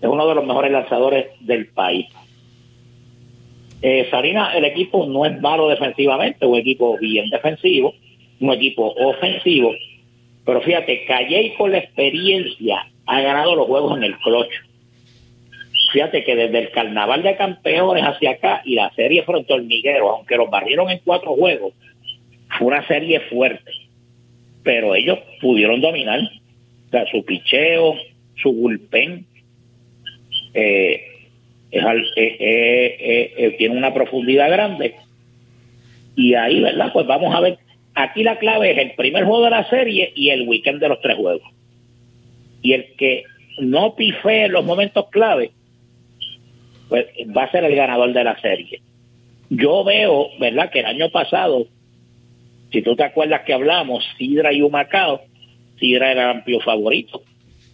es 0.00 0.08
uno 0.08 0.26
de 0.26 0.34
los 0.34 0.44
mejores 0.44 0.72
lanzadores 0.72 1.26
del 1.40 1.68
país. 1.68 2.06
Eh, 3.80 4.08
Salinas, 4.10 4.54
el 4.54 4.64
equipo 4.64 5.06
no 5.06 5.24
es 5.24 5.40
malo 5.40 5.68
defensivamente, 5.68 6.46
un 6.46 6.58
equipo 6.58 6.98
bien 6.98 7.30
defensivo, 7.30 7.94
un 8.40 8.52
equipo 8.52 8.92
ofensivo, 8.96 9.72
pero 10.44 10.60
fíjate, 10.60 11.04
Calle 11.04 11.54
con 11.56 11.72
la 11.72 11.78
experiencia 11.78 12.86
ha 13.06 13.20
ganado 13.20 13.54
los 13.54 13.66
juegos 13.66 13.96
en 13.96 14.04
el 14.04 14.18
clocho. 14.18 14.60
Fíjate 15.92 16.24
que 16.24 16.34
desde 16.34 16.58
el 16.58 16.70
carnaval 16.70 17.22
de 17.22 17.36
campeones 17.36 18.02
hacia 18.04 18.30
acá 18.30 18.62
y 18.64 18.74
la 18.74 18.90
serie 18.94 19.24
frente 19.24 19.52
al 19.52 19.64
Miguero, 19.64 20.10
aunque 20.10 20.36
los 20.36 20.48
barrieron 20.48 20.88
en 20.88 21.00
cuatro 21.04 21.34
juegos, 21.34 21.74
fue 22.58 22.68
una 22.68 22.86
serie 22.86 23.20
fuerte. 23.20 23.70
Pero 24.62 24.94
ellos 24.94 25.18
pudieron 25.40 25.82
dominar. 25.82 26.20
O 26.20 26.90
sea, 26.90 27.04
su 27.10 27.22
picheo, 27.24 27.94
su 28.36 28.52
bullpen, 28.52 29.26
eh, 30.54 31.02
tiene 33.58 33.76
una 33.76 33.92
profundidad 33.92 34.50
grande. 34.50 34.94
Y 36.16 36.34
ahí, 36.34 36.60
¿verdad? 36.60 36.90
Pues 36.92 37.06
vamos 37.06 37.34
a 37.34 37.40
ver. 37.40 37.58
Aquí 37.94 38.22
la 38.22 38.38
clave 38.38 38.70
es 38.70 38.78
el 38.78 38.92
primer 38.92 39.24
juego 39.24 39.44
de 39.44 39.50
la 39.50 39.68
serie 39.68 40.10
y 40.14 40.30
el 40.30 40.48
weekend 40.48 40.80
de 40.80 40.88
los 40.88 41.00
tres 41.02 41.16
juegos. 41.16 41.46
Y 42.62 42.72
el 42.72 42.94
que 42.96 43.24
no 43.58 43.94
pifee 43.94 44.44
en 44.44 44.52
los 44.52 44.64
momentos 44.64 45.10
clave, 45.10 45.50
pues 46.88 47.06
va 47.36 47.44
a 47.44 47.50
ser 47.50 47.64
el 47.64 47.74
ganador 47.74 48.12
de 48.12 48.24
la 48.24 48.40
serie. 48.40 48.80
Yo 49.50 49.84
veo, 49.84 50.28
¿verdad? 50.38 50.70
Que 50.70 50.80
el 50.80 50.86
año 50.86 51.10
pasado, 51.10 51.66
si 52.70 52.82
tú 52.82 52.96
te 52.96 53.04
acuerdas 53.04 53.42
que 53.42 53.52
hablamos, 53.52 54.04
Sidra 54.16 54.52
y 54.52 54.62
Humacao, 54.62 55.22
Sidra 55.78 56.12
era 56.12 56.22
el 56.22 56.36
amplio 56.36 56.60
favorito, 56.60 57.22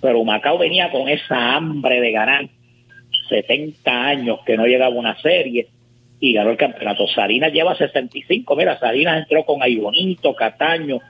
pero 0.01 0.21
Humacao 0.21 0.59
venía 0.59 0.91
con 0.91 1.09
esa 1.09 1.57
hambre 1.57 2.01
de 2.01 2.13
ganar 2.13 2.49
70 3.29 4.07
años 4.07 4.41
que 4.45 4.57
no 4.57 4.67
llegaba 4.67 4.95
una 4.95 5.21
serie 5.21 5.69
y 6.21 6.33
ganó 6.33 6.51
el 6.51 6.57
campeonato. 6.57 7.07
Salinas 7.09 7.53
lleva 7.53 7.77
65. 7.77 8.57
Mira, 8.57 8.79
Salinas 8.79 9.19
entró 9.19 9.45
con 9.45 9.63
Aibonito, 9.63 10.35
Cataño 10.35 11.01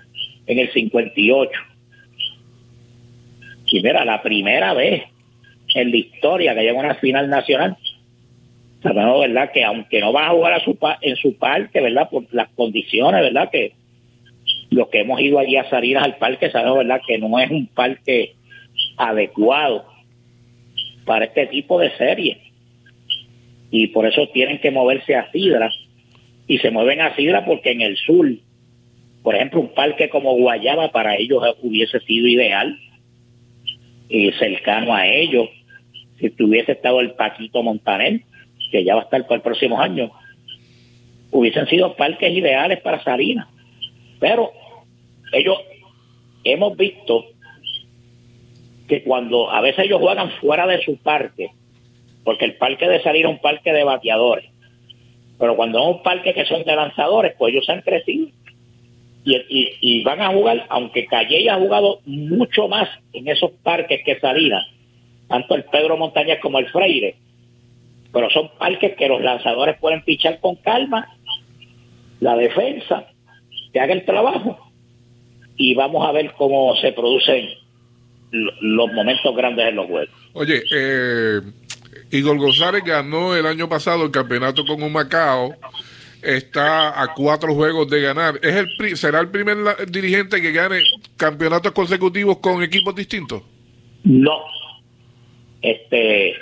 en 0.46 0.58
el 0.58 0.72
58. 0.72 1.50
Y 3.70 3.82
mira, 3.82 4.04
la 4.04 4.22
primera 4.22 4.74
vez 4.74 5.04
en 5.74 5.90
la 5.90 5.96
historia 5.96 6.54
que 6.54 6.62
llega 6.62 6.78
una 6.78 6.94
final 6.96 7.28
nacional, 7.28 7.76
sabemos, 8.82 9.20
¿verdad? 9.20 9.50
Que 9.52 9.64
aunque 9.64 10.00
no 10.00 10.12
va 10.12 10.26
a 10.26 10.30
jugar 10.30 10.52
a 10.54 10.60
su 10.60 10.78
en 11.00 11.16
su 11.16 11.36
parque, 11.36 11.80
¿verdad? 11.80 12.08
Por 12.10 12.24
las 12.32 12.48
condiciones, 12.50 13.20
¿verdad? 13.20 13.50
Que 13.50 13.72
los 14.70 14.88
que 14.88 15.00
hemos 15.00 15.20
ido 15.20 15.38
allí 15.38 15.56
a 15.56 15.68
Salinas 15.68 16.04
al 16.04 16.16
parque, 16.16 16.50
sabemos, 16.50 16.78
¿verdad? 16.78 17.00
Que 17.06 17.18
no 17.18 17.38
es 17.38 17.50
un 17.50 17.66
parque 17.66 18.34
adecuado 18.96 19.86
para 21.04 21.24
este 21.24 21.46
tipo 21.46 21.78
de 21.80 21.90
serie. 21.96 22.38
Y 23.70 23.88
por 23.88 24.06
eso 24.06 24.28
tienen 24.28 24.60
que 24.60 24.70
moverse 24.70 25.14
a 25.14 25.30
Sidra. 25.32 25.70
Y 26.46 26.58
se 26.58 26.70
mueven 26.70 27.00
a 27.00 27.14
Sidra 27.16 27.44
porque 27.44 27.72
en 27.72 27.82
el 27.82 27.96
sur, 27.96 28.26
por 29.22 29.34
ejemplo, 29.34 29.60
un 29.60 29.74
parque 29.74 30.08
como 30.08 30.34
Guayaba 30.36 30.90
para 30.90 31.16
ellos 31.16 31.42
hubiese 31.62 32.00
sido 32.00 32.26
ideal 32.26 32.78
y 34.08 34.32
cercano 34.32 34.94
a 34.94 35.06
ellos. 35.06 35.48
Si 36.18 36.30
tuviese 36.30 36.72
estado 36.72 37.00
el 37.00 37.12
Paquito 37.12 37.62
Montaner, 37.62 38.22
que 38.70 38.84
ya 38.84 38.94
va 38.94 39.02
a 39.02 39.04
estar 39.04 39.22
para 39.22 39.36
el 39.36 39.42
próximo 39.42 39.80
año, 39.80 40.10
hubiesen 41.30 41.66
sido 41.66 41.94
parques 41.96 42.32
ideales 42.32 42.80
para 42.80 43.02
Salinas. 43.02 43.48
Pero 44.20 44.52
ellos 45.32 45.58
hemos 46.44 46.76
visto 46.76 47.26
que 48.88 49.02
cuando 49.02 49.50
a 49.50 49.60
veces 49.60 49.84
ellos 49.84 50.00
juegan 50.00 50.30
fuera 50.40 50.66
de 50.66 50.82
su 50.82 50.96
parque, 50.96 51.50
porque 52.24 52.46
el 52.46 52.56
parque 52.56 52.88
de 52.88 53.02
Salinas 53.02 53.30
es 53.30 53.36
un 53.36 53.42
parque 53.42 53.72
de 53.72 53.84
bateadores, 53.84 54.50
pero 55.38 55.56
cuando 55.56 55.78
es 55.78 55.96
un 55.96 56.02
parque 56.02 56.34
que 56.34 56.46
son 56.46 56.64
de 56.64 56.74
lanzadores, 56.74 57.34
pues 57.38 57.52
ellos 57.52 57.68
han 57.68 57.82
crecido 57.82 58.28
y, 59.24 60.02
van 60.04 60.20
a 60.20 60.28
jugar, 60.28 60.66
aunque 60.68 61.06
Calle 61.06 61.50
ha 61.50 61.58
jugado 61.58 62.00
mucho 62.06 62.68
más 62.68 62.88
en 63.12 63.28
esos 63.28 63.50
parques 63.62 64.00
que 64.04 64.18
Salinas, 64.20 64.66
tanto 65.28 65.54
el 65.54 65.64
Pedro 65.64 65.96
Montañez 65.96 66.38
como 66.40 66.58
el 66.58 66.68
Freire, 66.68 67.16
pero 68.12 68.30
son 68.30 68.50
parques 68.58 68.96
que 68.96 69.08
los 69.08 69.20
lanzadores 69.20 69.78
pueden 69.78 70.02
pichar 70.02 70.40
con 70.40 70.56
calma, 70.56 71.16
la 72.20 72.36
defensa, 72.36 73.06
que 73.72 73.80
haga 73.80 73.92
el 73.92 74.04
trabajo, 74.04 74.58
y 75.56 75.74
vamos 75.74 76.06
a 76.08 76.12
ver 76.12 76.32
cómo 76.36 76.74
se 76.76 76.92
producen 76.92 77.48
los 78.30 78.92
momentos 78.92 79.34
grandes 79.34 79.68
en 79.68 79.76
los 79.76 79.86
juegos. 79.86 80.14
Oye, 80.34 80.62
eh, 80.72 81.40
Igor 82.10 82.38
González 82.38 82.82
ganó 82.84 83.34
el 83.34 83.46
año 83.46 83.68
pasado 83.68 84.04
el 84.04 84.10
campeonato 84.10 84.64
con 84.64 84.82
un 84.82 84.92
Macao 84.92 85.54
está 86.22 87.00
a 87.00 87.14
cuatro 87.14 87.54
juegos 87.54 87.88
de 87.88 88.00
ganar. 88.00 88.38
¿Es 88.42 88.54
el 88.54 88.96
¿Será 88.96 89.20
el 89.20 89.30
primer 89.30 89.56
dirigente 89.88 90.40
que 90.40 90.52
gane 90.52 90.80
campeonatos 91.16 91.72
consecutivos 91.72 92.38
con 92.38 92.62
equipos 92.62 92.94
distintos? 92.94 93.42
No. 94.04 94.38
Este, 95.62 96.34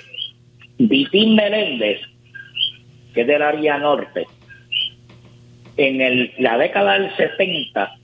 Vitín 0.79 1.35
Meléndez, 1.35 2.01
que 3.15 3.23
es 3.23 3.27
del 3.27 3.43
área 3.43 3.79
norte, 3.79 4.27
en 5.77 6.01
el, 6.01 6.33
la 6.39 6.59
década 6.59 6.99
del 6.99 7.15
70, 7.17 7.95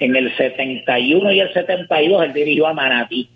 en 0.00 0.16
el 0.16 0.36
71 0.36 1.32
y 1.32 1.40
el 1.40 1.52
72, 1.52 2.24
él 2.24 2.32
dirigió 2.32 2.66
a 2.66 2.74
Manatí. 2.74 3.28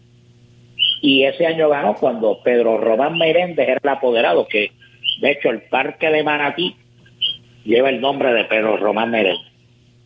Y 1.01 1.25
ese 1.25 1.47
año 1.47 1.69
ganó 1.69 1.95
cuando 1.95 2.43
Pedro 2.43 2.77
Román 2.79 3.17
Meléndez 3.17 3.69
era 3.69 3.81
el 3.83 3.89
apoderado, 3.89 4.47
que 4.49 4.73
de 5.21 5.31
hecho 5.31 5.51
el 5.51 5.63
parque 5.63 6.11
de 6.11 6.23
Manatí 6.23 6.75
lleva 7.65 7.89
el 7.89 8.01
nombre 8.01 8.33
de 8.33 8.45
Pedro 8.45 8.77
Román 8.77 9.11
Meléndez. 9.11 9.47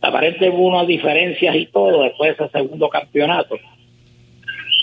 Aparente 0.01 0.49
hubo 0.49 0.67
unas 0.67 0.87
diferencias 0.87 1.55
y 1.55 1.65
todo 1.67 2.03
después 2.03 2.37
de 2.37 2.45
ese 2.45 2.51
segundo 2.51 2.89
campeonato. 2.89 3.57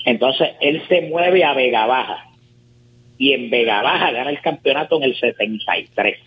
Entonces 0.04 0.50
él 0.60 0.82
se 0.88 1.02
mueve 1.02 1.44
a 1.44 1.52
Vega 1.54 1.86
Baja 1.86 2.29
y 3.20 3.34
en 3.34 3.50
Vega 3.50 3.82
Baja 3.82 4.12
gana 4.12 4.30
el 4.30 4.40
campeonato 4.40 4.96
en 4.96 5.02
el 5.02 5.14
73. 5.14 6.18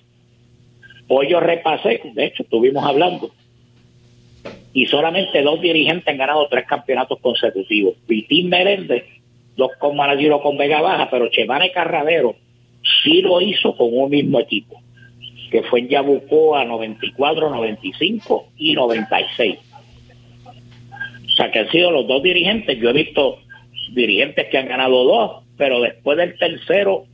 Hoy 1.07 1.27
yo 1.27 1.39
repasé, 1.39 2.01
de 2.13 2.25
hecho 2.25 2.43
estuvimos 2.43 2.85
hablando, 2.85 3.31
y 4.73 4.85
solamente 4.85 5.41
dos 5.41 5.59
dirigentes 5.59 6.07
han 6.07 6.19
ganado 6.19 6.47
tres 6.47 6.65
campeonatos 6.67 7.19
consecutivos. 7.19 7.95
Vitín 8.07 8.49
Meléndez, 8.49 9.05
dos 9.57 9.71
con 9.79 9.97
Managiro 9.97 10.39
con 10.43 10.55
Vega 10.55 10.81
Baja, 10.81 11.09
pero 11.09 11.29
Chemane 11.29 11.71
Carradero 11.71 12.35
sí 13.03 13.23
lo 13.23 13.41
hizo 13.41 13.75
con 13.75 13.89
un 13.91 14.11
mismo 14.11 14.39
equipo 14.39 14.79
que 15.49 15.63
fue 15.63 15.79
en 15.81 15.89
Yabucoa 15.89 16.63
94, 16.65 17.49
95 17.49 18.49
y 18.57 18.73
96. 18.73 19.57
O 21.25 21.29
sea, 21.35 21.51
que 21.51 21.59
han 21.59 21.69
sido 21.69 21.91
los 21.91 22.07
dos 22.07 22.21
dirigentes. 22.23 22.79
Yo 22.79 22.89
he 22.89 22.93
visto 22.93 23.39
dirigentes 23.93 24.47
que 24.49 24.57
han 24.57 24.67
ganado 24.67 25.03
dos, 25.03 25.42
pero 25.57 25.81
después 25.81 26.17
del 26.17 26.37
tercero 26.37 27.05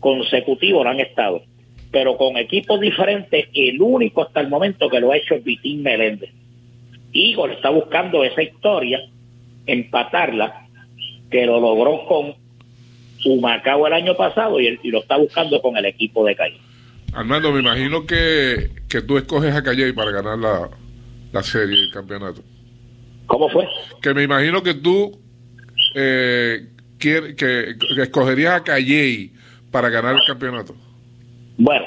consecutivo 0.00 0.84
no 0.84 0.90
han 0.90 1.00
estado. 1.00 1.42
Pero 1.90 2.16
con 2.16 2.36
equipos 2.36 2.80
diferentes, 2.80 3.48
el 3.54 3.80
único 3.80 4.22
hasta 4.22 4.40
el 4.40 4.48
momento 4.48 4.88
que 4.88 5.00
lo 5.00 5.12
ha 5.12 5.16
hecho 5.16 5.34
es 5.34 5.44
Vitín 5.44 5.82
Meléndez. 5.82 6.30
Igor 7.12 7.52
está 7.52 7.68
buscando 7.70 8.24
esa 8.24 8.42
historia, 8.42 9.00
empatarla, 9.66 10.66
que 11.30 11.44
lo 11.46 11.60
logró 11.60 12.06
con 12.06 12.34
Humacao 13.24 13.86
el 13.86 13.92
año 13.92 14.16
pasado 14.16 14.60
y, 14.60 14.78
y 14.82 14.90
lo 14.90 15.00
está 15.00 15.16
buscando 15.16 15.60
con 15.60 15.76
el 15.76 15.84
equipo 15.84 16.24
de 16.24 16.34
Calle. 16.34 16.58
Armando, 17.12 17.52
me 17.52 17.60
imagino 17.60 18.06
que, 18.06 18.70
que 18.88 19.02
tú 19.02 19.18
escoges 19.18 19.54
a 19.54 19.62
Calle 19.62 19.92
para 19.92 20.10
ganar 20.10 20.38
la, 20.38 20.70
la 21.32 21.42
serie 21.42 21.78
el 21.78 21.90
campeonato. 21.90 22.42
¿Cómo 23.26 23.48
fue? 23.50 23.68
Que 24.00 24.14
me 24.14 24.22
imagino 24.22 24.62
que 24.62 24.74
tú 24.74 25.18
eh, 25.94 26.68
que, 27.02 27.34
que, 27.36 28.02
escogerías 28.02 28.54
a 28.54 28.64
Calle 28.64 29.30
para 29.70 29.88
ganar 29.88 30.14
el 30.14 30.24
campeonato. 30.24 30.74
Bueno, 31.58 31.86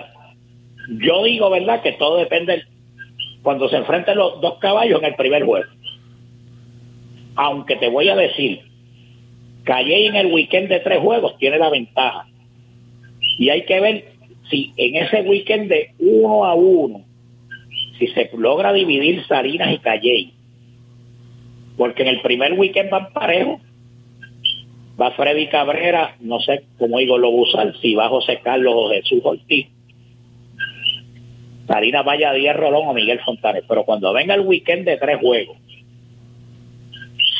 yo 0.99 1.23
digo, 1.23 1.49
¿verdad? 1.49 1.81
Que 1.81 1.93
todo 1.93 2.17
depende 2.17 2.63
cuando 3.41 3.69
se 3.69 3.77
enfrenten 3.77 4.17
los 4.17 4.41
dos 4.41 4.59
caballos 4.59 5.01
en 5.01 5.09
el 5.09 5.15
primer 5.15 5.45
juego. 5.45 5.69
Aunque 7.35 7.77
te 7.77 7.89
voy 7.89 8.09
a 8.09 8.15
decir, 8.15 8.61
Calle 9.63 10.07
en 10.07 10.15
el 10.15 10.27
weekend 10.27 10.67
de 10.67 10.79
tres 10.81 10.99
juegos 10.99 11.37
tiene 11.37 11.57
la 11.57 11.69
ventaja. 11.69 12.27
Y 13.39 13.49
hay 13.49 13.65
que 13.65 13.79
ver 13.79 14.05
si 14.49 14.73
en 14.77 14.95
ese 14.95 15.21
weekend 15.21 15.69
de 15.69 15.91
uno 15.99 16.45
a 16.45 16.53
uno, 16.53 17.03
si 17.97 18.07
se 18.07 18.29
logra 18.37 18.73
dividir 18.73 19.25
Salinas 19.25 19.73
y 19.73 19.79
Calle, 19.79 20.31
porque 21.77 22.03
en 22.03 22.09
el 22.09 22.21
primer 22.21 22.53
weekend 22.53 22.89
van 22.89 23.11
parejos, 23.11 23.61
va 24.99 25.11
Freddy 25.11 25.47
Cabrera, 25.47 26.15
no 26.21 26.39
sé 26.39 26.63
cómo 26.77 26.99
digo 26.99 27.17
lo 27.17 27.29
usar, 27.29 27.73
si 27.81 27.95
va 27.95 28.09
José 28.09 28.39
Carlos 28.43 28.73
o 28.75 28.89
Jesús 28.89 29.21
Ortiz, 29.23 29.67
Sarina 31.67 32.03
Vaya 32.03 32.31
Díaz 32.33 32.55
Rolón 32.55 32.87
o 32.87 32.93
Miguel 32.93 33.19
Fontanes. 33.21 33.63
Pero 33.67 33.83
cuando 33.83 34.13
venga 34.13 34.35
el 34.35 34.41
weekend 34.41 34.85
de 34.85 34.97
tres 34.97 35.19
juegos, 35.19 35.57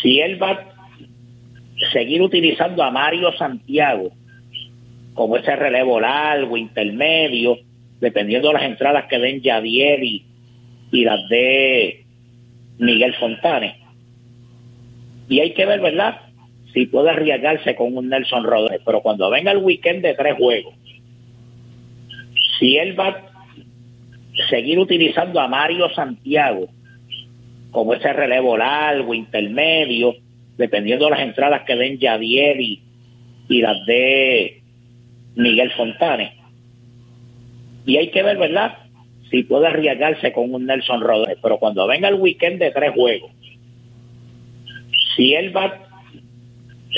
si 0.02 0.20
él 0.20 0.41
va 0.41 0.52
a 0.52 0.65
seguir 1.91 2.22
utilizando 2.22 2.84
a 2.84 2.91
Mario 2.91 3.32
Santiago 3.38 4.12
como 5.13 5.38
ese 5.38 5.56
relevo 5.56 6.00
largo, 6.00 6.58
intermedio, 6.58 7.58
dependiendo 8.02 8.50
de 8.50 8.56
las 8.56 8.63
entradas 8.63 9.06
que 9.10 9.18
den 9.18 9.41
Yadier 9.41 10.04
y, 10.04 10.26
y 10.91 11.04
las 11.06 11.30
de 11.30 12.06
Miguel 12.80 13.13
Fontanes. 13.15 13.76
Y 15.30 15.39
hay 15.39 15.54
que 15.54 15.65
ver, 15.65 15.80
¿verdad? 15.80 16.24
Si 16.75 16.88
puede 16.88 17.09
arriesgarse 17.09 17.73
con 17.73 17.95
un 17.95 18.09
Nelson 18.09 18.43
Rodríguez. 18.43 18.81
Pero 18.85 19.01
cuando 19.01 19.29
venga 19.29 19.51
el 19.51 19.59
weekend 19.59 20.03
de 20.03 20.13
tres 20.13 20.35
juegos, 20.35 20.75
si 22.59 22.77
él 22.77 22.99
va 22.99 23.07
a 23.07 23.23
seguir 24.49 24.77
utilizando 24.77 25.39
a 25.39 25.47
Mario 25.47 25.89
Santiago 25.95 26.67
como 27.71 27.93
ese 27.93 28.11
relevo 28.11 28.57
largo, 28.57 29.13
intermedio, 29.13 30.15
dependiendo 30.57 31.05
de 31.05 31.11
las 31.11 31.21
entradas 31.21 31.63
que 31.65 31.75
den 31.75 31.97
Yadier 31.97 32.59
y, 32.59 32.81
y 33.47 33.61
las 33.61 33.85
de 33.85 34.61
Miguel 35.35 35.71
Fontanes. 35.71 36.33
Y 37.85 37.97
hay 37.97 38.09
que 38.09 38.21
ver, 38.21 38.38
¿verdad? 38.38 38.79
Si 39.31 39.43
puede 39.43 39.67
arriesgarse 39.67 40.33
con 40.33 40.53
un 40.53 40.65
Nelson 40.65 41.01
Rodríguez. 41.01 41.39
Pero 41.41 41.57
cuando 41.57 41.88
venga 41.88 42.09
el 42.09 42.15
weekend 42.15 42.59
de 42.59 42.71
tres 42.71 42.91
juegos, 42.93 43.31
si 45.15 45.33
él 45.33 45.55
va 45.55 45.65
a 45.65 45.85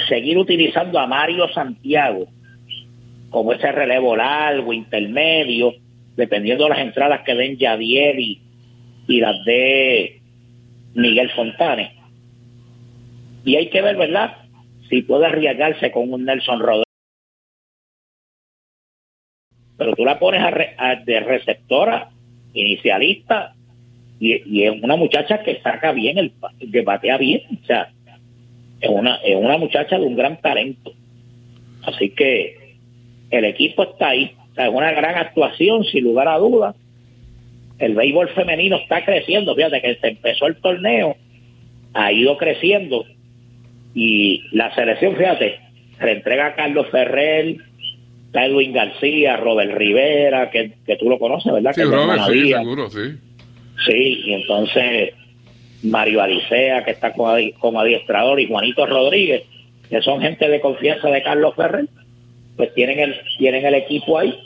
seguir 0.07 0.38
utilizando 0.38 0.99
a 0.99 1.07
Mario 1.07 1.47
Santiago 1.53 2.27
como 3.29 3.53
ese 3.53 3.71
relevo 3.71 4.15
largo, 4.15 4.73
intermedio, 4.73 5.73
dependiendo 6.15 6.65
de 6.65 6.69
las 6.71 6.79
entradas 6.79 7.21
que 7.25 7.36
den 7.36 7.57
Yadier 7.57 8.19
y, 8.19 8.41
y 9.07 9.19
las 9.19 9.43
de 9.45 10.21
Miguel 10.93 11.29
Fontanes. 11.31 11.91
Y 13.43 13.55
hay 13.55 13.69
que 13.69 13.81
ver, 13.81 13.97
¿verdad? 13.97 14.38
Si 14.89 15.01
puede 15.01 15.25
arriesgarse 15.25 15.91
con 15.91 16.12
un 16.12 16.25
Nelson 16.25 16.60
Rodríguez. 16.60 16.83
Pero 19.77 19.93
tú 19.93 20.05
la 20.05 20.17
pones 20.17 20.41
a 20.41 20.95
de 20.95 21.19
receptora, 21.19 22.10
inicialista, 22.53 23.53
y, 24.19 24.41
y 24.45 24.63
es 24.63 24.81
una 24.81 24.95
muchacha 24.95 25.43
que 25.43 25.62
saca 25.62 25.91
bien, 25.91 26.17
el 26.17 26.33
que 26.71 26.81
batea 26.81 27.17
bien. 27.17 27.41
O 27.62 27.65
sea, 27.65 27.91
es 28.81 28.89
una, 28.89 29.15
es 29.17 29.35
una 29.35 29.57
muchacha 29.57 29.97
de 29.97 30.05
un 30.05 30.15
gran 30.15 30.39
talento. 30.41 30.91
Así 31.83 32.09
que 32.09 32.77
el 33.31 33.45
equipo 33.45 33.83
está 33.83 34.09
ahí. 34.09 34.35
O 34.51 34.55
sea, 34.55 34.67
es 34.67 34.73
una 34.73 34.91
gran 34.91 35.15
actuación, 35.15 35.83
sin 35.85 36.03
lugar 36.03 36.27
a 36.27 36.37
dudas. 36.37 36.75
El 37.79 37.95
béisbol 37.95 38.29
femenino 38.29 38.77
está 38.77 39.03
creciendo. 39.05 39.55
Fíjate 39.55 39.81
que 39.81 39.95
se 39.95 40.07
empezó 40.07 40.47
el 40.47 40.55
torneo, 40.57 41.15
ha 41.93 42.11
ido 42.11 42.37
creciendo. 42.37 43.05
Y 43.93 44.43
la 44.51 44.73
selección, 44.75 45.15
fíjate, 45.15 45.59
se 45.99 46.11
entrega 46.11 46.47
a 46.47 46.55
Carlos 46.55 46.87
Ferrer, 46.91 47.57
está 48.27 48.45
Edwin 48.45 48.73
García, 48.73 49.37
Robert 49.37 49.73
Rivera, 49.73 50.51
que, 50.51 50.73
que 50.85 50.95
tú 50.97 51.09
lo 51.09 51.17
conoces, 51.17 51.51
¿verdad? 51.51 51.71
Sí, 51.73 51.81
Que 51.81 51.87
Robert, 51.87 52.21
sí, 52.29 52.51
seguro, 52.51 52.89
sí. 52.89 53.17
Sí, 53.85 54.21
y 54.25 54.33
entonces 54.33 55.13
Mario 55.83 56.21
Alicea, 56.21 56.83
que 56.83 56.91
está 56.91 57.13
como, 57.13 57.29
adi- 57.29 57.53
como 57.59 57.79
adiestrador, 57.79 58.39
y 58.39 58.47
Juanito 58.47 58.85
Rodríguez, 58.85 59.43
que 59.89 60.01
son 60.01 60.21
gente 60.21 60.47
de 60.49 60.59
confianza 60.59 61.09
de 61.09 61.23
Carlos 61.23 61.55
Ferrer, 61.55 61.85
pues 62.55 62.73
tienen 62.73 62.99
el, 62.99 63.15
tienen 63.37 63.65
el 63.65 63.75
equipo 63.75 64.17
ahí. 64.17 64.37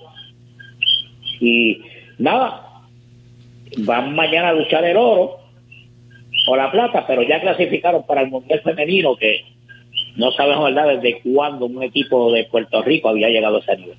Y 1.40 1.82
nada, 2.20 2.68
van 3.78 4.14
mañana 4.16 4.50
a 4.50 4.54
luchar 4.54 4.84
el 4.84 4.98
oro 4.98 5.38
o 6.48 6.56
la 6.56 6.72
plata, 6.72 7.06
pero 7.08 7.24
ya 7.24 7.40
clasificaron 7.42 8.06
para 8.06 8.22
el 8.22 8.30
Mundial 8.30 8.62
Femenino, 8.64 9.16
que 9.16 9.46
no 10.18 10.32
sabemos, 10.34 10.74
¿verdad?, 10.74 10.96
desde 11.00 11.22
cuándo 11.22 11.66
un 11.66 11.82
equipo 11.84 12.32
de 12.34 12.44
Puerto 12.46 12.82
Rico 12.84 13.10
había 13.10 13.30
llegado 13.30 13.58
a 13.58 13.60
ese 13.62 13.78
nivel. 13.78 13.98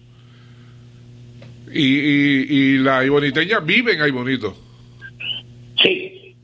Y, 1.73 1.81
y, 1.81 2.47
y 2.51 2.79
la 2.79 3.03
iboniteña 3.05 3.61
vive 3.61 3.95
en 3.95 4.03
Aybonito. 4.03 4.55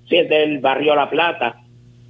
Sí, 0.08 0.16
es 0.16 0.28
del 0.28 0.58
barrio 0.58 0.94
La 0.94 1.10
Plata. 1.10 1.56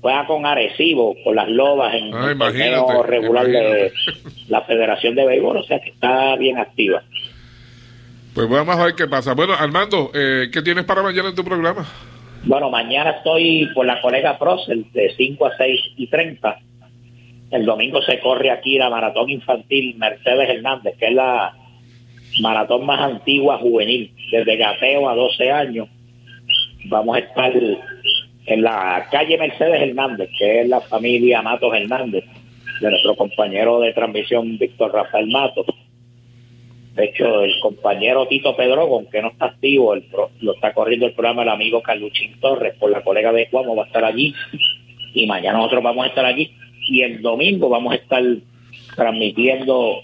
Juega 0.01 0.27
con 0.27 0.47
Arecibo, 0.47 1.17
con 1.25 1.35
las 1.35 1.49
Lobas 1.49 1.93
en 1.95 2.15
Ah, 2.15 2.31
el 2.31 2.39
torneo 2.39 2.85
imagínate, 2.85 3.03
regular 3.09 3.47
de 3.47 3.93
la 4.49 4.63
Federación 4.63 5.17
de 5.17 5.27
Béisbol, 5.27 5.57
o 5.57 5.63
sea 5.65 5.81
que 5.81 5.91
está 5.91 6.37
bien 6.37 6.57
activa. 6.59 7.03
Pues 8.33 8.49
vamos 8.49 8.77
a 8.77 8.85
ver 8.85 8.95
qué 8.95 9.09
pasa. 9.09 9.35
Bueno, 9.35 9.55
Armando, 9.55 10.13
eh, 10.15 10.51
¿qué 10.53 10.63
tienes 10.63 10.85
para 10.85 11.03
mañana 11.03 11.31
en 11.31 11.35
tu 11.35 11.43
programa? 11.43 11.85
Bueno, 12.45 12.71
mañana 12.71 13.11
estoy 13.11 13.69
por 13.75 13.85
la 13.87 14.01
colega 14.01 14.39
Procel 14.39 14.87
de 14.93 15.13
5 15.17 15.47
a 15.47 15.57
6 15.57 15.81
y 15.97 16.07
30. 16.07 16.59
El 17.51 17.65
domingo 17.67 18.01
se 18.03 18.21
corre 18.21 18.53
aquí 18.53 18.79
la 18.79 18.91
maratón 18.91 19.31
infantil 19.31 19.97
Mercedes 19.97 20.49
Hernández, 20.51 20.95
que 20.99 21.07
es 21.07 21.15
la 21.15 21.57
maratón 22.41 22.87
más 22.87 23.01
antigua 23.01 23.59
juvenil, 23.59 24.13
desde 24.31 24.57
gateo 24.57 25.09
a 25.09 25.17
12 25.17 25.51
años. 25.51 25.89
Vamos 26.85 27.17
a 27.17 27.21
estar 27.21 27.53
en 28.47 28.63
la 28.63 29.07
calle 29.11 29.37
Mercedes 29.39 29.83
Hernández, 29.83 30.31
que 30.39 30.61
es 30.63 30.69
la 30.69 30.81
familia 30.81 31.43
Matos 31.43 31.75
Hernández, 31.75 32.25
de 32.81 32.91
nuestro 32.91 33.17
compañero 33.17 33.81
de 33.81 33.93
transmisión 33.93 34.57
Víctor 34.59 34.93
Rafael 34.93 35.27
Matos. 35.27 35.67
De 36.95 37.05
hecho, 37.05 37.43
el 37.45 37.53
compañero 37.61 38.27
Tito 38.27 38.57
Pedro, 38.57 38.83
aunque 38.83 39.23
no 39.23 39.29
está 39.29 39.47
activo, 39.47 39.95
el 39.95 40.03
pro- 40.03 40.31
lo 40.41 40.55
está 40.55 40.73
corriendo 40.73 41.07
el 41.07 41.13
programa 41.13 41.43
el 41.43 41.49
amigo 41.51 41.83
Carluchín 41.83 42.41
Torres, 42.41 42.75
por 42.79 42.91
la 42.91 43.03
colega 43.03 43.33
de 43.33 43.49
Cuamo 43.49 43.77
va 43.77 43.85
a 43.85 43.87
estar 43.87 44.05
allí. 44.05 44.35
Y 45.15 45.27
mañana 45.27 45.59
nosotros 45.59 45.83
vamos 45.85 46.05
a 46.05 46.09
estar 46.09 46.25
allí. 46.25 46.51
Y 46.89 47.03
el 47.03 47.23
domingo 47.23 47.69
vamos 47.69 47.93
a 47.93 47.97
estar 47.97 48.23
transmitiendo 48.97 50.01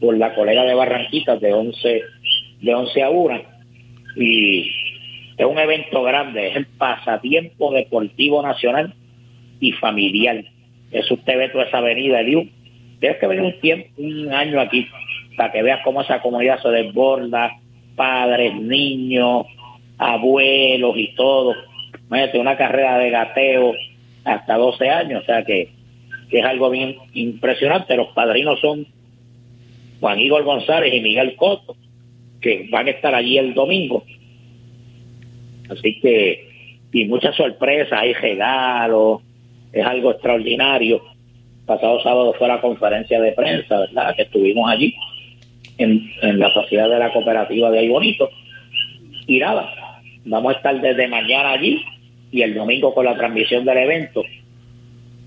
por 0.00 0.16
la 0.16 0.34
colega 0.34 0.64
de 0.64 0.74
Barranquitas 0.74 1.40
de 1.40 1.52
11, 1.52 2.02
de 2.60 2.74
11 2.74 3.02
a 3.02 3.10
1. 3.10 3.42
Y 4.16 4.68
es 5.40 5.46
un 5.46 5.58
evento 5.58 6.02
grande, 6.02 6.48
es 6.48 6.56
el 6.56 6.66
pasatiempo 6.66 7.72
deportivo 7.72 8.42
nacional 8.42 8.92
y 9.58 9.72
familiar. 9.72 10.44
Eso 10.92 11.14
usted 11.14 11.38
ve 11.38 11.48
toda 11.48 11.64
esa 11.64 11.78
avenida, 11.78 12.20
Eliu. 12.20 12.46
Tienes 13.00 13.18
que 13.18 13.26
venir 13.26 13.44
un 13.44 13.60
tiempo, 13.60 13.88
un 13.96 14.34
año 14.34 14.60
aquí, 14.60 14.86
para 15.38 15.50
que 15.50 15.62
veas 15.62 15.80
cómo 15.82 16.02
esa 16.02 16.20
comunidad 16.20 16.60
se 16.60 16.68
desborda, 16.68 17.52
padres, 17.96 18.54
niños, 18.54 19.46
abuelos 19.96 20.94
y 20.98 21.14
todo. 21.14 21.54
Imagínate, 22.08 22.38
una 22.38 22.58
carrera 22.58 22.98
de 22.98 23.08
gateo 23.08 23.72
hasta 24.24 24.58
12 24.58 24.90
años, 24.90 25.22
o 25.22 25.24
sea 25.24 25.42
que, 25.42 25.70
que 26.28 26.40
es 26.40 26.44
algo 26.44 26.68
bien 26.68 26.96
impresionante. 27.14 27.96
Los 27.96 28.08
padrinos 28.08 28.60
son 28.60 28.86
Juan 30.00 30.20
Igor 30.20 30.44
González 30.44 30.92
y 30.92 31.00
Miguel 31.00 31.34
Coto, 31.36 31.76
que 32.42 32.68
van 32.70 32.88
a 32.88 32.90
estar 32.90 33.14
allí 33.14 33.38
el 33.38 33.54
domingo. 33.54 34.04
Así 35.70 36.00
que, 36.00 36.48
y 36.92 37.04
muchas 37.04 37.36
sorpresas, 37.36 38.00
hay 38.00 38.12
regalos, 38.14 39.22
es 39.72 39.86
algo 39.86 40.10
extraordinario. 40.12 41.02
Pasado 41.66 42.02
sábado 42.02 42.34
fue 42.38 42.48
la 42.48 42.60
conferencia 42.60 43.20
de 43.20 43.32
prensa, 43.32 43.78
¿verdad? 43.78 44.14
Que 44.16 44.22
estuvimos 44.22 44.68
allí, 44.68 44.94
en, 45.78 46.38
la 46.38 46.52
sociedad 46.52 46.88
de 46.88 46.98
la 46.98 47.12
cooperativa 47.12 47.70
de 47.70 47.78
Ahí 47.78 47.88
Bonito. 47.88 48.28
Y 49.26 49.38
nada, 49.38 49.72
vamos 50.24 50.54
a 50.54 50.56
estar 50.56 50.80
desde 50.80 51.08
mañana 51.08 51.52
allí 51.52 51.82
y 52.32 52.42
el 52.42 52.54
domingo 52.54 52.92
con 52.92 53.04
la 53.04 53.16
transmisión 53.16 53.64
del 53.64 53.78
evento. 53.78 54.24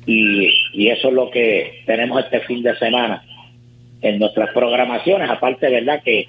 Y, 0.06 0.50
y 0.74 0.90
eso 0.90 1.08
es 1.08 1.14
lo 1.14 1.30
que 1.32 1.84
tenemos 1.86 2.24
este 2.26 2.42
fin 2.42 2.62
de 2.62 2.76
semana 2.76 3.24
en 4.02 4.20
nuestras 4.20 4.50
programaciones. 4.52 5.30
Aparte, 5.30 5.70
¿verdad? 5.70 6.02
Que 6.04 6.28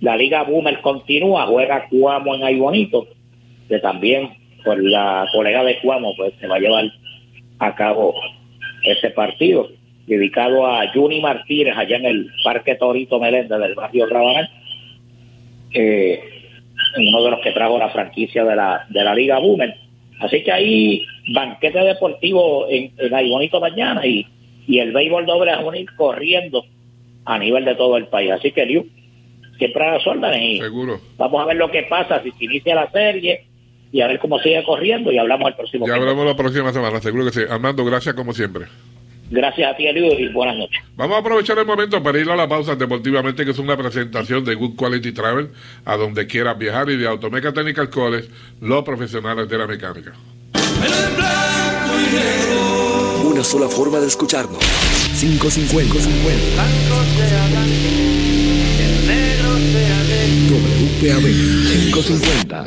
la 0.00 0.16
Liga 0.16 0.42
Boomer 0.42 0.80
continúa, 0.80 1.46
juega 1.46 1.86
Cuamo 1.88 2.34
en 2.34 2.42
Ahí 2.42 2.58
Bonito, 2.58 3.06
que 3.68 3.78
también 3.78 4.30
por 4.64 4.82
la 4.82 5.26
colega 5.32 5.64
de 5.64 5.78
Cuamo 5.80 6.14
pues 6.16 6.34
se 6.40 6.46
va 6.46 6.56
a 6.56 6.60
llevar 6.60 6.84
a 7.58 7.74
cabo 7.74 8.14
ese 8.84 9.10
partido 9.10 9.68
dedicado 10.06 10.66
a 10.66 10.88
Juni 10.92 11.20
Martínez 11.20 11.74
allá 11.76 11.96
en 11.96 12.06
el 12.06 12.30
Parque 12.44 12.74
Torito 12.74 13.20
Meléndez 13.20 13.58
del 13.58 13.74
barrio 13.74 14.06
Rabanal, 14.06 14.50
eh, 15.72 16.20
uno 16.98 17.22
de 17.24 17.30
los 17.30 17.40
que 17.40 17.52
trajo 17.52 17.78
la 17.78 17.90
franquicia 17.90 18.44
de 18.44 18.56
la, 18.56 18.86
de 18.88 19.04
la 19.04 19.14
Liga 19.14 19.38
Boomer. 19.38 19.74
Así 20.20 20.42
que 20.42 20.52
hay 20.52 21.04
banquete 21.32 21.78
deportivo 21.80 22.66
en, 22.68 22.92
en 22.98 23.14
Ahí 23.14 23.30
Bonito 23.30 23.60
mañana 23.60 24.04
y, 24.06 24.26
y 24.66 24.78
el 24.78 24.92
béisbol 24.92 25.26
doble 25.26 25.52
a 25.52 25.60
unir 25.60 25.86
corriendo 25.96 26.64
a 27.24 27.38
nivel 27.38 27.64
de 27.64 27.74
todo 27.74 27.96
el 27.96 28.06
país. 28.06 28.32
Así 28.32 28.52
que 28.52 28.66
Liu, 28.66 28.86
siempre 29.58 29.84
a 29.84 29.92
las 29.92 30.06
órdenes 30.06 30.42
y 30.42 30.58
Seguro. 30.58 31.00
vamos 31.16 31.42
a 31.42 31.46
ver 31.46 31.56
lo 31.56 31.70
que 31.70 31.84
pasa 31.84 32.22
si 32.22 32.32
se 32.32 32.44
inicia 32.44 32.74
la 32.74 32.90
serie 32.90 33.44
y 33.92 34.00
a 34.00 34.08
ver 34.08 34.18
cómo 34.18 34.38
sigue 34.40 34.64
corriendo 34.64 35.12
y 35.12 35.18
hablamos 35.18 35.48
el 35.48 35.54
próximo 35.54 35.86
Ya 35.86 35.94
hablamos 35.94 36.24
la 36.26 36.34
próxima 36.34 36.72
semana, 36.72 37.00
seguro 37.00 37.26
que 37.26 37.32
sí. 37.32 37.40
Armando, 37.48 37.84
gracias 37.84 38.14
como 38.14 38.32
siempre. 38.32 38.64
Gracias 39.30 39.72
a 39.72 39.76
ti, 39.76 39.86
Elio, 39.86 40.18
y 40.18 40.28
buenas 40.28 40.56
noches. 40.56 40.82
Vamos 40.94 41.16
a 41.16 41.20
aprovechar 41.20 41.58
el 41.58 41.64
momento 41.64 42.02
para 42.02 42.18
ir 42.18 42.28
a 42.28 42.36
la 42.36 42.46
pausa 42.46 42.74
deportivamente, 42.74 43.44
que 43.46 43.52
es 43.52 43.58
una 43.58 43.76
presentación 43.76 44.44
de 44.44 44.54
Good 44.54 44.76
Quality 44.76 45.12
Travel, 45.12 45.50
a 45.86 45.96
donde 45.96 46.26
quieras 46.26 46.58
viajar, 46.58 46.90
y 46.90 46.96
de 46.96 47.06
Automeca 47.06 47.50
Technical 47.52 47.88
College, 47.88 48.28
los 48.60 48.82
profesionales 48.84 49.48
de 49.48 49.56
la 49.56 49.66
mecánica. 49.66 50.12
Una 53.24 53.42
sola 53.42 53.68
forma 53.68 54.00
de 54.00 54.08
escucharnos. 54.08 54.58
550. 55.18 55.94
50. 55.94 56.62
WPAB 60.50 61.22
550. 61.22 62.66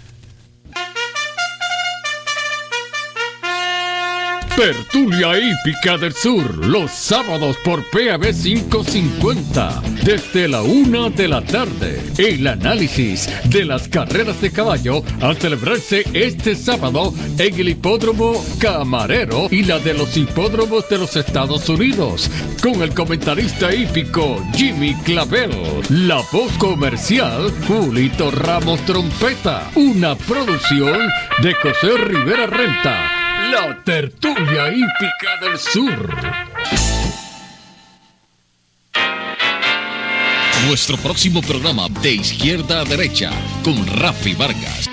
Tertulia 4.55 5.31
Hípica 5.39 5.97
del 5.97 6.13
Sur, 6.13 6.67
los 6.67 6.91
sábados 6.91 7.55
por 7.63 7.83
PAB 7.89 8.33
550, 8.33 9.81
desde 10.03 10.47
la 10.47 10.61
una 10.61 11.09
de 11.09 11.27
la 11.27 11.41
tarde. 11.41 12.01
El 12.17 12.45
análisis 12.45 13.29
de 13.45 13.63
las 13.65 13.87
carreras 13.87 14.41
de 14.41 14.51
caballo 14.51 15.03
a 15.21 15.33
celebrarse 15.35 16.03
este 16.13 16.55
sábado 16.55 17.13
en 17.37 17.59
el 17.59 17.69
hipódromo 17.69 18.43
Camarero 18.59 19.47
y 19.49 19.63
la 19.63 19.79
de 19.79 19.93
los 19.93 20.15
hipódromos 20.17 20.87
de 20.89 20.97
los 20.97 21.15
Estados 21.15 21.67
Unidos, 21.69 22.29
con 22.61 22.81
el 22.81 22.93
comentarista 22.93 23.73
hípico 23.73 24.45
Jimmy 24.53 24.95
Clavel, 25.05 25.51
la 25.89 26.21
voz 26.31 26.51
comercial 26.57 27.51
Julito 27.67 28.29
Ramos 28.31 28.85
Trompeta, 28.85 29.71
una 29.75 30.15
producción 30.15 30.99
de 31.41 31.53
José 31.53 31.97
Rivera 31.97 32.47
Renta. 32.47 33.20
La 33.51 33.83
tertulia 33.83 34.69
hípica 34.69 35.37
del 35.41 35.59
sur. 35.59 36.09
Nuestro 40.67 40.95
próximo 40.95 41.41
programa 41.41 41.87
de 42.01 42.13
izquierda 42.13 42.79
a 42.79 42.85
derecha 42.85 43.31
con 43.61 43.85
Rafi 43.87 44.35
Vargas. 44.35 44.89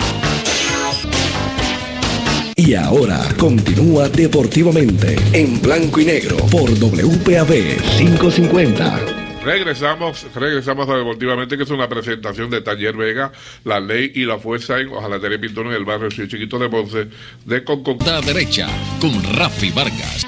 Y 2.56 2.74
ahora 2.74 3.20
continúa 3.38 4.08
deportivamente 4.08 5.16
en 5.32 5.62
blanco 5.62 6.00
y 6.00 6.06
negro 6.06 6.36
por 6.50 6.68
WPAB 6.70 7.80
550. 7.98 9.17
Regresamos, 9.48 10.26
regresamos 10.34 10.86
a 10.90 10.98
Deportivamente, 10.98 11.56
que 11.56 11.62
es 11.62 11.70
una 11.70 11.88
presentación 11.88 12.50
de 12.50 12.60
Taller 12.60 12.94
Vega, 12.94 13.32
La 13.64 13.80
Ley 13.80 14.12
y 14.14 14.26
la 14.26 14.38
Fuerza 14.38 14.78
en 14.78 14.88
Ojalatería 14.88 15.40
Pintón 15.40 15.68
en 15.68 15.72
el 15.72 15.86
barrio 15.86 16.10
Río 16.10 16.26
Chiquito 16.26 16.58
de 16.58 16.68
Ponce, 16.68 17.08
de 17.46 17.64
Conconta 17.64 18.20
Derecha, 18.20 18.68
con 19.00 19.22
Rafi 19.34 19.70
Vargas. 19.70 20.26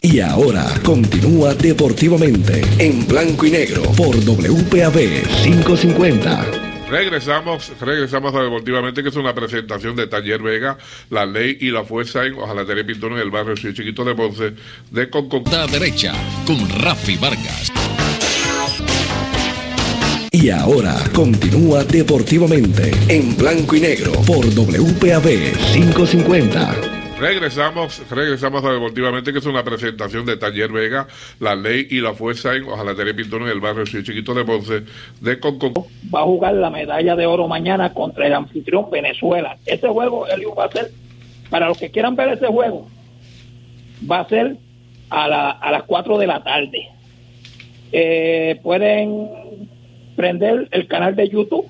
Y 0.00 0.20
ahora 0.20 0.64
continúa 0.82 1.54
deportivamente 1.54 2.62
en 2.78 3.06
blanco 3.06 3.44
y 3.44 3.50
negro 3.50 3.82
por 3.98 4.16
WPAB 4.16 5.22
550. 5.42 6.63
Regresamos, 6.94 7.72
regresamos 7.80 8.32
a 8.36 8.42
Deportivamente, 8.44 9.02
que 9.02 9.08
es 9.08 9.16
una 9.16 9.34
presentación 9.34 9.96
de 9.96 10.06
Taller 10.06 10.40
Vega, 10.40 10.78
La 11.10 11.26
Ley 11.26 11.58
y 11.60 11.72
la 11.72 11.82
Fuerza 11.82 12.24
en 12.24 12.34
Ojalatería 12.34 12.86
Pintón 12.86 13.14
en 13.14 13.18
el 13.18 13.32
barrio 13.32 13.56
Río 13.56 13.72
Chiquito 13.72 14.04
de 14.04 14.14
Ponce, 14.14 14.52
de 14.92 15.10
Conconta 15.10 15.66
Derecha, 15.66 16.12
con 16.46 16.68
Rafi 16.68 17.16
Vargas. 17.16 17.72
Y 20.30 20.50
ahora 20.50 20.94
continúa 21.12 21.82
deportivamente 21.82 22.92
en 23.08 23.36
blanco 23.36 23.74
y 23.74 23.80
negro 23.80 24.12
por 24.24 24.46
WPAB 24.46 25.52
550. 25.72 26.93
Regresamos, 27.18 28.02
regresamos 28.10 28.64
a 28.64 28.72
Deportivamente, 28.72 29.32
que 29.32 29.38
es 29.38 29.46
una 29.46 29.62
presentación 29.62 30.26
de 30.26 30.36
Taller 30.36 30.72
Vega, 30.72 31.06
La 31.38 31.54
Ley 31.54 31.86
y 31.90 32.00
la 32.00 32.12
Fuerza 32.12 32.54
en 32.54 32.64
Ojalatería 32.64 33.14
Pintón 33.14 33.42
en 33.42 33.48
el 33.48 33.60
barrio 33.60 33.84
Río 33.84 34.02
Chiquito 34.02 34.34
de 34.34 34.44
Ponce, 34.44 34.82
de 35.20 35.38
Concon. 35.38 35.74
Va 36.12 36.20
a 36.20 36.24
jugar 36.24 36.54
la 36.54 36.70
medalla 36.70 37.14
de 37.14 37.24
oro 37.24 37.46
mañana 37.46 37.94
contra 37.94 38.26
el 38.26 38.34
anfitrión 38.34 38.90
Venezuela. 38.90 39.56
Ese 39.64 39.88
juego, 39.88 40.26
Elio, 40.26 40.54
va 40.56 40.64
a 40.64 40.72
ser, 40.72 40.90
para 41.50 41.68
los 41.68 41.78
que 41.78 41.90
quieran 41.90 42.16
ver 42.16 42.30
ese 42.30 42.46
juego, 42.48 42.88
va 44.10 44.20
a 44.20 44.28
ser 44.28 44.56
a, 45.08 45.28
la, 45.28 45.50
a 45.50 45.70
las 45.70 45.84
4 45.84 46.18
de 46.18 46.26
la 46.26 46.42
tarde. 46.42 46.88
Eh, 47.92 48.58
pueden 48.62 49.28
prender 50.16 50.68
el 50.72 50.88
canal 50.88 51.14
de 51.14 51.28
YouTube, 51.28 51.66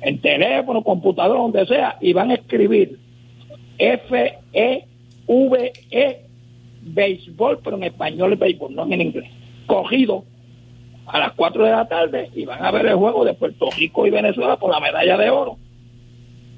en 0.00 0.18
teléfono, 0.18 0.82
computador, 0.82 1.36
donde 1.36 1.66
sea, 1.66 1.96
y 2.00 2.14
van 2.14 2.30
a 2.30 2.34
escribir 2.34 2.98
F-E-V-E, 3.80 4.86
béisbol, 6.82 7.60
pero 7.64 7.76
en 7.76 7.84
español 7.84 8.34
es 8.34 8.38
béisbol, 8.38 8.74
no 8.74 8.84
en 8.84 9.00
inglés. 9.00 9.30
Cogido 9.66 10.24
a 11.06 11.18
las 11.18 11.32
4 11.32 11.64
de 11.64 11.70
la 11.70 11.88
tarde 11.88 12.30
y 12.34 12.44
van 12.44 12.62
a 12.64 12.70
ver 12.70 12.86
el 12.86 12.96
juego 12.96 13.24
de 13.24 13.32
Puerto 13.34 13.70
Rico 13.76 14.06
y 14.06 14.10
Venezuela 14.10 14.56
por 14.56 14.70
la 14.70 14.80
medalla 14.80 15.16
de 15.16 15.30
oro. 15.30 15.56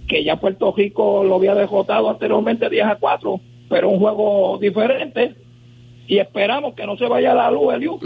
Que 0.08 0.24
ya 0.24 0.34
Puerto 0.36 0.74
Rico 0.76 1.22
lo 1.22 1.36
había 1.36 1.54
derrotado 1.54 2.10
anteriormente 2.10 2.68
10 2.68 2.86
a 2.86 2.96
4, 2.96 3.40
pero 3.70 3.88
un 3.88 4.00
juego 4.00 4.58
diferente. 4.60 5.36
Y 6.08 6.18
esperamos 6.18 6.74
que 6.74 6.84
no 6.86 6.96
se 6.96 7.06
vaya 7.06 7.34
la 7.34 7.52
luz, 7.52 7.72
Eliu, 7.74 8.00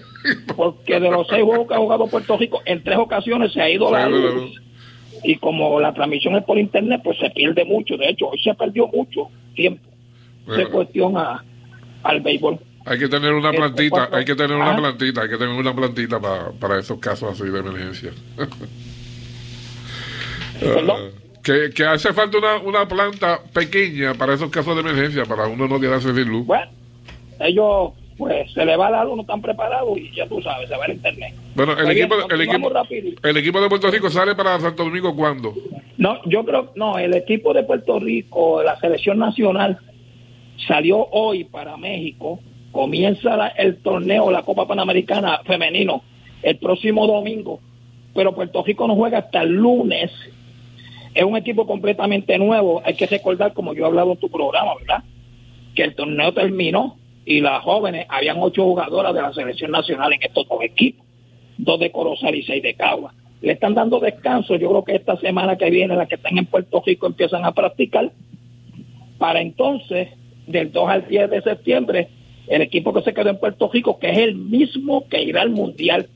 porque 0.56 1.00
de 1.00 1.10
los 1.10 1.26
seis 1.26 1.42
juegos 1.42 1.66
que 1.66 1.74
ha 1.74 1.78
jugado 1.78 2.06
Puerto 2.06 2.36
Rico, 2.36 2.60
en 2.66 2.84
tres 2.84 2.98
ocasiones 2.98 3.52
se 3.52 3.62
ha 3.62 3.70
ido 3.70 3.90
la 3.90 4.08
luz 4.08 4.60
y 5.22 5.36
como 5.36 5.80
la 5.80 5.92
transmisión 5.92 6.36
es 6.36 6.44
por 6.44 6.58
internet, 6.58 7.00
pues 7.04 7.18
se 7.18 7.30
pierde 7.30 7.64
mucho. 7.64 7.96
De 7.96 8.08
hecho, 8.08 8.28
hoy 8.28 8.40
se 8.42 8.54
perdió 8.54 8.86
mucho 8.88 9.28
tiempo 9.54 9.88
de 10.46 10.66
cuestión 10.66 11.16
a, 11.16 11.44
al 12.02 12.20
béisbol. 12.20 12.58
Hay 12.86 12.98
que 12.98 13.08
tener 13.08 13.34
una 13.34 13.50
plantita, 13.50 14.08
hay 14.12 14.24
que 14.24 14.34
tener 14.34 14.56
una 14.56 14.74
plantita, 14.76 15.22
hay 15.22 15.28
que 15.28 15.36
tener 15.36 15.54
una 15.54 15.74
plantita 15.74 16.18
para, 16.18 16.50
para 16.52 16.78
esos 16.78 16.98
casos 16.98 17.32
así 17.32 17.50
de 17.50 17.58
emergencia. 17.58 18.12
Uh, 20.60 21.12
que, 21.40 21.70
que, 21.72 21.84
hace 21.84 22.12
falta 22.12 22.36
una, 22.36 22.56
una 22.56 22.88
planta 22.88 23.40
pequeña 23.52 24.12
para 24.14 24.34
esos 24.34 24.50
casos 24.50 24.74
de 24.74 24.80
emergencia, 24.80 25.24
para 25.24 25.46
uno 25.46 25.68
no 25.68 25.78
quedarse 25.78 26.12
sin 26.12 26.28
luz. 26.28 26.44
Bueno, 26.44 26.68
ellos 27.38 27.92
pues 28.18 28.52
se 28.52 28.64
le 28.66 28.76
va 28.76 28.88
a 28.88 28.90
dar 28.90 29.06
uno 29.06 29.24
tan 29.24 29.40
preparado 29.40 29.96
y 29.96 30.10
ya 30.12 30.26
tú 30.26 30.42
sabes, 30.42 30.68
se 30.68 30.76
va 30.76 30.86
al 30.86 30.92
internet. 30.92 31.32
Bueno, 31.54 31.72
el, 31.78 31.88
equipo, 31.92 32.16
el, 32.28 32.40
equipo, 32.40 32.72
el 33.22 33.36
equipo 33.36 33.60
de 33.60 33.68
Puerto 33.68 33.90
Rico 33.90 34.10
sale 34.10 34.34
para 34.34 34.58
Santo 34.58 34.84
Domingo 34.84 35.14
cuándo? 35.14 35.54
No, 35.96 36.18
yo 36.24 36.44
creo, 36.44 36.72
no, 36.74 36.98
el 36.98 37.14
equipo 37.14 37.54
de 37.54 37.62
Puerto 37.62 38.00
Rico, 38.00 38.60
la 38.64 38.78
selección 38.80 39.18
nacional, 39.18 39.78
salió 40.66 41.06
hoy 41.12 41.44
para 41.44 41.76
México, 41.76 42.40
comienza 42.72 43.48
el 43.56 43.76
torneo, 43.78 44.32
la 44.32 44.42
Copa 44.42 44.66
Panamericana 44.66 45.40
femenino, 45.46 46.02
el 46.42 46.58
próximo 46.58 47.06
domingo, 47.06 47.60
pero 48.16 48.34
Puerto 48.34 48.64
Rico 48.64 48.88
no 48.88 48.96
juega 48.96 49.18
hasta 49.18 49.42
el 49.42 49.52
lunes. 49.52 50.10
Es 51.14 51.22
un 51.22 51.36
equipo 51.36 51.68
completamente 51.68 52.36
nuevo, 52.36 52.82
hay 52.84 52.94
que 52.94 53.06
recordar, 53.06 53.52
como 53.52 53.74
yo 53.74 53.84
he 53.84 53.86
hablado 53.86 54.12
en 54.12 54.18
tu 54.18 54.28
programa, 54.28 54.72
¿verdad? 54.80 55.04
Que 55.76 55.84
el 55.84 55.94
torneo 55.94 56.34
terminó 56.34 56.96
y 57.28 57.42
las 57.42 57.62
jóvenes, 57.62 58.06
habían 58.08 58.38
ocho 58.40 58.64
jugadoras 58.64 59.12
de 59.12 59.20
la 59.20 59.34
selección 59.34 59.70
nacional 59.70 60.14
en 60.14 60.22
estos 60.22 60.48
dos 60.48 60.62
equipos, 60.62 61.04
dos 61.58 61.78
de 61.78 61.92
Corozal 61.92 62.34
y 62.34 62.42
seis 62.42 62.62
de 62.62 62.72
Cagua. 62.72 63.12
Le 63.42 63.52
están 63.52 63.74
dando 63.74 64.00
descanso, 64.00 64.56
yo 64.56 64.70
creo 64.70 64.82
que 64.82 64.94
esta 64.94 65.14
semana 65.18 65.56
que 65.58 65.68
viene 65.68 65.94
las 65.94 66.08
que 66.08 66.14
están 66.14 66.38
en 66.38 66.46
Puerto 66.46 66.82
Rico 66.86 67.06
empiezan 67.06 67.44
a 67.44 67.52
practicar, 67.52 68.10
para 69.18 69.42
entonces, 69.42 70.08
del 70.46 70.72
2 70.72 70.88
al 70.88 71.06
10 71.06 71.28
de 71.28 71.42
septiembre, 71.42 72.08
el 72.46 72.62
equipo 72.62 72.94
que 72.94 73.02
se 73.02 73.12
quedó 73.12 73.28
en 73.28 73.38
Puerto 73.38 73.68
Rico, 73.70 73.98
que 73.98 74.10
es 74.10 74.18
el 74.18 74.34
mismo 74.34 75.06
que 75.06 75.22
irá 75.22 75.42
al 75.42 75.50
Mundial, 75.50 76.08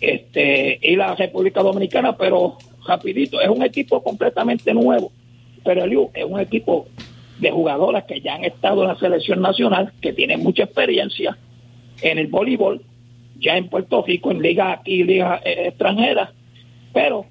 este, 0.00 0.80
a 0.82 0.96
la 0.96 1.14
República 1.14 1.62
Dominicana, 1.62 2.16
pero 2.16 2.58
rapidito, 2.84 3.40
es 3.40 3.48
un 3.48 3.62
equipo 3.62 4.02
completamente 4.02 4.74
nuevo, 4.74 5.12
pero 5.62 5.84
Eliu 5.84 6.10
es 6.12 6.24
un 6.24 6.40
equipo 6.40 6.88
de 7.40 7.50
jugadoras 7.50 8.04
que 8.04 8.20
ya 8.20 8.34
han 8.34 8.44
estado 8.44 8.82
en 8.82 8.88
la 8.88 8.96
selección 8.96 9.40
nacional, 9.40 9.92
que 10.00 10.12
tienen 10.12 10.42
mucha 10.42 10.64
experiencia 10.64 11.36
en 12.02 12.18
el 12.18 12.26
voleibol, 12.28 12.82
ya 13.38 13.56
en 13.56 13.68
Puerto 13.68 14.02
Rico, 14.02 14.30
en 14.30 14.42
ligas 14.42 14.78
aquí, 14.78 15.04
ligas 15.04 15.40
eh, 15.44 15.68
extranjeras, 15.68 16.30
pero 16.92 17.26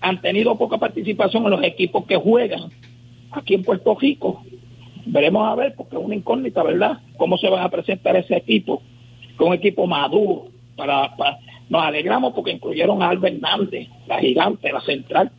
han 0.00 0.20
tenido 0.20 0.56
poca 0.56 0.78
participación 0.78 1.44
en 1.44 1.50
los 1.50 1.62
equipos 1.62 2.04
que 2.06 2.16
juegan 2.16 2.70
aquí 3.30 3.54
en 3.54 3.62
Puerto 3.62 3.94
Rico. 3.94 4.42
Veremos 5.04 5.48
a 5.48 5.54
ver, 5.54 5.74
porque 5.76 5.96
es 5.96 6.02
una 6.02 6.14
incógnita, 6.14 6.62
¿verdad? 6.62 6.98
Cómo 7.16 7.36
se 7.38 7.48
van 7.48 7.64
a 7.64 7.68
presentar 7.68 8.16
ese 8.16 8.36
equipo, 8.36 8.82
con 9.36 9.48
un 9.48 9.54
equipo 9.54 9.86
maduro. 9.86 10.46
Para, 10.76 11.14
para, 11.16 11.38
Nos 11.68 11.82
alegramos 11.82 12.32
porque 12.32 12.52
incluyeron 12.52 13.02
a 13.02 13.10
Albert 13.10 13.36
Hernández, 13.36 13.88
la 14.06 14.18
gigante, 14.20 14.72
la 14.72 14.80
central, 14.80 15.30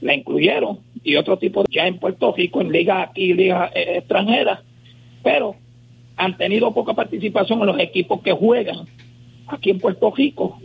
la 0.00 0.14
incluyeron, 0.14 0.78
y 1.02 1.16
otro 1.16 1.38
tipo 1.38 1.64
ya 1.70 1.86
en 1.86 1.98
Puerto 1.98 2.32
Rico, 2.36 2.60
en 2.60 2.72
ligas 2.72 3.08
aquí, 3.08 3.32
ligas 3.34 3.70
eh, 3.74 3.98
extranjeras, 3.98 4.60
pero 5.22 5.56
han 6.16 6.36
tenido 6.36 6.72
poca 6.72 6.94
participación 6.94 7.60
en 7.60 7.66
los 7.66 7.78
equipos 7.78 8.20
que 8.22 8.32
juegan 8.32 8.86
aquí 9.46 9.70
en 9.70 9.78
Puerto 9.78 10.12
Rico. 10.14 10.58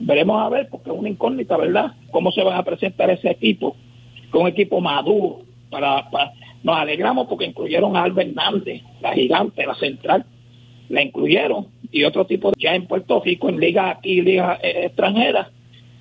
Veremos 0.00 0.42
a 0.42 0.48
ver, 0.48 0.68
porque 0.70 0.90
es 0.90 0.96
una 0.96 1.08
incógnita, 1.08 1.56
¿verdad? 1.56 1.92
Cómo 2.10 2.30
se 2.32 2.42
van 2.42 2.58
a 2.58 2.62
presentar 2.62 3.10
ese 3.10 3.30
equipo, 3.30 3.76
con 4.30 4.42
un 4.42 4.48
equipo 4.48 4.80
maduro. 4.80 5.40
Para, 5.70 6.08
Nos 6.62 6.76
alegramos 6.76 7.26
porque 7.26 7.46
incluyeron 7.46 7.96
a 7.96 8.04
Albert 8.04 8.30
Hernández, 8.30 8.82
la 9.00 9.12
gigante, 9.12 9.66
la 9.66 9.74
central, 9.74 10.24
la 10.88 11.02
incluyeron, 11.02 11.66
y 11.90 12.04
otro 12.04 12.24
tipo 12.26 12.52
ya 12.56 12.74
en 12.74 12.86
Puerto 12.86 13.20
Rico, 13.20 13.48
en 13.48 13.58
ligas 13.58 13.96
aquí, 13.96 14.20
ligas 14.22 14.58
eh, 14.62 14.86
extranjeras, 14.86 15.48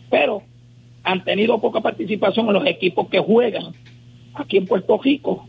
pero 0.09 0.43
han 1.05 1.23
tenido 1.23 1.61
poca 1.61 1.81
participación 1.81 2.47
en 2.47 2.53
los 2.53 2.65
equipos 2.65 3.07
que 3.07 3.19
juegan 3.19 3.73
aquí 4.33 4.57
en 4.57 4.65
Puerto 4.65 4.97
Rico. 4.97 5.45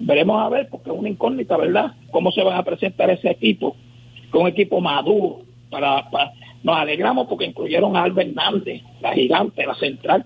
Veremos 0.00 0.42
a 0.42 0.48
ver, 0.48 0.68
porque 0.70 0.90
es 0.90 0.96
una 0.96 1.10
incógnita, 1.10 1.56
¿verdad? 1.56 1.92
Cómo 2.10 2.32
se 2.32 2.42
van 2.42 2.58
a 2.58 2.64
presentar 2.64 3.10
ese 3.10 3.30
equipo, 3.30 3.76
con 4.30 4.42
un 4.42 4.48
equipo 4.48 4.80
maduro. 4.80 5.42
Para, 5.70 6.08
Nos 6.62 6.76
alegramos 6.76 7.26
porque 7.28 7.44
incluyeron 7.44 7.94
a 7.94 8.04
Albert 8.04 8.30
Hernández, 8.30 8.82
la 9.02 9.12
gigante, 9.12 9.66
la 9.66 9.74
central, 9.74 10.24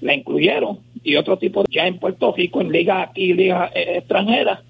la 0.00 0.14
incluyeron, 0.14 0.78
y 1.04 1.16
otro 1.16 1.36
tipo 1.36 1.64
ya 1.68 1.86
en 1.86 1.98
Puerto 1.98 2.32
Rico, 2.32 2.60
en 2.60 2.72
ligas 2.72 3.08
aquí, 3.10 3.34
ligas 3.34 3.70
eh, 3.74 3.98
extranjeras, 3.98 4.60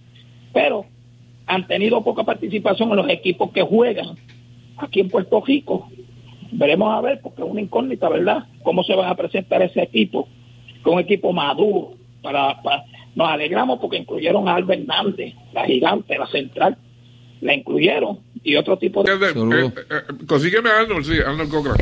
pero 0.52 0.84
han 1.46 1.66
tenido 1.66 2.02
poca 2.02 2.24
participación 2.24 2.90
en 2.90 2.96
los 2.96 3.08
equipos 3.08 3.52
que 3.52 3.62
juegan 3.62 4.16
aquí 4.76 5.00
en 5.00 5.08
Puerto 5.08 5.40
Rico. 5.46 5.88
Veremos 6.52 6.94
a 6.94 7.00
ver, 7.00 7.20
porque 7.22 7.42
es 7.42 7.48
una 7.48 7.60
incógnita, 7.60 8.08
¿verdad? 8.08 8.44
Cómo 8.62 8.82
se 8.82 8.94
van 8.94 9.10
a 9.10 9.14
presentar 9.14 9.62
ese 9.62 9.82
equipo, 9.82 10.28
con 10.82 10.94
un 10.94 11.00
equipo 11.00 11.32
maduro. 11.32 11.94
Para, 12.22 12.60
para, 12.62 12.84
Nos 13.14 13.28
alegramos 13.28 13.78
porque 13.78 13.98
incluyeron 13.98 14.48
a 14.48 14.56
Albert 14.56 14.80
Hernández, 14.80 15.34
la 15.52 15.64
gigante, 15.64 16.18
la 16.18 16.26
central, 16.26 16.76
la 17.40 17.54
incluyeron, 17.54 18.18
y 18.42 18.56
otro 18.56 18.76
tipo 18.78 19.02
de... 19.02 19.12
Eh, 19.12 19.18
eh, 19.22 19.72
eh, 19.90 20.26
consígueme 20.26 20.70
a 20.70 20.80
Arnold, 20.80 21.04
sí, 21.04 21.18
Arnold 21.24 21.50
Cochran. 21.50 21.76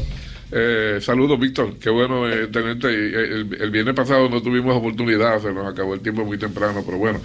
Eh, 0.52 0.98
saludos, 1.00 1.40
Víctor. 1.40 1.78
Qué 1.78 1.90
bueno 1.90 2.28
eh, 2.28 2.46
tenerte. 2.48 2.88
El, 2.88 3.56
el, 3.60 3.70
viernes 3.70 3.94
pasado 3.94 4.28
no 4.28 4.40
tuvimos 4.40 4.76
oportunidad, 4.76 5.40
se 5.40 5.52
nos 5.52 5.66
acabó 5.66 5.94
el 5.94 6.00
tiempo 6.00 6.24
muy 6.24 6.38
temprano, 6.38 6.82
pero 6.84 6.98
bueno. 6.98 7.20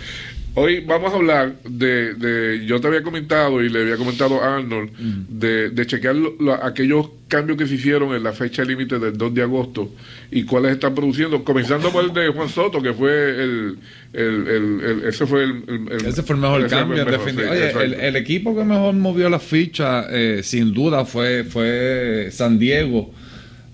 Hoy 0.54 0.82
vamos 0.82 1.14
a 1.14 1.16
hablar 1.16 1.56
de, 1.64 2.14
de 2.16 2.66
yo 2.66 2.82
te 2.82 2.88
había 2.88 3.04
comentado 3.04 3.64
y 3.64 3.70
le 3.70 3.84
había 3.84 3.96
comentado 3.96 4.44
a 4.44 4.58
Arnold 4.58 4.92
mm. 5.00 5.40
de, 5.40 5.70
de, 5.70 5.86
chequear 5.86 6.14
lo, 6.16 6.36
lo, 6.40 6.54
aquellos 6.54 7.10
cambios 7.30 7.58
que 7.58 7.66
se 7.68 7.76
hicieron 7.76 8.14
en 8.14 8.22
la 8.22 8.34
fecha 8.34 8.64
límite 8.66 9.00
del 9.00 9.18
2 9.18 9.34
de 9.34 9.44
agosto 9.44 9.92
y 10.30 10.44
cuáles 10.44 10.74
están 10.74 10.94
produciendo, 10.94 11.46
comenzando 11.46 11.90
por 11.90 12.04
el 12.04 12.14
de 12.14 12.28
Juan 12.28 12.50
Soto, 12.50 12.82
que 12.82 12.94
fue 12.94 13.12
el, 13.12 13.78
el, 14.12 14.48
el 14.48 15.04
ese 15.08 15.26
fue 15.26 15.46
el, 15.46 15.88
ese 16.06 16.22
fue 16.22 16.36
el 16.36 16.42
mejor 16.42 16.68
cambio, 16.68 17.06
mejor, 17.06 17.30
sí, 17.30 17.38
Oye, 17.38 18.08
el, 18.08 18.16
equipo 18.18 18.54
que 18.54 18.66
mejor 18.66 18.94
movió 18.96 19.30
la 19.30 19.40
ficha, 19.40 20.06
eh, 20.10 20.42
sin 20.44 20.74
duda, 20.74 21.06
fue, 21.06 21.46
fue 21.46 22.28
San 22.32 22.60
Diego 22.60 23.14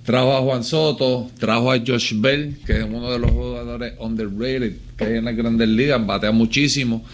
Trajo 0.08 0.38
a 0.38 0.40
Juan 0.40 0.64
Soto, 0.64 1.30
trajo 1.38 1.70
a 1.70 1.80
Josh 1.86 2.14
Bell, 2.16 2.56
que 2.66 2.78
es 2.78 2.86
uno 2.86 3.12
de 3.12 3.20
los 3.20 3.30
jugadores 3.30 3.92
underrated 4.00 4.72
que 4.98 5.04
hay 5.04 5.18
en 5.18 5.26
las 5.26 5.36
grandes 5.36 5.68
ligas, 5.68 6.06
batea 6.08 6.32
muchísimo. 6.32 7.06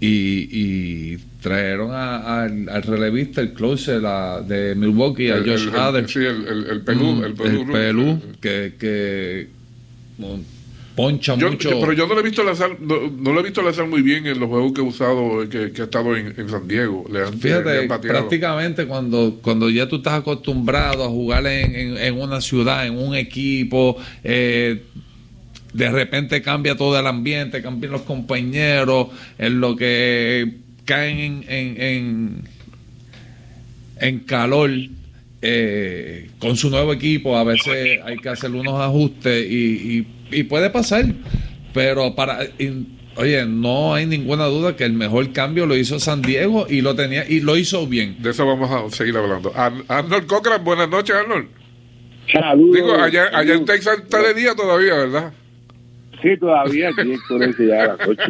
Y, 0.00 0.48
y 0.50 1.18
trajeron 1.40 1.92
a, 1.92 2.16
a, 2.16 2.42
al 2.42 2.82
relevista, 2.82 3.40
el 3.40 3.52
closer 3.52 4.02
la, 4.02 4.42
de 4.42 4.74
Milwaukee, 4.74 5.30
a 5.30 5.36
el, 5.36 5.48
Josh 5.48 5.68
Hader. 5.72 6.08
Sí, 6.08 6.18
el, 6.18 6.66
el, 6.68 6.80
Pelú. 6.80 7.12
Mm, 7.12 7.24
el 7.26 7.34
Pelú, 7.34 7.60
el 7.60 7.66
Pelú 7.70 8.20
que, 8.40 8.74
que 8.76 9.48
poncha 10.94 11.36
yo, 11.36 11.50
mucho. 11.50 11.70
Yo, 11.70 11.80
pero 11.80 11.92
yo 11.92 12.06
no 12.06 12.14
lo 12.14 12.20
he 12.20 12.22
visto 12.22 12.42
lanzar, 12.42 12.80
no, 12.80 13.10
no 13.10 13.32
lo 13.32 13.40
he 13.40 13.42
visto 13.42 13.62
lanzar 13.62 13.86
muy 13.86 14.02
bien 14.02 14.26
en 14.26 14.38
los 14.38 14.48
juegos 14.48 14.72
que 14.72 14.80
he 14.80 14.84
usado, 14.84 15.48
que, 15.48 15.72
que 15.72 15.82
ha 15.82 15.84
estado 15.84 16.16
en, 16.16 16.34
en, 16.36 16.48
San 16.48 16.68
Diego. 16.68 17.04
Le 17.10 17.24
han, 17.24 17.38
Fíjate, 17.38 17.86
le 17.86 17.92
han 17.92 18.00
prácticamente 18.00 18.86
cuando, 18.86 19.38
cuando 19.42 19.70
ya 19.70 19.88
tú 19.88 19.96
estás 19.96 20.14
acostumbrado 20.14 21.04
a 21.04 21.08
jugar 21.08 21.46
en, 21.46 21.74
en, 21.74 21.98
en 21.98 22.20
una 22.20 22.40
ciudad, 22.40 22.86
en 22.86 22.98
un 22.98 23.14
equipo, 23.14 23.96
eh, 24.22 24.82
de 25.72 25.90
repente 25.90 26.42
cambia 26.42 26.76
todo 26.76 26.98
el 26.98 27.06
ambiente, 27.06 27.62
cambian 27.62 27.92
los 27.92 28.02
compañeros, 28.02 29.08
en 29.38 29.60
lo 29.60 29.76
que 29.76 30.56
caen 30.84 31.44
en, 31.48 31.80
en, 31.80 32.42
en 34.00 34.18
calor. 34.20 34.70
Eh, 35.44 36.30
con 36.38 36.56
su 36.56 36.70
nuevo 36.70 36.92
equipo 36.92 37.36
a 37.36 37.42
veces 37.42 37.98
hay 38.04 38.16
que 38.18 38.28
hacer 38.28 38.52
unos 38.52 38.80
ajustes 38.80 39.44
y, 39.50 39.98
y, 39.98 40.06
y 40.32 40.44
puede 40.44 40.70
pasar 40.70 41.04
pero 41.72 42.14
para 42.14 42.44
y, 42.58 42.86
oye 43.16 43.44
no 43.46 43.94
hay 43.94 44.06
ninguna 44.06 44.46
duda 44.46 44.76
que 44.76 44.84
el 44.84 44.92
mejor 44.92 45.32
cambio 45.32 45.66
lo 45.66 45.76
hizo 45.76 45.98
San 45.98 46.22
Diego 46.22 46.66
y 46.68 46.80
lo 46.80 46.94
tenía 46.94 47.28
y 47.28 47.40
lo 47.40 47.56
hizo 47.56 47.86
bien. 47.86 48.16
De 48.22 48.30
eso 48.30 48.46
vamos 48.46 48.70
a 48.70 48.94
seguir 48.94 49.16
hablando. 49.16 49.52
Ar 49.54 49.72
Arnold 49.88 50.26
Cochran 50.26 50.64
buenas 50.64 50.88
noches 50.88 51.14
Arnold. 51.16 51.48
Saludos. 52.30 52.74
digo 52.74 52.94
allá, 52.94 53.30
allá 53.32 53.54
en 53.54 53.64
Texas 53.64 53.98
está 54.02 54.22
de 54.22 54.34
día 54.34 54.54
todavía 54.54 54.94
verdad 54.94 55.32
Sí, 56.22 56.36
todavía 56.38 56.90
aquí 56.90 57.00
en 57.00 57.68
ya 57.68 57.82
a 57.82 57.86
las 57.88 58.08
8. 58.08 58.22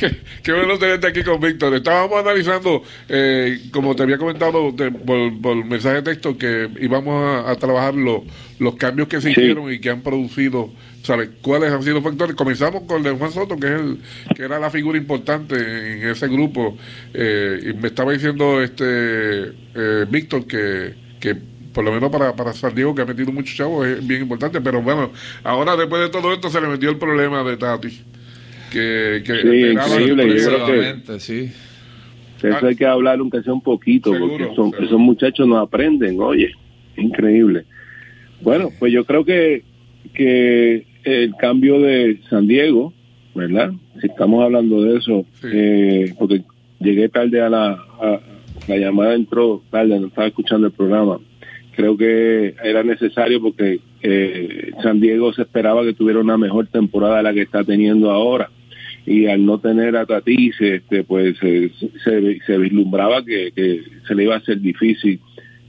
qué, 0.00 0.10
qué, 0.42 0.52
bueno 0.52 0.76
tenerte 0.78 1.06
aquí 1.06 1.22
con 1.22 1.40
Víctor. 1.40 1.74
Estábamos 1.74 2.18
analizando, 2.18 2.82
eh, 3.08 3.60
como 3.70 3.94
te 3.94 4.02
había 4.02 4.18
comentado 4.18 4.72
de, 4.72 4.90
por, 4.90 5.40
por, 5.40 5.64
mensaje 5.64 5.96
de 5.96 6.02
texto, 6.02 6.36
que 6.36 6.68
íbamos 6.80 7.14
a, 7.14 7.50
a 7.50 7.56
trabajar 7.56 7.94
lo, 7.94 8.24
los 8.58 8.74
cambios 8.74 9.06
que 9.06 9.20
se 9.20 9.32
sí. 9.32 9.40
hicieron 9.40 9.72
y 9.72 9.78
que 9.78 9.90
han 9.90 10.00
producido, 10.00 10.70
¿sabes? 11.04 11.30
¿Cuáles 11.40 11.70
han 11.70 11.82
sido 11.82 11.94
los 11.96 12.04
factores? 12.04 12.34
Comenzamos 12.34 12.82
con 12.82 12.98
el 12.98 13.04
de 13.04 13.10
Juan 13.12 13.30
Soto, 13.30 13.56
que 13.56 13.66
es 13.66 13.80
el 13.80 13.98
que 14.34 14.42
era 14.42 14.58
la 14.58 14.70
figura 14.70 14.98
importante 14.98 15.54
en 15.54 16.08
ese 16.08 16.26
grupo. 16.26 16.76
Eh, 17.14 17.70
y 17.70 17.72
me 17.74 17.86
estaba 17.88 18.12
diciendo 18.12 18.60
este 18.60 19.52
eh, 19.74 20.06
Víctor 20.10 20.44
que, 20.44 20.94
que 21.20 21.51
por 21.72 21.84
lo 21.84 21.92
menos 21.92 22.10
para, 22.10 22.34
para 22.34 22.52
San 22.52 22.74
Diego, 22.74 22.94
que 22.94 23.02
ha 23.02 23.06
metido 23.06 23.32
muchos 23.32 23.56
chavos, 23.56 23.86
es 23.86 24.06
bien 24.06 24.22
importante. 24.22 24.60
Pero 24.60 24.82
bueno, 24.82 25.10
ahora 25.42 25.76
después 25.76 26.02
de 26.02 26.08
todo 26.08 26.32
esto 26.32 26.50
se 26.50 26.60
le 26.60 26.68
metió 26.68 26.90
el 26.90 26.98
problema 26.98 27.42
de 27.42 27.56
Tati. 27.56 27.88
Que, 28.70 29.22
que 29.24 29.42
sí, 29.42 29.48
increíble. 29.72 30.40
Yo 30.40 30.66
creo 30.66 30.96
que, 31.06 31.20
sí. 31.20 31.50
Eso 32.42 32.66
hay 32.66 32.74
que 32.74 32.86
hablar 32.86 33.18
aunque 33.18 33.42
sea 33.42 33.52
un 33.52 33.62
poquito, 33.62 34.12
seguro, 34.12 34.36
porque 34.38 34.54
son, 34.54 34.72
esos 34.84 34.98
muchachos 34.98 35.46
no 35.46 35.58
aprenden, 35.58 36.20
oye, 36.20 36.52
increíble. 36.96 37.64
Bueno, 38.40 38.70
pues 38.78 38.92
yo 38.92 39.04
creo 39.04 39.24
que, 39.24 39.62
que 40.14 40.86
el 41.04 41.34
cambio 41.36 41.80
de 41.80 42.18
San 42.28 42.48
Diego, 42.48 42.92
¿verdad? 43.34 43.72
Si 44.00 44.08
estamos 44.08 44.42
hablando 44.42 44.82
de 44.82 44.98
eso, 44.98 45.24
sí. 45.40 45.48
eh, 45.52 46.14
porque 46.18 46.42
llegué 46.80 47.08
tarde 47.08 47.40
a 47.40 47.48
la, 47.48 47.70
a, 47.70 48.20
la 48.66 48.76
llamada, 48.76 49.14
entró 49.14 49.62
tarde, 49.70 50.00
no 50.00 50.08
estaba 50.08 50.26
escuchando 50.26 50.66
el 50.66 50.72
programa 50.72 51.20
creo 51.74 51.96
que 51.96 52.54
era 52.62 52.82
necesario 52.82 53.40
porque 53.40 53.80
eh, 54.02 54.70
San 54.82 55.00
Diego 55.00 55.32
se 55.32 55.42
esperaba 55.42 55.84
que 55.84 55.94
tuviera 55.94 56.20
una 56.20 56.38
mejor 56.38 56.66
temporada 56.68 57.18
de 57.18 57.22
la 57.22 57.34
que 57.34 57.42
está 57.42 57.64
teniendo 57.64 58.10
ahora. 58.10 58.50
Y 59.04 59.26
al 59.26 59.44
no 59.44 59.58
tener 59.58 59.96
a 59.96 60.06
Tatis 60.06 60.60
este 60.60 61.02
pues 61.02 61.36
eh, 61.42 61.72
se, 62.04 62.38
se, 62.46 62.58
vislumbraba 62.58 63.24
que, 63.24 63.52
se 64.06 64.14
le 64.14 64.24
iba 64.24 64.34
a 64.34 64.38
hacer 64.38 64.60
difícil 64.60 65.18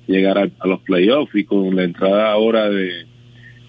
llegar 0.07 0.37
a, 0.37 0.49
a 0.59 0.67
los 0.67 0.81
playoffs. 0.81 1.33
Y 1.35 1.43
con 1.43 1.75
la 1.75 1.83
entrada 1.83 2.31
ahora 2.31 2.69
de, 2.69 3.05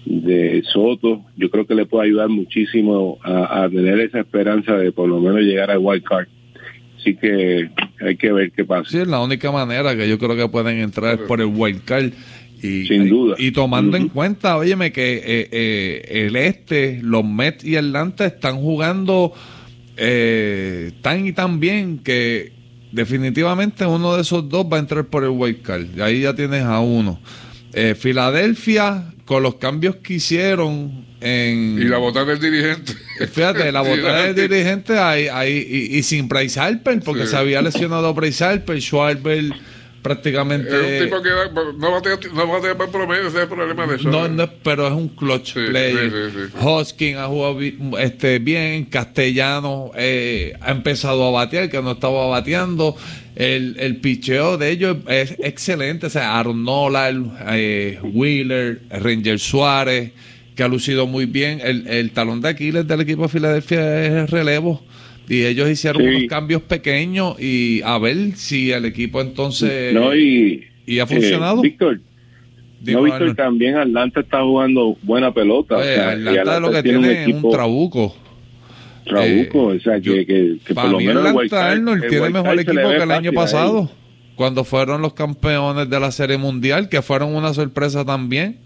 de 0.05 0.61
Soto 0.71 1.25
yo 1.35 1.49
creo 1.49 1.65
que 1.65 1.75
le 1.75 1.85
puede 1.85 2.07
ayudar 2.07 2.29
muchísimo 2.29 3.17
a, 3.23 3.63
a 3.63 3.69
tener 3.69 3.99
esa 3.99 4.19
esperanza 4.19 4.77
de 4.77 4.91
por 4.91 5.09
lo 5.09 5.19
menos 5.19 5.41
llegar 5.41 5.71
al 5.71 5.79
wild 5.79 6.03
card 6.03 6.27
así 7.05 7.15
que 7.15 7.69
hay 7.99 8.15
que 8.17 8.31
ver 8.31 8.51
qué 8.51 8.65
pasa. 8.65 8.89
Sí, 8.89 8.97
es 8.99 9.07
la 9.07 9.21
única 9.21 9.51
manera 9.51 9.95
que 9.95 10.07
yo 10.07 10.17
creo 10.17 10.35
que 10.35 10.47
pueden 10.47 10.79
entrar 10.79 11.19
por 11.25 11.41
el 11.41 11.47
wild 11.47 11.83
card. 11.85 12.11
Y, 12.61 12.87
Sin 12.87 13.09
duda. 13.09 13.35
Y, 13.37 13.47
y 13.47 13.51
tomando 13.51 13.97
uh 13.97 13.99
-huh. 13.99 14.03
en 14.03 14.09
cuenta, 14.09 14.57
óyeme, 14.57 14.91
que 14.91 15.17
eh, 15.17 15.49
eh, 15.51 16.25
el 16.25 16.35
este, 16.35 16.99
los 17.03 17.23
Mets 17.23 17.63
y 17.63 17.75
Atlanta 17.75 18.25
están 18.25 18.57
jugando 18.57 19.33
eh, 19.97 20.91
tan 21.01 21.27
y 21.27 21.33
tan 21.33 21.59
bien 21.59 21.99
que 21.99 22.51
definitivamente 22.91 23.85
uno 23.85 24.15
de 24.15 24.21
esos 24.21 24.47
dos 24.49 24.65
va 24.71 24.77
a 24.77 24.79
entrar 24.79 25.05
por 25.05 25.23
el 25.23 25.29
wild 25.29 25.61
card. 25.61 25.99
Ahí 26.01 26.21
ya 26.21 26.33
tienes 26.33 26.63
a 26.63 26.79
uno. 26.79 27.19
Eh, 27.77 27.93
Filadelfia, 27.93 29.03
con 29.25 29.43
los 29.43 29.55
cambios 29.55 29.97
que 29.97 30.13
hicieron 30.13 31.05
en... 31.19 31.77
Y 31.77 31.83
la 31.83 31.97
botada 31.97 32.25
del 32.25 32.39
dirigente. 32.39 32.93
Fíjate, 33.29 33.69
la 33.69 33.81
botada 33.83 34.31
del 34.31 34.49
dirigente 34.49 34.97
ahí, 34.97 35.27
ahí, 35.27 35.89
y, 35.91 36.01
sin 36.03 36.29
Bryce 36.29 36.57
Harper, 36.57 37.01
porque 37.01 37.27
se 37.27 37.35
había 37.35 37.61
lesionado 37.61 38.13
Bryce 38.13 38.45
Harper, 38.45 38.81
Schwarber 38.81 39.51
prácticamente. 40.05 40.69
Es 40.69 41.01
un 41.01 41.07
tipo 41.07 41.23
que 41.23 41.29
no 41.79 41.91
va 41.91 41.97
a 41.97 42.01
tener, 42.03 42.31
no 42.31 42.47
va 42.47 42.59
a 42.59 42.61
tener 42.61 42.77
promedio, 42.77 43.27
ese 43.27 43.37
es 43.37 43.43
el 43.43 43.47
problema 43.47 43.87
de 43.87 43.95
eso. 43.95 44.07
No, 44.07 44.27
no, 44.27 44.47
pero 44.61 44.85
es 44.85 44.93
un 44.93 45.09
clutch 45.09 45.55
player. 45.55 46.11
Hoskin 46.61 47.17
ha 47.17 47.25
jugado 47.25 47.59
este, 47.97 48.37
bien, 48.37 48.85
Castellano 48.85 49.89
eh, 49.95 50.53
ha 50.61 50.69
empezado 50.69 51.25
a 51.25 51.31
batear, 51.31 51.71
que 51.71 51.81
no 51.81 51.93
estaba 51.93 52.27
bateando. 52.27 52.95
El, 53.35 53.77
el 53.79 53.97
picheo 53.97 54.59
de 54.59 54.69
ellos 54.69 54.97
es 55.07 55.37
excelente. 55.39 56.05
O 56.05 56.09
sea, 56.11 56.37
Arnold, 56.37 57.31
eh, 57.49 57.97
Wheeler, 58.03 58.83
Ranger 58.91 59.39
Suárez, 59.39 60.11
que 60.55 60.61
ha 60.61 60.67
lucido 60.67 61.07
muy 61.07 61.25
bien. 61.25 61.61
El, 61.63 61.87
el 61.87 62.11
talón 62.11 62.41
de 62.41 62.49
Aquiles 62.49 62.87
del 62.87 63.01
equipo 63.01 63.23
de 63.23 63.29
Filadelfia 63.29 64.05
es 64.05 64.11
el 64.11 64.27
relevo 64.27 64.83
y 65.27 65.45
ellos 65.45 65.69
hicieron 65.69 66.03
unos 66.03 66.23
cambios 66.27 66.61
pequeños 66.61 67.39
y 67.39 67.81
a 67.83 67.97
ver 67.97 68.35
si 68.35 68.71
el 68.71 68.85
equipo 68.85 69.21
entonces 69.21 69.93
no 69.93 70.15
y, 70.15 70.65
y 70.85 70.99
ha 70.99 71.07
funcionado. 71.07 71.59
Eh, 71.59 71.69
Víctor, 71.69 71.99
no, 72.81 73.03
Víctor, 73.03 73.35
también 73.35 73.77
Atlanta 73.77 74.19
está 74.19 74.43
jugando 74.43 74.97
buena 75.01 75.33
pelota. 75.33 75.77
Atlanta, 76.11 76.59
lo 76.59 76.71
que 76.71 76.83
tiene 76.83 77.23
es 77.23 77.33
un, 77.43 77.49
trabuco. 77.49 78.15
Trabuco, 79.05 79.73
eh, 79.73 79.77
o 79.77 79.79
sea, 79.79 79.99
que, 79.99 80.25
que, 80.25 80.73
por 80.73 80.89
lo 80.89 80.99
menos 80.99 81.25
Atlanta 81.25 81.71
Arnold 81.71 82.07
tiene 82.07 82.29
mejor 82.29 82.59
equipo 82.59 82.89
que 82.89 83.03
el 83.03 83.11
año 83.11 83.31
pasado. 83.33 83.89
Cuando 84.35 84.65
fueron 84.65 85.01
los 85.01 85.13
campeones 85.13 85.89
de 85.89 85.97
la 85.97 86.11
Serie 86.11 86.37
Mundial, 86.37 86.89
que 86.89 87.01
fueron 87.01 87.33
una 87.35 87.53
sorpresa 87.53 88.03
también. 88.03 88.59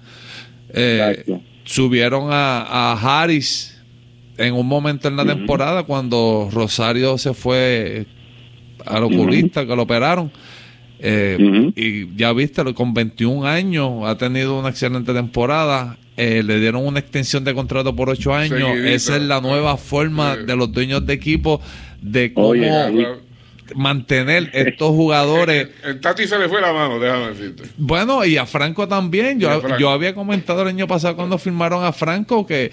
Eh, 0.74 1.24
subieron 1.64 2.30
a, 2.32 2.64
a 2.64 3.22
Harris 3.22 3.79
en 4.40 4.54
un 4.54 4.68
momento 4.68 5.10
en 5.10 5.18
la 5.18 5.26
temporada 5.26 5.84
cuando 5.84 6.50
Rosario 6.52 7.18
se 7.18 7.34
fue 7.34 8.06
al 8.86 9.04
oculista, 9.04 9.66
que 9.66 9.76
lo 9.76 9.84
operaron. 9.84 10.32
Eh, 11.02 11.72
y 11.76 12.16
ya 12.16 12.32
viste, 12.34 12.64
con 12.74 12.94
21 12.94 13.46
años 13.46 13.92
ha 14.06 14.18
tenido 14.18 14.58
una 14.58 14.70
excelente 14.70 15.14
temporada. 15.14 15.98
Eh, 16.16 16.42
le 16.44 16.60
dieron 16.60 16.86
una 16.86 17.00
extensión 17.00 17.44
de 17.44 17.54
contrato 17.54 17.96
por 17.96 18.10
8 18.10 18.34
años. 18.34 18.78
Esa 18.78 19.18
es 19.18 19.22
la 19.24 19.42
nueva 19.42 19.76
forma 19.76 20.38
de 20.38 20.56
los 20.56 20.72
dueños 20.72 21.06
de 21.06 21.14
equipo 21.14 21.62
de 22.02 22.34
cómo 22.34 22.90
mantener 23.76 24.50
estos 24.54 24.90
jugadores. 24.90 25.68
El, 25.84 26.00
Tati 26.00 26.28
se 26.28 26.40
le 26.40 26.48
fue 26.48 26.62
la 26.62 26.72
mano, 26.72 26.98
déjame 26.98 27.30
decirte. 27.30 27.64
Bueno, 27.78 28.24
y 28.26 28.38
a 28.38 28.46
Franco 28.46 28.88
también. 28.88 29.40
Yo, 29.40 29.78
yo 29.78 29.90
había 29.90 30.16
comentado 30.16 30.62
el 30.62 30.70
año 30.70 30.88
pasado 30.88 31.18
cuando 31.18 31.38
firmaron 31.38 31.84
a 31.84 31.92
Franco 31.92 32.46
que 32.48 32.72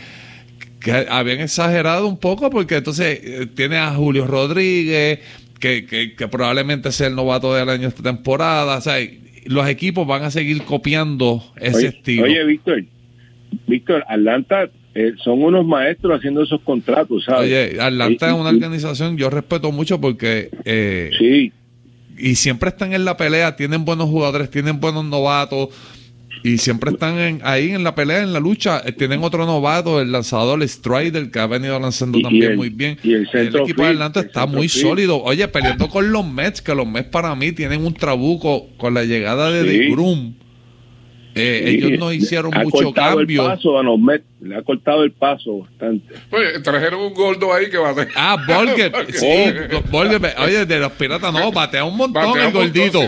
que 0.80 1.06
habían 1.08 1.40
exagerado 1.40 2.06
un 2.06 2.18
poco 2.18 2.50
porque 2.50 2.76
entonces 2.76 3.20
eh, 3.22 3.46
tiene 3.54 3.76
a 3.76 3.94
Julio 3.94 4.26
Rodríguez, 4.26 5.20
que, 5.58 5.86
que, 5.86 6.28
probablemente 6.28 6.92
sea 6.92 7.08
el 7.08 7.14
novato 7.14 7.54
del 7.54 7.68
año 7.68 7.88
esta 7.88 8.02
temporada. 8.02 8.76
O 8.76 8.80
sea, 8.80 8.96
los 9.46 9.68
equipos 9.68 10.06
van 10.06 10.22
a 10.22 10.30
seguir 10.30 10.62
copiando 10.62 11.42
ese 11.56 11.88
estilo. 11.88 12.24
Oye, 12.24 12.44
Víctor, 12.44 12.84
Víctor, 13.66 14.04
Atlanta 14.08 14.68
eh, 14.94 15.14
son 15.22 15.42
unos 15.42 15.66
maestros 15.66 16.18
haciendo 16.18 16.42
esos 16.42 16.60
contratos, 16.60 17.24
¿sabes? 17.24 17.42
Oye, 17.42 17.80
Atlanta 17.80 18.28
es 18.28 18.34
una 18.34 18.50
organización, 18.50 19.16
yo 19.16 19.30
respeto 19.30 19.72
mucho 19.72 20.00
porque... 20.00 20.50
Eh, 20.64 21.10
sí. 21.18 21.52
Y 22.18 22.36
siempre 22.36 22.70
están 22.70 22.94
en 22.94 23.04
la 23.04 23.18
pelea, 23.18 23.56
tienen 23.56 23.84
buenos 23.84 24.08
jugadores, 24.08 24.50
tienen 24.50 24.80
buenos 24.80 25.04
novatos 25.04 25.68
y 26.42 26.58
siempre 26.58 26.90
están 26.90 27.40
ahí 27.42 27.70
en 27.70 27.84
la 27.84 27.94
pelea, 27.94 28.22
en 28.22 28.32
la 28.32 28.40
lucha. 28.40 28.82
Eh, 28.84 28.92
tienen 28.92 29.22
otro 29.22 29.46
novato, 29.46 30.00
el 30.00 30.12
lanzador 30.12 30.66
Strider, 30.66 31.30
que 31.30 31.38
ha 31.38 31.46
venido 31.46 31.78
lanzando 31.78 32.20
también 32.20 32.56
muy 32.56 32.70
bien. 32.70 32.98
Y 33.02 33.14
el, 33.14 33.28
equipo 33.56 33.82
de 33.82 33.88
Atlanta 33.90 34.20
está 34.20 34.46
muy 34.46 34.68
sólido. 34.68 35.22
Oye, 35.22 35.46
peleando 35.48 35.88
con 35.88 36.12
los 36.12 36.26
Mets, 36.26 36.62
que 36.62 36.74
los 36.74 36.86
Mets 36.86 37.08
para 37.08 37.34
mí 37.34 37.52
tienen 37.52 37.84
un 37.84 37.94
trabuco 37.94 38.68
con 38.76 38.94
la 38.94 39.04
llegada 39.04 39.50
de 39.50 39.64
The 39.64 39.90
Groom 39.90 40.45
eh, 41.36 41.62
ellos 41.66 41.98
no 41.98 42.12
hicieron 42.12 42.50
mucho 42.50 42.92
cambio. 42.92 43.42
El 43.42 43.50
paso 43.50 43.78
a 43.78 43.82
los 43.82 44.00
le 44.40 44.56
ha 44.56 44.62
cortado 44.62 45.02
el 45.04 45.12
paso 45.12 45.58
bastante. 45.58 46.14
Oye, 46.30 46.60
trajeron 46.60 47.00
un 47.00 47.12
gordo 47.12 47.52
ahí 47.52 47.68
que 47.68 47.76
batea. 47.76 48.08
Ah, 48.16 48.36
Volger. 48.46 48.92
sí, 49.12 49.52
Volger. 49.90 50.34
Oye, 50.38 50.64
de 50.64 50.78
los 50.78 50.92
piratas 50.92 51.32
no, 51.32 51.52
batea 51.52 51.84
un 51.84 51.96
montón 51.96 52.38
el 52.38 52.52
gordito. 52.52 53.02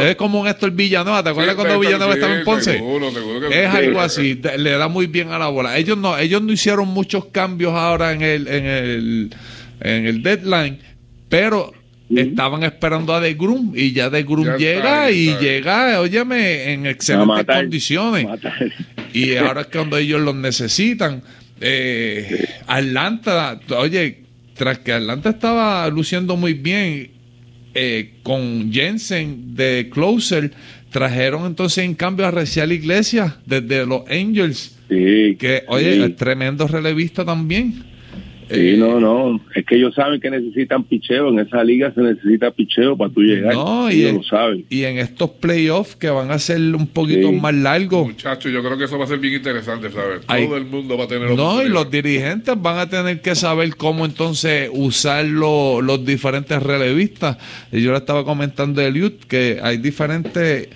es 0.00 0.14
como 0.16 0.40
un 0.40 0.46
Héctor 0.46 0.70
Villanueva. 0.70 1.24
¿Te 1.24 1.30
acuerdas 1.30 1.56
cuando 1.56 1.80
Villanueva 1.80 2.14
estaba 2.14 2.36
en 2.36 2.44
Ponce? 2.44 2.74
Seguro, 2.74 3.10
seguro 3.10 3.48
es 3.50 3.74
algo 3.74 4.00
así. 4.00 4.40
Le 4.56 4.70
da 4.72 4.86
muy 4.86 5.06
bien 5.06 5.32
a 5.32 5.38
la 5.38 5.48
bola. 5.48 5.76
Ellos 5.76 5.98
no, 5.98 6.16
ellos 6.16 6.40
no 6.40 6.52
hicieron 6.52 6.86
muchos 6.88 7.26
cambios 7.26 7.72
ahora 7.72 8.12
en 8.12 8.22
el, 8.22 8.46
en 8.46 8.66
el, 8.66 9.34
en 9.80 10.06
el 10.06 10.22
deadline, 10.22 10.78
pero 11.28 11.72
estaban 12.16 12.62
esperando 12.62 13.14
a 13.14 13.20
De 13.20 13.34
Grum 13.34 13.72
y 13.74 13.92
ya 13.92 14.10
De 14.10 14.22
Grum 14.22 14.56
llega 14.56 15.10
y 15.10 15.36
llega, 15.38 16.00
óyeme, 16.00 16.72
en 16.72 16.86
excelentes 16.86 17.44
condiciones. 17.46 18.26
Y 19.12 19.36
ahora 19.36 19.62
es 19.62 19.66
cuando 19.68 19.96
ellos 19.96 20.20
los 20.20 20.34
necesitan. 20.34 21.22
Eh, 21.60 22.44
Atlanta, 22.66 23.60
oye, 23.76 24.22
tras 24.54 24.78
que 24.78 24.92
Atlanta 24.92 25.30
estaba 25.30 25.88
luciendo 25.88 26.36
muy 26.36 26.54
bien 26.54 27.10
eh, 27.74 28.14
con 28.22 28.72
Jensen 28.72 29.54
de 29.54 29.88
Closer, 29.92 30.50
trajeron 30.90 31.46
entonces 31.46 31.84
en 31.84 31.94
cambio 31.94 32.26
a 32.26 32.30
Recial 32.30 32.72
Iglesias 32.72 33.34
desde 33.46 33.86
los 33.86 34.02
Angels. 34.10 34.76
que, 34.88 35.64
oye, 35.68 36.04
es 36.04 36.16
tremendo 36.16 36.66
relevista 36.68 37.24
también. 37.24 37.91
Sí, 38.52 38.76
no, 38.76 39.00
no. 39.00 39.40
Es 39.54 39.64
que 39.64 39.76
ellos 39.76 39.94
saben 39.94 40.20
que 40.20 40.30
necesitan 40.30 40.84
picheo. 40.84 41.28
En 41.28 41.40
esa 41.40 41.62
liga 41.64 41.92
se 41.94 42.00
necesita 42.00 42.50
picheo 42.50 42.96
para 42.96 43.12
tú 43.12 43.20
llegar. 43.20 43.54
No, 43.54 43.90
y, 43.90 44.06
en, 44.06 44.16
lo 44.16 44.22
saben. 44.22 44.64
y 44.68 44.84
en 44.84 44.98
estos 44.98 45.30
playoffs 45.30 45.96
que 45.96 46.10
van 46.10 46.30
a 46.30 46.38
ser 46.38 46.60
un 46.60 46.86
poquito 46.86 47.32
más 47.32 47.54
largos. 47.54 48.06
Muchachos, 48.06 48.52
yo 48.52 48.62
creo 48.62 48.78
que 48.78 48.84
eso 48.84 48.98
va 48.98 49.04
a 49.04 49.08
ser 49.08 49.18
bien 49.18 49.34
interesante 49.34 49.90
saber. 49.90 50.20
Todo 50.20 50.56
el 50.56 50.66
mundo 50.66 50.96
va 50.96 51.04
a 51.04 51.08
tener. 51.08 51.30
No, 51.30 51.62
y 51.62 51.68
los 51.68 51.90
dirigentes 51.90 52.54
van 52.60 52.78
a 52.78 52.88
tener 52.88 53.20
que 53.20 53.34
saber 53.34 53.76
cómo 53.76 54.04
entonces 54.04 54.70
usar 54.72 55.24
los 55.24 56.04
diferentes 56.04 56.62
relevistas. 56.62 57.38
Y 57.70 57.82
yo 57.82 57.92
le 57.92 57.98
estaba 57.98 58.24
comentando 58.24 58.80
a 58.80 58.84
Eliud 58.84 59.12
que 59.28 59.58
hay 59.62 59.78
diferentes 59.78 60.68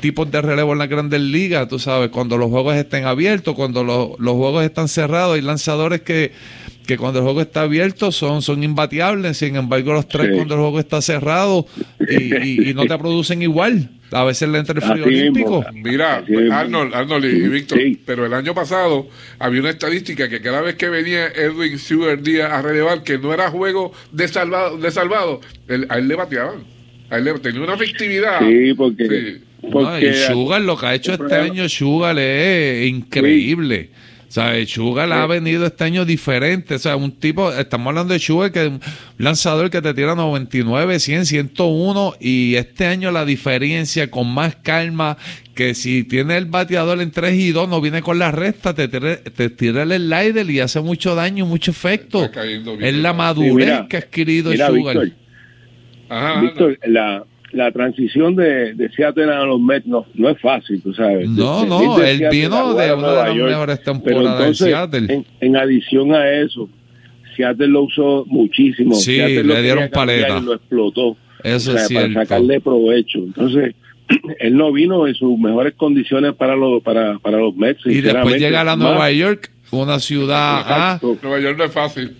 tipos 0.00 0.30
de 0.30 0.42
relevo 0.42 0.72
en 0.72 0.80
las 0.80 0.88
grandes 0.90 1.18
ligas, 1.18 1.66
tú 1.66 1.78
sabes, 1.78 2.10
cuando 2.10 2.36
los 2.36 2.50
juegos 2.50 2.74
estén 2.76 3.06
abiertos, 3.06 3.54
cuando 3.54 3.82
los, 3.82 4.10
los 4.18 4.34
juegos 4.34 4.62
están 4.62 4.86
cerrados, 4.86 5.36
hay 5.36 5.40
lanzadores 5.40 6.02
que 6.02 6.32
que 6.86 6.98
cuando 6.98 7.20
el 7.20 7.24
juego 7.24 7.40
está 7.40 7.62
abierto 7.62 8.12
son, 8.12 8.42
son 8.42 8.62
imbateables, 8.62 9.38
sin 9.38 9.56
embargo 9.56 9.92
los 9.92 10.08
tres 10.08 10.30
cuando 10.34 10.54
el 10.54 10.60
juego 10.60 10.80
está 10.80 11.00
cerrado 11.00 11.66
y, 12.00 12.74
no 12.74 12.86
te 12.86 12.98
producen 12.98 13.42
igual. 13.42 13.90
A 14.10 14.22
veces 14.24 14.48
le 14.48 14.58
entra 14.58 14.74
el 14.74 14.82
frío 14.82 15.04
olímpico. 15.04 15.64
Mira, 15.72 16.24
Arnold, 16.52 16.94
Arnold 16.94 17.24
y, 17.24 17.48
Víctor, 17.48 17.80
pero 18.04 18.26
el 18.26 18.34
año 18.34 18.54
pasado 18.54 19.08
había 19.38 19.60
una 19.60 19.70
estadística 19.70 20.28
que 20.28 20.40
cada 20.40 20.60
vez 20.60 20.76
que 20.76 20.88
venía 20.88 21.26
Edwin 21.28 21.78
Sugar 21.78 22.22
Díaz 22.22 22.52
a 22.52 22.62
relevar 22.62 23.02
que 23.02 23.18
no 23.18 23.32
era 23.32 23.50
juego 23.50 23.92
de 24.12 24.28
salvado, 24.28 24.76
de 24.76 24.90
salvado 24.90 25.40
a 25.88 25.98
él 25.98 26.08
le 26.08 26.14
bateaban. 26.14 26.64
A 27.10 27.18
él 27.18 27.24
le, 27.24 27.38
tenía 27.38 27.62
una 27.62 27.74
efectividad. 27.74 28.40
Sí, 28.40 28.74
porque... 28.74 29.40
porque 29.72 30.14
Sugar, 30.14 30.60
lo 30.60 30.76
que 30.76 30.86
ha 30.86 30.94
hecho 30.94 31.14
este 31.14 31.34
año 31.34 31.68
Sugar 31.68 32.18
es 32.18 32.86
increíble. 32.86 33.90
O 34.34 34.40
sea, 34.42 34.66
Sugar 34.66 35.12
ha 35.12 35.26
venido 35.28 35.64
este 35.64 35.84
año 35.84 36.04
diferente. 36.04 36.74
O 36.74 36.78
sea, 36.80 36.96
un 36.96 37.12
tipo, 37.12 37.52
estamos 37.52 37.86
hablando 37.86 38.14
de 38.14 38.18
Sugar, 38.18 38.50
que 38.50 38.64
es 38.64 38.68
un 38.68 38.80
lanzador 39.16 39.70
que 39.70 39.80
te 39.80 39.94
tira 39.94 40.16
99, 40.16 40.98
100, 40.98 41.26
101. 41.26 42.14
Y 42.18 42.56
este 42.56 42.86
año 42.86 43.12
la 43.12 43.24
diferencia 43.24 44.10
con 44.10 44.26
más 44.34 44.56
calma, 44.56 45.18
que 45.54 45.76
si 45.76 46.02
tiene 46.02 46.36
el 46.36 46.46
bateador 46.46 47.00
en 47.00 47.12
3 47.12 47.32
y 47.32 47.52
2, 47.52 47.68
no 47.68 47.80
viene 47.80 48.02
con 48.02 48.18
la 48.18 48.32
recta, 48.32 48.74
te, 48.74 48.88
te 48.88 49.50
tira 49.50 49.84
el 49.84 49.92
slider 49.92 50.50
y 50.50 50.58
hace 50.58 50.80
mucho 50.80 51.14
daño, 51.14 51.46
mucho 51.46 51.70
efecto. 51.70 52.28
Es 52.80 52.94
la 52.94 53.12
madurez 53.12 53.82
que 53.88 53.98
ha 53.98 54.00
adquirido 54.00 54.52
Sugar. 54.52 54.96
Víctor, 54.96 56.40
Víctor 56.42 56.78
la, 56.86 57.24
la 57.54 57.70
transición 57.72 58.36
de, 58.36 58.74
de 58.74 58.90
Seattle 58.90 59.32
a 59.32 59.44
los 59.44 59.60
Mets 59.60 59.86
no, 59.86 60.04
no 60.14 60.28
es 60.28 60.40
fácil, 60.40 60.82
tú 60.82 60.92
sabes. 60.92 61.28
No, 61.28 61.64
no, 61.64 62.00
él 62.02 62.26
vino 62.30 62.74
de 62.74 62.92
una 62.92 63.12
de 63.12 63.34
las 63.34 63.36
mejores 63.36 63.82
temporadas 63.82 64.46
de 64.46 64.54
Seattle. 64.54 65.24
En, 65.40 65.56
adición 65.56 66.12
a 66.14 66.30
eso, 66.30 66.68
Seattle 67.36 67.68
lo 67.68 67.82
usó 67.82 68.24
muchísimo. 68.26 68.94
Sí, 68.94 69.18
le 69.18 69.62
dieron 69.62 69.88
paleta. 69.88 70.38
Y 70.38 70.42
lo 70.42 70.54
explotó. 70.54 71.16
Eso 71.42 71.76
es 71.76 71.92
Para 71.92 72.12
sacarle 72.12 72.60
provecho. 72.60 73.18
Entonces, 73.18 73.74
él 74.38 74.56
no 74.56 74.72
vino 74.72 75.06
en 75.06 75.14
sus 75.14 75.38
mejores 75.38 75.74
condiciones 75.74 76.34
para 76.34 76.56
los, 76.56 76.82
para, 76.82 77.18
para 77.18 77.38
los 77.38 77.54
Mets. 77.54 77.86
Y 77.86 78.00
después 78.00 78.40
llega 78.40 78.62
a 78.62 78.64
la 78.64 78.76
Nueva 78.76 79.10
York, 79.12 79.50
una 79.70 80.00
ciudad... 80.00 81.00
Nueva 81.22 81.40
York 81.40 81.58
no 81.58 81.64
es 81.64 81.72
fácil. 81.72 82.12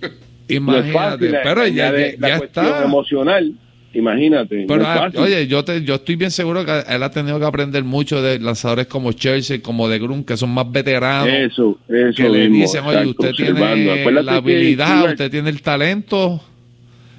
Imagínate, 0.46 1.32
pero 1.42 1.66
ya, 1.66 1.90
la, 1.90 2.28
ya, 2.28 2.38
cuestión 2.38 2.84
emocional 2.84 3.54
imagínate. 3.94 4.64
Pero, 4.68 4.82
no 4.82 4.88
ah, 4.88 5.10
oye, 5.16 5.46
yo 5.46 5.64
te, 5.64 5.82
yo 5.82 5.94
estoy 5.96 6.16
bien 6.16 6.30
seguro 6.30 6.64
que 6.64 6.82
él 6.88 7.02
ha 7.02 7.10
tenido 7.10 7.38
que 7.38 7.44
aprender 7.46 7.84
mucho 7.84 8.20
de 8.22 8.38
lanzadores 8.40 8.86
como 8.86 9.12
Chelsea, 9.12 9.60
como 9.62 9.88
de 9.88 9.98
Grun, 9.98 10.24
que 10.24 10.36
son 10.36 10.50
más 10.50 10.70
veteranos. 10.70 11.28
Eso, 11.28 11.78
eso 11.88 12.16
que 12.22 12.28
le 12.28 12.48
mismo, 12.48 12.64
dicen, 12.64 12.84
oye, 12.84 13.06
usted 13.06 13.32
tiene 13.32 13.50
Acuérdate 13.60 14.22
la 14.22 14.34
habilidad, 14.36 14.96
Sugar- 14.98 15.10
usted 15.12 15.30
tiene 15.30 15.50
el 15.50 15.62
talento 15.62 16.40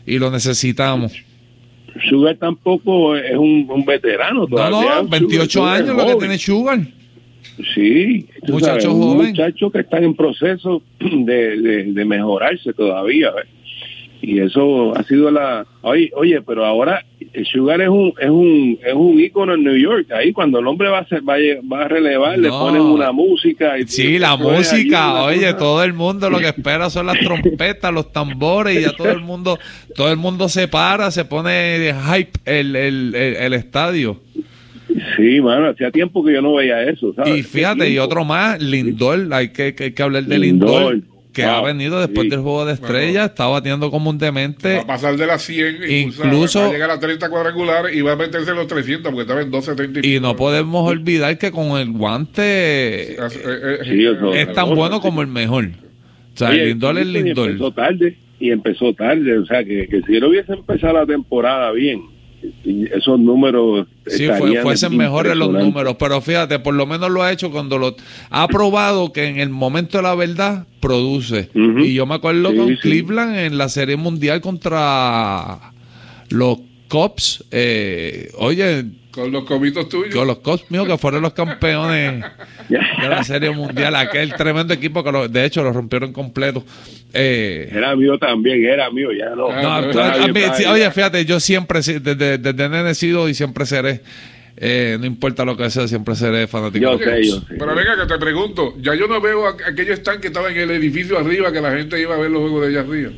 y 0.05 0.17
lo 0.19 0.29
necesitamos. 0.31 1.13
Sugar 2.09 2.35
tampoco 2.37 3.15
es 3.15 3.35
un, 3.37 3.67
un 3.69 3.85
veterano 3.85 4.41
No, 4.41 4.47
todavía. 4.47 5.01
no, 5.01 5.07
28 5.07 5.49
Sugar 5.49 5.75
es 5.77 5.81
años 5.89 5.95
lo 5.97 6.05
que 6.07 6.15
tiene 6.15 6.37
Sugar. 6.37 6.79
Sí, 7.73 8.27
tú 8.45 8.53
Muchacho 8.53 8.81
sabes, 8.81 8.85
un 8.87 9.01
joven. 9.01 9.27
muchacho 9.29 9.71
que 9.71 9.79
está 9.79 9.99
en 9.99 10.13
proceso 10.13 10.81
de, 10.99 11.57
de, 11.61 11.83
de 11.93 12.05
mejorarse 12.05 12.73
todavía. 12.73 13.31
¿ves? 13.31 13.45
Y 14.27 14.39
eso 14.39 14.97
ha 14.97 15.03
sido 15.03 15.29
la... 15.29 15.67
Oye, 15.81 16.09
oye, 16.15 16.41
pero 16.41 16.65
ahora 16.65 17.05
el 17.31 17.45
Sugar 17.45 17.79
es 17.81 17.89
un 17.89 18.11
es 18.19 18.29
un 18.29 18.79
es 18.83 18.93
un 18.93 19.19
ícono 19.19 19.53
en 19.53 19.63
New 19.63 19.77
York. 19.77 20.11
Ahí 20.11 20.33
cuando 20.33 20.57
el 20.57 20.65
hombre 20.65 20.89
va 20.89 20.99
a, 20.99 21.07
ser, 21.07 21.21
va, 21.21 21.35
a, 21.83 21.87
relevar, 21.87 22.39
le 22.39 22.49
ponen 22.49 22.81
una 22.81 23.11
música. 23.11 23.77
Y 23.77 23.85
Sí, 23.85 24.17
la 24.17 24.31
allí 24.31 24.43
música, 24.43 25.23
oye, 25.23 25.41
cosa- 25.41 25.57
todo 25.57 25.83
el 25.83 25.93
mundo 25.93 26.29
lo 26.31 26.39
que 26.39 26.47
espera 26.47 26.89
son 26.89 27.05
las 27.05 27.19
trompetas, 27.19 27.93
los 27.93 28.11
tambores 28.11 28.79
y 28.79 28.81
ya 28.81 28.93
todo 28.95 29.11
el 29.11 29.21
mundo, 29.21 29.59
todo 29.95 30.11
el 30.11 30.17
mundo 30.17 30.49
se 30.49 30.67
para, 30.67 31.11
se 31.11 31.25
pone 31.25 31.93
hype 31.93 32.31
el, 32.45 32.75
el, 32.75 33.15
el, 33.15 33.35
el 33.35 33.53
estadio. 33.53 34.21
Sí, 35.17 35.41
mano, 35.41 35.67
hacía 35.67 35.91
tiempo 35.91 36.23
que 36.23 36.33
yo 36.33 36.41
no 36.41 36.55
veía 36.55 36.81
eso, 36.83 37.13
¿sabes? 37.13 37.37
Y 37.37 37.43
fíjate, 37.43 37.89
y 37.89 37.99
otro 37.99 38.23
más, 38.23 38.61
Lindor, 38.61 39.27
hay 39.31 39.49
que, 39.49 39.75
que, 39.75 39.85
hay 39.85 39.91
que 39.91 40.03
hablar 40.03 40.23
de 40.23 40.39
Lindor, 40.39 40.93
Lindor, 40.95 41.14
que 41.35 41.43
wow, 41.43 41.51
ha 41.51 41.61
venido 41.61 41.99
después 41.99 42.23
sí. 42.23 42.29
del 42.29 42.39
juego 42.39 42.65
de 42.65 42.73
estrellas, 42.73 43.29
está 43.29 43.45
bateando 43.47 43.91
como 43.91 44.09
un 44.09 44.17
demente. 44.17 44.75
Va 44.77 44.81
a 44.81 44.87
pasar 44.87 45.17
de 45.17 45.27
las 45.27 45.43
100, 45.43 45.77
Incluso- 45.87 46.61
va 46.61 46.67
a 46.67 46.71
llegar 46.71 46.89
a 46.91 46.99
30 46.99 47.29
cuadrangulares 47.29 47.95
y 47.95 48.01
va 48.01 48.13
a 48.13 48.15
meterse 48.15 48.51
en 48.51 48.55
los 48.57 48.67
300 48.67 49.11
porque 49.11 49.21
estaba 49.23 49.41
en 49.41 49.51
270 49.51 50.07
Y 50.07 50.19
no 50.21 50.35
podemos 50.35 50.89
olvidar 50.89 51.37
que 51.37 51.51
con 51.51 51.77
el 51.77 51.91
guante 51.91 52.41
Eh, 53.13 53.17
eh, 53.19 53.77
Sí, 53.83 54.05
eso- 54.05 54.33
es 54.33 54.53
tan 54.53 54.73
bueno 54.73 55.01
como 55.01 55.21
el 55.21 55.27
mejor. 55.27 55.65
O 56.33 56.37
sea, 56.37 56.49
Oye, 56.49 56.65
Lindor 56.67 56.97
es 56.97 57.05
y 57.07 57.11
Lindor. 57.11 57.49
Empezó 57.49 57.71
tarde 57.71 58.17
y 58.39 58.51
empezó 58.51 58.93
tarde, 58.93 59.37
o 59.37 59.45
sea, 59.45 59.63
que, 59.63 59.87
que 59.87 60.01
si 60.03 60.15
él 60.15 60.23
hubiese 60.25 60.53
empezado 60.53 60.93
la 60.93 61.05
temporada 61.05 61.71
bien, 61.71 62.01
y 62.01 62.14
esos 62.93 63.19
números 63.19 63.87
Sí, 64.07 64.27
fue, 64.37 64.61
fuesen 64.61 64.95
mejores 64.97 65.35
los 65.35 65.51
números, 65.51 65.95
pero 65.99 66.21
fíjate, 66.21 66.59
por 66.59 66.73
lo 66.75 66.85
menos 66.85 67.09
lo 67.09 67.23
ha 67.23 67.31
hecho 67.31 67.49
cuando 67.51 67.77
lo 67.77 67.95
ha 68.29 68.47
probado 68.47 69.11
que 69.11 69.25
en 69.25 69.39
el 69.39 69.49
momento 69.49 69.97
de 69.97 70.03
la 70.03 70.15
verdad 70.15 70.67
produce. 70.79 71.49
Y 71.53 71.93
yo 71.93 72.05
me 72.05 72.15
acuerdo 72.15 72.51
Sí, 72.51 72.57
con 72.57 72.67
sí. 72.69 72.75
Cleveland 72.81 73.35
en 73.37 73.57
la 73.57 73.69
Serie 73.69 73.95
Mundial 73.95 74.41
contra 74.41 75.71
los 76.29 76.59
Cubs. 76.87 77.43
eh, 77.51 78.29
oye, 78.37 78.85
con 79.15 79.31
los 79.31 79.45
comitos 79.45 79.87
tuyos. 79.89 80.13
con 80.13 80.27
los 80.27 80.39
Cubs 80.39 80.69
míos 80.69 80.85
que 80.87 80.97
fueron 80.97 81.21
los 81.21 81.31
campeones 81.33 82.23
de 82.69 83.09
la 83.09 83.23
Serie 83.23 83.49
Mundial, 83.51 83.95
aquel 83.95 84.33
tremendo 84.35 84.73
equipo 84.73 85.03
que 85.03 85.11
lo- 85.11 85.27
de 85.29 85.45
hecho 85.45 85.63
lo 85.63 85.71
rompieron 85.71 86.11
completo. 86.11 86.63
Eh, 87.13 87.69
Era 87.71 87.95
mío 87.95 88.17
también, 88.19 88.65
era 88.65 88.91
mío, 88.91 89.09
ya 89.17 89.29
no. 89.35 89.49
Ah, 89.49 89.61
no, 89.61 89.81
no, 89.81 89.81
tú- 89.83 89.99
está 89.99 90.13
a 90.13 90.17
bien, 90.17 90.33
mí- 90.33 90.39
está 90.41 90.55
sí, 90.55 90.63
bien. 90.63 90.73
oye, 90.73 90.91
fíjate, 90.91 91.23
yo 91.25 91.39
siempre, 91.39 91.79
desde, 91.79 92.37
desde 92.37 92.69
nene 92.69 92.89
he 92.91 92.95
sido 92.95 93.29
y 93.29 93.33
siempre 93.33 93.65
seré. 93.65 94.01
Eh, 94.57 94.97
no 94.99 95.05
importa 95.05 95.43
lo 95.43 95.57
que 95.57 95.69
sea, 95.69 95.87
siempre 95.87 96.15
seré 96.15 96.47
fanático. 96.47 96.83
Yo 96.91 96.97
sé, 96.97 97.23
yo 97.27 97.39
sé. 97.39 97.45
Pero 97.57 97.75
venga, 97.75 97.97
que 97.99 98.05
te 98.07 98.17
pregunto, 98.19 98.73
ya 98.81 98.95
yo 98.95 99.07
no 99.07 99.19
veo 99.21 99.47
a- 99.47 99.55
aquellos 99.69 99.97
están 99.99 100.21
que 100.21 100.27
estaban 100.27 100.51
en 100.53 100.59
el 100.59 100.71
edificio 100.71 101.17
arriba 101.19 101.51
que 101.51 101.59
la 101.61 101.71
gente 101.71 101.99
iba 102.01 102.15
a 102.15 102.17
ver 102.17 102.31
los 102.31 102.41
juegos 102.41 102.61
de 102.61 102.67
allá 102.69 102.87
arriba. 102.87 103.11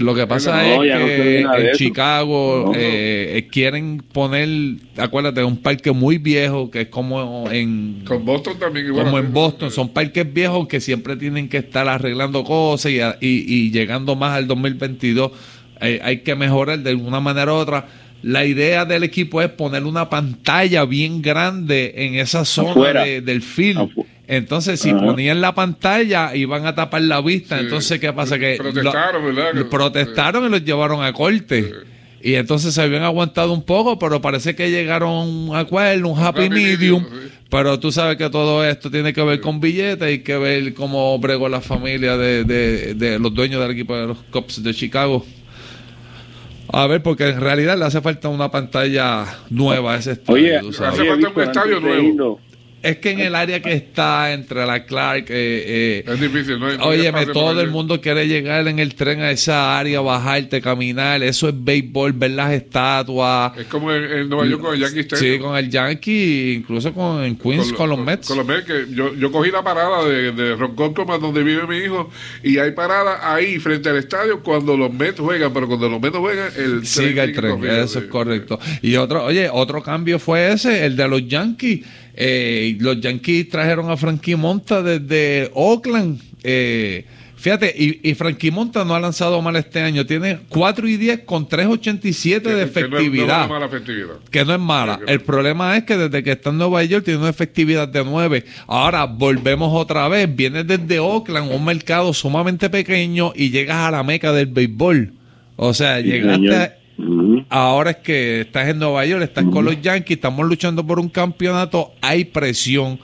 Lo 0.00 0.14
que 0.14 0.26
pasa 0.26 0.62
No, 0.62 0.82
es 0.82 0.94
no 0.98 1.06
que 1.06 1.40
en. 1.40 1.72
Chicago 1.74 2.72
eh, 2.74 3.34
eh, 3.38 3.48
quieren 3.50 4.02
poner, 4.12 4.48
acuérdate, 4.96 5.44
un 5.44 5.56
parque 5.58 5.92
muy 5.92 6.18
viejo 6.18 6.70
que 6.70 6.82
es 6.82 6.88
como 6.88 7.48
en 7.50 8.02
Con 8.06 8.24
Boston 8.24 8.58
también. 8.58 8.86
igual. 8.86 9.04
como 9.04 9.18
en 9.18 9.32
Boston, 9.32 9.70
son 9.70 9.88
parques 9.90 10.32
viejos 10.32 10.66
que 10.68 10.80
siempre 10.80 11.16
tienen 11.16 11.48
que 11.48 11.58
estar 11.58 11.88
arreglando 11.88 12.44
cosas 12.44 12.92
y, 12.92 12.98
y- 12.98 13.44
y 13.46 13.70
llegando 13.70 14.16
más 14.16 14.36
al 14.36 14.46
2022 14.46 15.30
eh, 15.82 16.00
hay 16.02 16.18
que 16.18 16.34
mejorar 16.34 16.78
de 16.80 16.94
una 16.94 17.20
manera 17.20 17.52
u 17.52 17.56
otra. 17.56 17.86
La 18.22 18.44
idea 18.44 18.84
del 18.84 19.02
equipo 19.02 19.40
es 19.40 19.48
poner 19.48 19.84
una 19.84 20.10
pantalla 20.10 20.84
bien 20.84 21.22
grande 21.22 21.94
en 21.96 22.16
esa 22.16 22.44
zona 22.44 23.02
de- 23.04 23.22
del. 23.22 23.40
Afu- 23.42 24.04
Entonces, 24.32 24.78
si 24.78 24.90
Ajá. 24.90 25.00
ponían 25.04 25.40
la 25.40 25.56
pantalla, 25.56 26.36
iban 26.36 26.64
a 26.64 26.74
tapar 26.76 27.02
la 27.02 27.20
vista. 27.20 27.58
Sí. 27.58 27.64
Entonces, 27.64 27.98
¿qué 27.98 28.12
pasa? 28.12 28.38
Que 28.38 28.58
Protestaron, 29.70 30.46
y 30.46 30.48
los 30.50 30.64
llevaron 30.64 31.02
a 31.02 31.12
corte. 31.12 31.72
Y 32.22 32.34
entonces 32.34 32.74
se 32.74 32.82
habían 32.82 33.02
aguantado 33.02 33.52
un 33.52 33.64
poco, 33.64 33.98
pero 33.98 34.20
parece 34.20 34.54
que 34.54 34.70
llegaron 34.70 35.08
a 35.08 35.22
un 35.24 35.56
acuerdo, 35.56 36.08
un 36.10 36.18
happy, 36.18 36.42
happy 36.44 36.48
medium. 36.50 37.02
medium, 37.02 37.22
sí. 37.24 37.28
Pero 37.50 37.80
tú 37.80 37.90
sabes 37.90 38.18
que 38.18 38.30
todo 38.30 38.64
esto 38.64 38.88
tiene 38.90 39.12
que 39.12 39.22
ver 39.22 39.40
con 39.40 39.58
billetes, 39.58 40.02
hay 40.02 40.18
que 40.20 40.36
ver 40.36 40.74
cómo 40.74 41.18
bregó 41.18 41.48
la 41.48 41.60
familia 41.60 42.16
de, 42.16 42.44
de- 42.44 42.94
de 42.94 43.18
los 43.18 43.34
dueños 43.34 43.60
del 43.60 43.72
equipo 43.72 43.96
de 43.96 44.06
los 44.08 44.18
Cubs 44.30 44.62
de 44.62 44.72
Chicago. 44.74 45.24
A 46.72 46.86
ver, 46.86 47.02
porque 47.02 47.28
en 47.30 47.40
realidad 47.40 47.76
le 47.76 47.86
hace 47.86 48.00
falta 48.00 48.28
una 48.28 48.48
pantalla 48.50 49.24
nueva 49.48 49.94
a 49.94 49.96
ese 49.98 50.12
estadio. 50.12 50.34
Oye, 50.36 50.56
hace 50.86 51.04
falta 51.04 51.28
un 51.34 51.40
estadio 51.42 51.80
nuevo. 51.80 52.40
Es 52.82 52.96
que 52.96 53.10
en 53.10 53.20
el 53.20 53.34
área 53.34 53.60
que 53.60 53.72
está 53.74 54.32
entre 54.32 54.64
la 54.64 54.84
Clark, 54.86 55.26
eh, 55.28 56.02
eh, 56.02 56.04
Es 56.06 56.20
difícil, 56.20 56.58
¿no? 56.58 56.66
hay- 56.66 56.78
Óyeme, 56.80 57.26
todo 57.26 57.60
el 57.60 57.68
mundo 57.70 58.00
quiere 58.00 58.26
llegar 58.26 58.66
en 58.68 58.78
el 58.78 58.94
tren 58.94 59.20
a 59.20 59.30
esa 59.30 59.78
área, 59.78 60.00
bajarte, 60.00 60.62
caminar. 60.62 61.22
Eso 61.22 61.48
es 61.48 61.54
béisbol, 61.56 62.12
ver 62.12 62.30
las 62.30 62.52
estatuas. 62.52 63.56
Es 63.58 63.66
como 63.66 63.92
en, 63.92 64.28
Nueva 64.28 64.46
York 64.46 64.62
con 64.62 64.74
el 64.74 64.80
Yankee 64.80 65.00
Stadium. 65.00 65.32
Sí, 65.34 65.38
con 65.38 65.56
el 65.56 65.70
Yankee, 65.70 66.54
incluso 66.54 66.94
con 66.94 67.22
en 67.22 67.36
Queens, 67.36 67.72
con, 67.72 67.90
los 67.90 67.98
Mets. 67.98 68.28
Con 68.28 68.38
los 68.38 68.46
Mets, 68.46 68.64
que 68.64 68.86
yo, 68.94 69.14
yo 69.14 69.30
cogí 69.30 69.50
la 69.50 69.62
parada 69.62 70.04
de, 70.08 70.32
de 70.32 70.56
Ronconcoma, 70.56 71.18
donde 71.18 71.42
vive 71.42 71.66
mi 71.66 71.76
hijo, 71.78 72.10
y 72.42 72.56
hay 72.58 72.70
parada 72.72 73.34
ahí 73.34 73.58
frente 73.58 73.90
al 73.90 73.98
estadio 73.98 74.42
cuando 74.42 74.76
los 74.76 74.92
Mets 74.92 75.20
juegan, 75.20 75.52
pero 75.52 75.66
cuando 75.68 75.88
los 75.88 76.00
Mets 76.00 76.14
no 76.14 76.20
juegan, 76.20 76.50
el 76.56 76.86
Siga 76.86 77.24
el 77.24 77.32
tren, 77.34 77.62
eso 77.64 77.98
sí. 78.00 78.04
es 78.06 78.10
correcto. 78.10 78.58
Y 78.80 78.96
otro, 78.96 79.24
oye, 79.24 79.50
otro 79.52 79.82
cambio 79.82 80.18
fue 80.18 80.52
ese, 80.52 80.86
el 80.86 80.96
de 80.96 81.08
los 81.08 81.26
Yankees. 81.28 81.80
Eh, 82.22 82.76
los 82.80 83.00
Yankees 83.00 83.48
trajeron 83.48 83.90
a 83.90 83.96
Frankie 83.96 84.36
Monta 84.36 84.82
desde 84.82 85.50
Oakland. 85.54 86.20
Eh, 86.42 87.06
fíjate, 87.36 87.74
y, 87.74 88.10
y 88.10 88.14
Frankie 88.14 88.50
Monta 88.50 88.84
no 88.84 88.94
ha 88.94 89.00
lanzado 89.00 89.40
mal 89.40 89.56
este 89.56 89.80
año. 89.80 90.04
Tiene 90.04 90.40
4 90.50 90.86
y 90.86 90.98
10 90.98 91.20
con 91.20 91.48
3.87 91.48 92.42
de 92.54 92.66
Que- 92.66 92.72
que 92.72 92.80
no 92.82 92.86
es- 92.88 92.90
no 92.90 92.98
es 92.98 93.02
efectividad. 93.04 93.38
una 93.38 93.46
mala 93.48 93.66
efectividad. 93.66 94.14
que 94.30 94.44
no 94.44 94.52
es 94.52 94.60
mala. 94.60 94.94
Sí, 94.94 95.00
que 95.00 95.06
no. 95.06 95.12
El 95.12 95.20
problema 95.22 95.76
es 95.78 95.84
que 95.84 95.96
desde 95.96 96.22
que 96.22 96.32
está 96.32 96.50
en 96.50 96.58
Nueva 96.58 96.84
York 96.84 97.04
tiene 97.06 97.20
una 97.20 97.30
efectividad 97.30 97.88
de 97.88 98.04
9. 98.04 98.44
Ahora 98.66 99.04
volvemos 99.06 99.70
otra 99.74 100.06
vez. 100.08 100.28
Vienes 100.36 100.66
desde 100.66 100.98
Oakland, 100.98 101.50
un 101.50 101.64
mercado 101.64 102.12
sumamente 102.12 102.68
pequeño, 102.68 103.32
y 103.34 103.48
llegas 103.48 103.76
a 103.78 103.90
la 103.90 104.02
meca 104.02 104.32
del 104.32 104.46
béisbol. 104.46 105.14
O 105.56 105.72
sea, 105.72 105.98
Sí, 106.02 106.08
llegaste. 106.08 106.34
señor. 106.36 106.54
a-. 106.54 106.74
Ahora 107.48 107.90
es 107.92 107.96
que 107.98 108.42
estás 108.42 108.68
en 108.68 108.78
Nueva 108.78 109.04
York, 109.06 109.22
estás 109.22 109.44
con 109.44 109.64
los 109.64 109.80
Yankees, 109.80 110.16
estamos 110.16 110.46
luchando 110.46 110.86
por 110.86 110.98
un 111.00 111.08
campeonato, 111.08 111.92
hay 112.00 112.24
presión. 112.24 112.98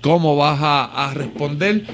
¿Cómo 0.00 0.36
vas 0.36 0.58
a, 0.62 1.08
a 1.10 1.14
responder? 1.14 1.84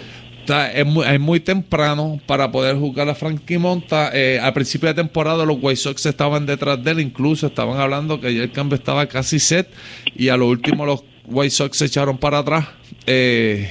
Está- 0.40 0.70
es, 0.72 0.86
muy, 0.86 1.04
es 1.06 1.18
muy 1.18 1.40
temprano 1.40 2.20
para 2.26 2.52
poder 2.52 2.76
jugar 2.76 3.08
a 3.08 3.14
Frankie 3.16 3.58
Monta. 3.58 4.10
Eh, 4.14 4.38
al 4.40 4.52
principio 4.52 4.88
de 4.88 4.94
temporada 4.94 5.44
los 5.44 5.58
White 5.60 5.76
Sox 5.76 6.06
estaban 6.06 6.46
detrás 6.46 6.82
de 6.84 6.90
él, 6.92 7.00
incluso 7.00 7.48
estaban 7.48 7.80
hablando 7.80 8.20
que 8.20 8.32
ya 8.34 8.42
el 8.44 8.52
cambio 8.52 8.76
estaba 8.76 9.06
casi 9.06 9.38
set 9.40 9.68
y 10.14 10.28
a 10.28 10.36
lo 10.36 10.46
último 10.46 10.86
los 10.86 11.02
White 11.26 11.50
Sox 11.50 11.78
se 11.78 11.86
echaron 11.86 12.16
para 12.18 12.38
atrás. 12.38 12.68
Eh, 13.08 13.68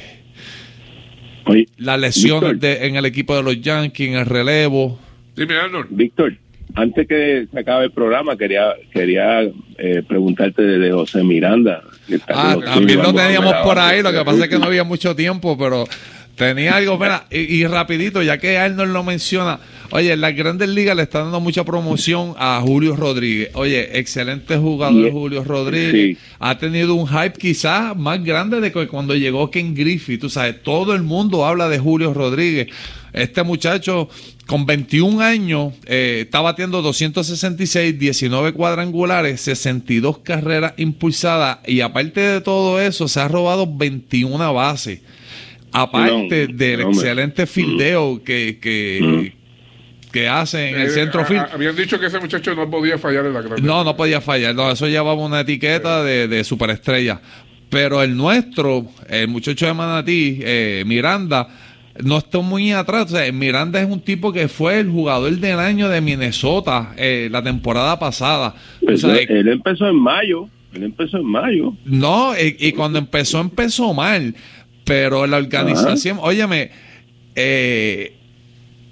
Oye, 1.45 1.67
las 1.78 1.99
lesiones 1.99 2.53
Víctor. 2.53 2.59
de, 2.59 2.88
en 2.88 2.95
el 2.95 3.05
equipo 3.05 3.36
de 3.36 3.43
los 3.43 3.61
Yankees, 3.61 4.09
en 4.09 4.15
el 4.15 4.26
relevo. 4.26 4.99
Dime, 5.38 5.55
Arnold. 5.57 5.88
Víctor, 5.91 6.36
antes 6.76 7.07
que 7.07 7.47
se 7.51 7.59
acabe 7.59 7.86
el 7.86 7.91
programa, 7.91 8.38
quería 8.38 8.73
quería 8.91 9.41
eh, 9.78 10.03
preguntarte 10.07 10.61
de, 10.61 10.91
José 10.91 11.23
Miranda. 11.23 11.82
que 12.07 12.15
está 12.15 12.51
Ah, 12.51 12.57
también 12.63 13.01
lo 13.01 13.13
teníamos 13.13 13.53
por 13.63 13.80
ahí, 13.80 14.01
lo 14.01 14.11
que 14.11 14.23
pasa 14.23 14.43
es 14.43 14.49
que 14.49 14.59
no 14.59 14.65
había 14.65 14.84
mucho 14.84 15.15
tiempo, 15.15 15.57
pero 15.57 15.86
tenía 16.36 16.76
algo, 16.76 16.97
mira, 16.97 17.26
y, 17.32 17.38
y 17.38 17.65
rapidito, 17.65 18.21
ya 18.21 18.38
que 18.38 18.57
Arnold 18.57 18.91
lo 18.91 19.03
menciona, 19.03 19.59
oye, 19.91 20.13
en 20.13 20.21
las 20.21 20.36
grandes 20.36 20.67
ligas 20.67 20.95
le 20.95 21.03
está 21.03 21.19
dando 21.19 21.39
mucha 21.39 21.63
promoción 21.63 22.34
a 22.38 22.59
Julio 22.61 22.95
Rodríguez. 22.95 23.51
Oye, 23.53 23.97
excelente 23.97 24.57
jugador 24.57 25.11
Julio 25.11 25.43
Rodríguez. 25.43 26.17
sí. 26.17 26.17
Ha 26.39 26.57
tenido 26.57 26.95
un 26.95 27.07
hype 27.07 27.39
quizás 27.39 27.95
más 27.95 28.23
grande 28.23 28.59
de 28.59 28.71
que 28.71 28.88
cuando 28.88 29.15
llegó 29.15 29.49
Ken 29.49 29.73
Griffey. 29.73 30.17
Tú 30.17 30.30
sabes, 30.30 30.61
todo 30.61 30.93
el 30.93 31.03
mundo 31.03 31.45
habla 31.45 31.69
de 31.69 31.80
Julio 31.80 32.13
Rodríguez. 32.13 32.67
Este 33.13 33.43
muchacho 33.43 34.09
con 34.47 34.65
21 34.65 35.21
años 35.21 35.73
eh, 35.85 36.21
está 36.25 36.39
batiendo 36.41 36.81
266, 36.83 37.97
19 37.97 38.53
cuadrangulares, 38.53 39.41
62 39.41 40.19
carreras 40.19 40.73
impulsadas 40.77 41.59
y 41.67 41.81
aparte 41.81 42.19
de 42.21 42.41
todo 42.41 42.79
eso 42.79 43.07
se 43.07 43.19
ha 43.19 43.27
robado 43.27 43.65
21 43.67 44.53
bases. 44.53 44.99
Aparte 45.71 46.47
No, 46.47 46.55
del 46.55 46.81
excelente 46.81 47.45
fildeo 47.47 48.23
que, 48.23 48.59
que, 48.61 49.33
que 50.11 50.27
hace 50.29 50.69
en 50.69 50.75
el 50.79 50.87
Eh, 50.87 50.89
centro 50.91 51.21
a- 51.21 51.25
field. 51.25 51.45
Habían 51.51 51.75
dicho 51.75 51.99
que 51.99 52.05
ese 52.05 52.19
muchacho 52.19 52.55
no 52.55 52.69
podía 52.69 52.97
fallar 52.97 53.25
en 53.25 53.33
la 53.33 53.41
grande. 53.41 53.61
No, 53.61 53.83
no 53.83 53.97
podía 53.97 54.21
fallar. 54.21 54.55
No, 54.55 54.71
eso 54.71 54.87
llevaba 54.87 55.15
una 55.15 55.41
etiqueta 55.41 56.01
de, 56.03 56.27
de 56.29 56.43
superestrella. 56.45 57.19
Pero 57.69 58.01
el 58.01 58.15
nuestro, 58.15 58.87
el 59.09 59.27
muchacho 59.27 59.65
de 59.65 59.73
Manatí, 59.73 60.39
eh, 60.43 60.83
Miranda, 60.85 61.47
no 62.03 62.17
está 62.17 62.39
muy 62.39 62.71
atrás. 62.71 63.11
O 63.11 63.15
sea, 63.15 63.31
Miranda 63.31 63.81
es 63.81 63.89
un 63.89 63.99
tipo 64.01 64.31
que 64.33 64.47
fue 64.47 64.79
el 64.79 64.89
jugador 64.89 65.31
del 65.37 65.59
año 65.59 65.89
de 65.89 66.01
Minnesota 66.01 66.93
eh, 66.97 67.29
la 67.31 67.41
temporada 67.43 67.97
pasada. 67.99 68.55
O 68.81 68.85
Pues, 68.85 69.01
sea, 69.01 69.15
él 69.15 69.47
empezó 69.47 69.87
en 69.87 69.95
mayo. 69.95 70.49
Él 70.73 70.83
empezó 70.83 71.17
en 71.17 71.25
mayo. 71.25 71.73
no, 71.85 72.33
y, 72.37 72.55
y 72.59 72.71
cuando 72.73 72.99
empezó, 72.99 73.39
empezó 73.39 73.93
mal. 73.93 74.35
Pero 74.83 75.25
la 75.25 75.37
organización, 75.37 76.19
óyeme, 76.21 76.69
eh, 77.35 78.15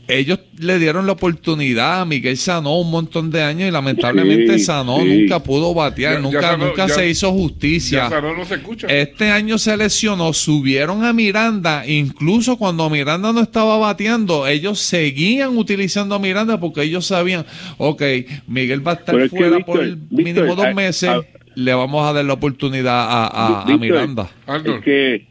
ellos 0.08 0.40
le 0.60 0.80
dieron 0.80 1.06
la 1.06 1.14
oportunidad 1.14 2.02
a 2.02 2.06
Miguel 2.06 2.36
Sanó 2.38 2.78
un 2.80 2.92
montón 2.92 3.32
de 3.32 3.42
años 3.42 3.70
y 3.70 3.72
lamentablemente 3.72 4.60
Sí, 4.60 4.66
Sanó 4.66 5.00
sí. 5.00 5.06
nunca 5.22 5.42
pudo 5.42 5.74
batear, 5.74 6.16
Ya- 6.16 6.18
ya 6.20 6.22
nunca, 6.22 6.42
Sanó- 6.42 6.66
nunca 6.68 6.88
ya- 6.88 6.94
se 6.96 7.10
hizo 7.10 7.32
justicia. 7.32 8.00
Ya 8.04 8.10
Sanó 8.10 8.36
no 8.36 8.44
se 8.46 8.56
escucha. 8.56 8.88
Este 8.88 9.30
año 9.32 9.58
se 9.58 9.78
lesionó, 9.78 10.34
subieron 10.34 11.06
a 11.06 11.14
Miranda, 11.14 11.88
incluso 11.88 12.58
cuando 12.58 12.90
Miranda 12.90 13.32
no 13.32 13.40
estaba 13.42 13.78
bateando, 13.78 14.46
ellos 14.48 14.80
seguían 14.80 15.58
utilizando 15.58 16.16
a 16.16 16.20
Miranda 16.20 16.60
porque 16.60 16.82
ellos 16.84 17.06
sabían, 17.06 17.46
ok, 17.78 18.02
Miguel 18.48 18.86
va 18.86 18.92
a 18.92 18.96
estar 18.96 19.16
Pero 19.16 19.26
es 19.26 19.32
que, 19.32 19.38
fuera 19.38 19.56
Víctor, 19.58 19.76
por 19.76 19.84
el 19.84 19.96
Víctor, 19.96 20.18
mínimo 20.44 20.56
dos 20.56 20.74
meses, 20.76 21.10
a- 21.10 21.22
le 21.56 21.74
vamos 21.74 22.06
a 22.06 22.14
dar 22.14 22.26
la 22.26 22.34
oportunidad 22.34 22.94
a, 23.10 23.28
a- 23.62 23.66
Víctor, 23.66 23.80
Miranda. 23.80 24.30
Es 24.48 24.82
que, 24.84 25.28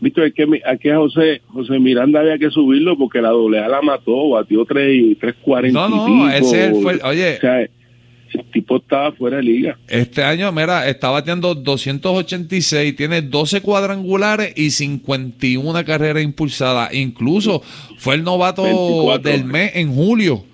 Víctor, 0.00 0.26
es 0.26 0.34
que 0.34 0.44
aquí 0.66 0.88
José, 0.90 1.40
José 1.48 1.78
Miranda 1.78 2.20
había 2.20 2.38
que 2.38 2.50
subirlo 2.50 2.96
porque 2.96 3.20
la 3.20 3.30
doble 3.30 3.58
A 3.60 3.68
la 3.68 3.82
mató, 3.82 4.30
batió 4.30 4.64
3, 4.64 5.16
340 5.18 5.78
No, 5.78 5.88
no, 5.88 6.30
ese 6.30 6.72
fue- 6.82 7.00
oye. 7.04 7.36
O 7.36 7.40
sea, 7.40 8.42
tipo 8.52 8.76
estaba 8.78 9.12
fuera 9.12 9.36
de 9.36 9.44
liga. 9.44 9.78
Este 9.88 10.22
año, 10.24 10.50
mira, 10.50 10.88
está 10.88 11.10
bateando 11.10 11.54
286, 11.54 12.96
tiene 12.96 13.22
12 13.22 13.60
cuadrangulares 13.60 14.52
y 14.56 14.70
51 14.70 15.84
carreras 15.84 16.22
impulsadas. 16.22 16.92
Incluso 16.94 17.62
fue 17.98 18.16
el 18.16 18.24
novato 18.24 18.62
24. 18.64 19.30
del 19.30 19.44
mes 19.44 19.72
en 19.76 19.94
julio. 19.94 20.44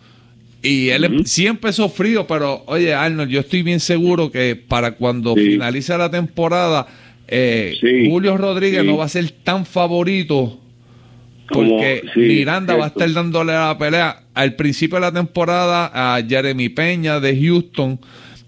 Y 0.62 0.90
él 0.90 1.04
em- 1.04 1.24
sí 1.24 1.46
empezó 1.46 1.88
frío, 1.88 2.26
pero 2.26 2.62
oye, 2.66 2.94
Arnold, 2.94 3.30
yo 3.30 3.40
estoy 3.40 3.62
bien 3.62 3.80
seguro 3.80 4.30
que 4.30 4.54
para 4.54 4.92
cuando 4.92 5.34
Sí. 5.34 5.52
finalice 5.52 5.96
la 5.98 6.10
temporada, 6.10 6.86
eh, 7.34 7.74
Sí, 7.80 8.10
Julio 8.10 8.36
Rodríguez 8.36 8.82
sí. 8.82 8.86
no 8.86 8.96
va 8.98 9.06
a 9.06 9.08
ser 9.08 9.30
tan 9.42 9.64
favorito 9.66 10.58
Como- 11.48 11.70
porque 11.70 12.02
sí, 12.14 12.20
Miranda 12.20 12.76
va 12.76 12.84
a 12.84 12.88
estar 12.88 13.10
dándole 13.12 13.52
la 13.52 13.76
pelea. 13.78 14.20
Al 14.34 14.54
principio 14.54 14.96
de 14.96 15.00
la 15.02 15.12
temporada, 15.12 15.90
a 15.92 16.22
Jeremy 16.22 16.68
Peña 16.68 17.20
de 17.20 17.38
Houston, 17.42 17.98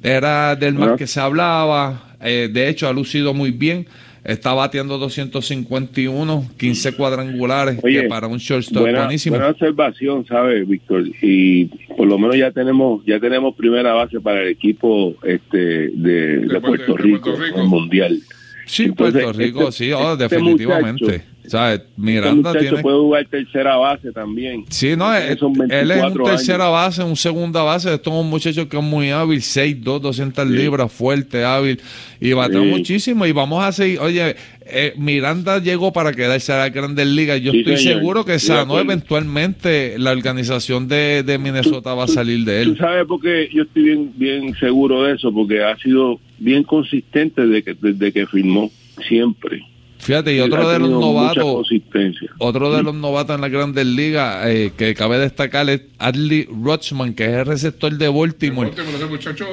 era 0.03 0.55
del 0.57 0.75
más 0.75 0.97
que 0.99 1.07
se 1.07 1.21
hablaba. 1.21 2.17
Eh, 2.23 2.49
de 2.53 2.69
hecho, 2.69 2.89
ha 2.89 2.93
lucido 2.93 3.35
muy 3.35 3.51
bien. 3.51 3.87
Está 4.25 4.55
bateando 4.55 4.97
251, 4.97 6.49
15 6.57 6.93
cuadrangulares, 6.93 7.79
Oye, 7.83 8.03
que 8.03 8.09
para 8.09 8.27
un 8.27 8.39
shortstop 8.39 8.81
buena, 8.83 9.01
buenísimo. 9.05 9.37
buena 9.37 9.51
observación, 9.51 10.25
¿sabes, 10.27 10.67
Víctor? 10.67 11.05
Y 11.21 11.67
por 11.95 12.07
lo 12.07 12.19
menos 12.19 12.35
ya 12.39 12.51
tenemos 12.51 13.05
ya 13.05 13.21
tenemos 13.21 13.55
primera 13.55 13.93
base 13.93 14.21
para 14.21 14.41
el 14.41 14.49
equipo 14.49 15.15
este 15.25 15.59
de, 15.59 16.39
de 16.39 16.47
Puerto- 16.47 16.63
Puerto, 16.63 16.95
de 16.95 17.03
Rico, 17.03 17.21
Puerto 17.33 17.43
Rico. 17.45 17.57
en 17.59 17.63
el 17.65 17.69
Mundial. 17.69 18.19
Sí, 18.67 18.85
entonces, 18.85 19.23
Puerto 19.23 19.39
Rico, 19.39 19.69
este- 19.69 19.73
sí, 19.85 19.93
oh, 19.93 20.13
este 20.13 20.29
definitivamente. 20.29 21.05
muchacho- 21.05 21.34
¿Sabes? 21.47 21.81
Este 21.81 21.93
Miranda 21.97 22.53
tiene... 22.53 22.79
puede 22.83 22.97
jugar 22.99 23.27
tercera 23.27 23.77
base 23.77 24.13
también. 24.13 24.65
Sí, 24.71 24.97
no, 24.97 25.15
él, 25.15 25.39
son 25.39 25.53
él 25.71 25.91
es 25.91 25.97
un 25.99 26.03
24 26.15 26.25
tercera 26.25 26.65
años. 26.65 26.73
base, 26.73 27.03
un 27.03 27.17
segunda 27.17 27.63
base. 27.63 27.93
Esto 27.95 28.11
es 28.11 28.17
un 28.17 28.31
muchacho 28.31 28.69
que 28.69 28.77
es 28.79 28.83
muy 28.83 29.11
hábil, 29.11 29.41
6'2, 29.41 30.01
200 30.01 30.47
libras, 30.49 30.91
fuerte, 30.93 31.45
hábil. 31.45 31.81
Y 32.21 32.33
batea 32.33 32.61
Sí. 32.61 32.67
muchísimo. 32.67 33.27
Y 33.27 33.33
vamos 33.33 33.63
a 33.63 33.73
seguir. 33.73 33.99
Oye, 34.01 34.37
eh, 34.67 34.95
Miranda 34.97 35.59
llegó 35.59 35.93
para 35.93 36.13
quedarse 36.13 36.53
a 36.53 36.59
la 36.59 36.69
Grandes 36.71 37.07
Ligas. 37.07 37.41
Yo 37.43 37.53
Sí, 37.53 37.59
estoy 37.59 37.77
señor. 37.77 37.99
seguro 37.99 38.25
que 38.25 38.39
Sano 38.39 38.79
eventualmente 38.81 39.99
la 39.99 40.13
organización 40.13 40.89
de, 40.89 41.23
de 41.23 41.39
Minnesota 41.39 41.95
va 41.95 42.05
a 42.05 42.09
salir 42.09 42.45
de 42.45 42.65
Tú 42.65 42.71
él. 42.73 42.79
sabes 42.79 43.05
porque 43.07 43.49
yo 43.53 43.65
estoy 43.65 43.83
bien 43.83 44.13
bien 44.17 44.55
seguro 44.59 45.03
de 45.05 45.15
eso, 45.15 45.33
porque 45.33 45.63
ha 45.63 45.77
sido 45.79 46.19
bien 46.39 46.63
consistente 46.63 47.47
desde 47.47 47.63
que, 47.63 47.75
desde 47.81 48.13
que 48.13 48.27
firmó, 48.27 48.71
siempre. 49.07 49.63
Fíjate, 50.05 50.37
y 50.37 50.41
otro 50.41 50.69
de 50.69 50.79
los 50.79 50.91
novatos. 50.91 51.67
Otro 52.39 52.75
de 52.77 52.83
los 52.83 52.95
novatos 52.95 53.37
en 53.37 53.41
las 53.41 53.51
grandes 53.51 53.87
ligas 53.87 54.47
eh, 54.47 54.71
que 54.77 54.95
cabe 54.95 55.19
destacar 55.19 55.71
es 55.71 55.81
Adley 55.99 56.45
Rutschman, 56.45 57.15
que 57.15 57.25
es 57.25 57.31
el 57.31 57.47
receptor 57.47 57.91
de 57.97 58.09
Baltimore. 58.09 58.71
Muchacho, 59.09 59.47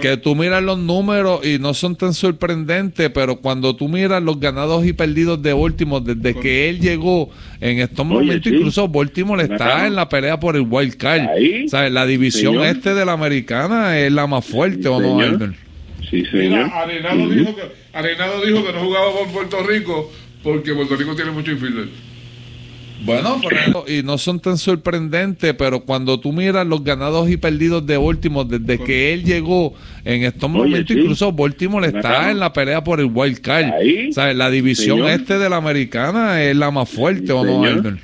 que 0.00 0.16
tú 0.16 0.34
miras 0.34 0.60
los 0.64 0.78
números 0.78 1.46
y 1.46 1.60
no 1.60 1.72
son 1.72 1.94
tan 1.94 2.14
sorprendentes, 2.14 3.10
pero 3.10 3.36
cuando 3.36 3.76
tú 3.76 3.88
miras 3.88 4.20
los 4.20 4.40
ganados 4.40 4.84
y 4.84 4.92
perdidos 4.92 5.40
de 5.40 5.52
Baltimore 5.52 6.04
desde 6.04 6.38
que 6.40 6.68
él 6.68 6.80
llegó, 6.80 7.30
en 7.60 7.78
estos 7.78 8.00
Oye, 8.00 8.14
momentos 8.14 8.50
sí. 8.50 8.56
incluso 8.56 8.88
Baltimore 8.88 9.42
está 9.44 9.86
en 9.86 9.94
la 9.94 10.08
pelea 10.08 10.40
por 10.40 10.56
el 10.56 10.66
wild 10.68 10.96
card. 10.96 11.28
Ahí, 11.28 11.68
¿Sabes? 11.68 11.92
La 11.92 12.06
división 12.06 12.54
señor. 12.54 12.66
este 12.66 12.92
de 12.94 13.04
la 13.04 13.12
americana 13.12 14.00
es 14.00 14.10
la 14.10 14.26
más 14.26 14.44
fuerte, 14.44 14.88
¿o 14.88 15.00
no. 15.00 15.20
Arnold? 15.20 15.54
Sí, 16.10 16.24
señor. 16.26 16.64
Mira, 16.64 16.66
Arenado, 16.82 17.28
dijo 17.30 17.56
que, 17.56 17.62
Arenado 17.92 18.44
dijo 18.44 18.64
que 18.66 18.72
no 18.72 18.80
jugaba 18.80 19.12
por 19.12 19.28
Puerto 19.32 19.62
Rico 19.66 20.12
porque 20.42 20.74
Puerto 20.74 20.96
Rico 20.96 21.14
tiene 21.16 21.30
mucho 21.30 21.50
infielder. 21.52 21.88
Bueno, 23.04 23.38
pero- 23.46 23.84
y 23.86 24.02
no 24.02 24.16
son 24.16 24.40
tan 24.40 24.56
sorprendentes, 24.56 25.52
pero 25.54 25.80
cuando 25.80 26.18
tú 26.20 26.32
miras 26.32 26.66
los 26.66 26.82
ganados 26.82 27.28
y 27.28 27.36
perdidos 27.36 27.84
de 27.86 27.98
Baltimore 27.98 28.48
desde 28.58 28.82
que 28.82 29.12
él 29.12 29.24
llegó, 29.24 29.74
en 30.04 30.22
estos 30.22 30.44
Oye, 30.50 30.58
momentos 30.58 30.94
sí. 30.94 31.00
incluso 31.00 31.32
Baltimore 31.32 31.86
está 31.88 32.30
en 32.30 32.38
la 32.38 32.52
pelea 32.52 32.82
por 32.82 33.00
el 33.00 33.06
wild 33.12 33.40
card. 33.40 33.72
Ahí, 33.74 34.12
¿Sabes? 34.12 34.36
La 34.36 34.48
división 34.48 34.98
señor. 34.98 35.10
este 35.10 35.38
de 35.38 35.50
la 35.50 35.56
americana 35.56 36.42
es 36.42 36.56
la 36.56 36.70
más 36.70 36.88
fuerte, 36.88 37.26
Sí, 37.26 37.32
¿o 37.32 37.44
no, 37.44 37.52
señor. 37.64 37.78
Arnold? 37.78 37.98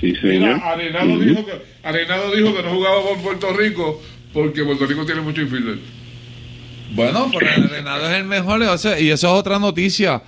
Sí, 0.00 0.14
señor. 0.16 0.32
Mira, 0.56 0.70
Arenado, 0.70 1.18
dijo 1.20 1.46
que, 1.46 1.52
Arenado 1.86 2.34
dijo 2.34 2.56
que 2.56 2.62
no 2.62 2.70
jugaba 2.70 3.02
por 3.02 3.18
Puerto 3.22 3.52
Rico 3.52 4.02
porque 4.32 4.64
Puerto 4.64 4.86
Rico 4.86 5.04
tiene 5.06 5.20
mucho 5.20 5.42
infielder. 5.42 5.76
Bueno, 6.92 7.30
pero 7.32 7.46
el 7.56 7.68
Renado 7.70 8.06
es 8.10 8.16
el 8.18 8.24
mejor, 8.24 8.62
o 8.62 8.78
sea, 8.78 8.98
y 8.98 9.10
eso 9.10 9.28
es 9.28 9.32
otra 9.40 9.58
noticia. 9.58 10.22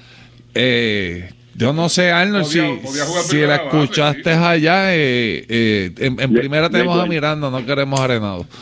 Eh, 0.54 1.30
yo 1.54 1.72
no 1.72 1.88
sé, 1.88 2.10
Arnold, 2.10 2.44
Podía- 2.44 2.76
si, 3.24 3.28
si 3.28 3.36
la 3.40 3.56
escuchaste 3.56 4.30
allá. 4.30 4.94
eh, 4.94 5.44
eh, 5.48 5.90
en, 5.98 6.20
en 6.20 6.32
Le- 6.32 6.40
primera 6.40 6.70
tenemos 6.70 6.98
a. 7.02 7.06
Miranda, 7.06 7.50
no 7.50 7.64
queremos 7.66 7.98
a 8.00 8.06
Renado. 8.06 8.46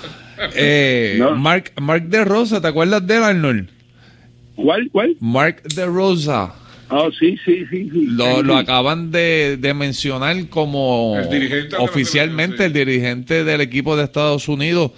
Eh, 0.54 1.16
No. 1.18 1.36
Mark, 1.36 1.70
Mark 1.78 2.04
de 2.08 2.24
Rosa, 2.24 2.62
¿te 2.62 2.66
acuerdas 2.68 3.06
de 3.06 3.14
él, 3.18 3.22
Arnold? 3.24 3.68
¿Cuál, 4.56 4.88
cuál? 4.90 5.14
Mark 5.20 5.62
de 5.64 5.84
Rosa. 5.84 6.54
Ah, 6.88 7.08
sí, 7.18 7.36
sí, 7.44 7.64
sí. 7.70 7.90
sí. 7.92 8.06
Lo, 8.08 8.36
Sí, 8.38 8.42
lo 8.44 8.56
acaban 8.56 9.10
de, 9.10 9.58
de 9.60 9.74
mencionar 9.74 10.48
como 10.48 11.18
El 11.18 11.28
dirigente 11.28 11.76
oficialmente 11.76 12.64
el 12.64 12.72
dirigente 12.72 13.44
del 13.44 13.60
equipo 13.60 13.96
de 13.98 14.04
Estados 14.04 14.48
Unidos. 14.48 14.92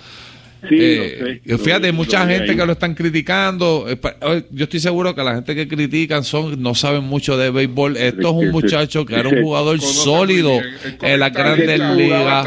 Sí, 0.68 0.76
Eh, 0.78 1.40
lo 1.44 1.56
sé, 1.58 1.62
y 1.62 1.64
fíjate, 1.64 1.86
hay 1.86 1.92
lo- 1.92 1.96
mucha 1.98 2.24
lo 2.24 2.30
gente 2.30 2.56
que 2.56 2.66
lo 2.66 2.72
están 2.72 2.94
criticando. 2.94 3.86
Eh, 3.88 3.98
eh, 4.20 4.42
Yo 4.52 4.64
estoy 4.64 4.78
seguro 4.80 5.14
que 5.14 5.22
la 5.24 5.34
gente 5.34 5.54
que 5.54 5.66
critican 5.66 6.22
son 6.24 6.62
no 6.62 6.74
saben 6.74 7.02
mucho 7.04 7.36
de 7.36 7.50
béisbol. 7.50 7.96
Esto 7.96 8.28
es 8.28 8.46
un 8.46 8.50
muchacho 8.52 9.04
que 9.04 9.14
era 9.16 9.28
un 9.28 9.42
jugador 9.42 9.80
sólido. 9.80 10.60
El 10.60 11.10
en 11.14 11.20
las 11.20 11.32
comentarista, 11.32 11.78
grandes 11.78 11.96
ligas. 11.96 12.46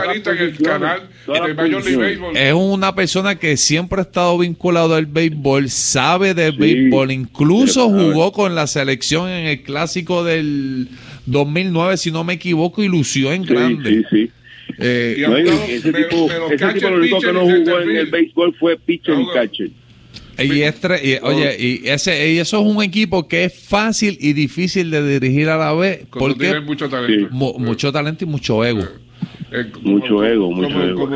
Es 2.36 2.54
una 2.54 2.94
persona 2.96 3.36
que 3.36 3.58
siempre 3.58 4.00
ha 4.00 4.04
estado 4.04 4.38
vinculado 4.38 4.96
al 4.96 5.06
béisbol, 5.06 5.70
sabe 5.70 6.34
de 6.34 6.52
Sí, 6.52 6.58
béisbol, 6.58 7.12
incluso 7.12 7.90
jugó 7.90 8.32
con 8.32 8.56
la 8.56 8.68
selección 8.68 9.30
en 9.30 9.48
el 9.48 9.62
clásico 9.64 10.24
del 10.24 10.88
2009, 11.26 11.98
si 11.98 12.12
no 12.12 12.24
me 12.24 12.34
equivoco, 12.34 12.84
y 12.84 12.88
lució 12.88 13.32
en 13.34 13.44
Sí, 13.44 13.50
grande. 13.54 13.90
sí, 13.90 14.04
sí. 14.10 14.32
Eh, 14.80 15.24
No, 15.28 15.38
ese 15.38 15.92
pero- 15.92 16.08
tipo, 16.10 16.28
pero 16.28 16.48
ese 16.48 16.56
catcher, 16.58 16.74
tipo 16.80 16.90
lo 16.90 16.98
único 16.98 17.20
que 17.22 17.34
no 17.34 17.42
jugó 17.42 17.80
en 17.82 17.96
el 17.96 18.06
béisbol 18.08 18.56
fue 18.60 18.78
pitcher 18.78 19.16
y 19.20 19.26
catcher. 19.34 19.70
Y, 20.38 20.62
es 20.64 20.76
y, 21.02 21.18
oye, 21.22 21.56
y, 21.58 21.88
ese, 21.88 22.34
y 22.34 22.40
eso 22.40 22.60
es 22.60 22.76
un 22.76 22.84
equipo 22.84 23.26
que 23.26 23.46
es 23.46 23.54
fácil 23.58 24.18
y 24.20 24.34
difícil 24.34 24.92
de 24.92 25.20
dirigir 25.20 25.48
a 25.48 25.58
la 25.58 25.74
vez 25.74 26.00
Cuando 26.10 26.28
porque 26.36 26.46
tiene 26.50 26.60
mucho 26.60 26.90
talento. 26.90 27.30
mu- 27.32 27.58
mucho 27.58 27.90
talento 27.94 28.26
y 28.26 28.28
mucho 28.28 28.66
ego. 28.66 28.86
Eh, 29.52 29.66
como- 29.72 29.90
Mucho 29.92 30.26
ego, 30.26 30.52
mucho 30.52 30.70
como, 30.74 30.84
ego, 30.86 31.10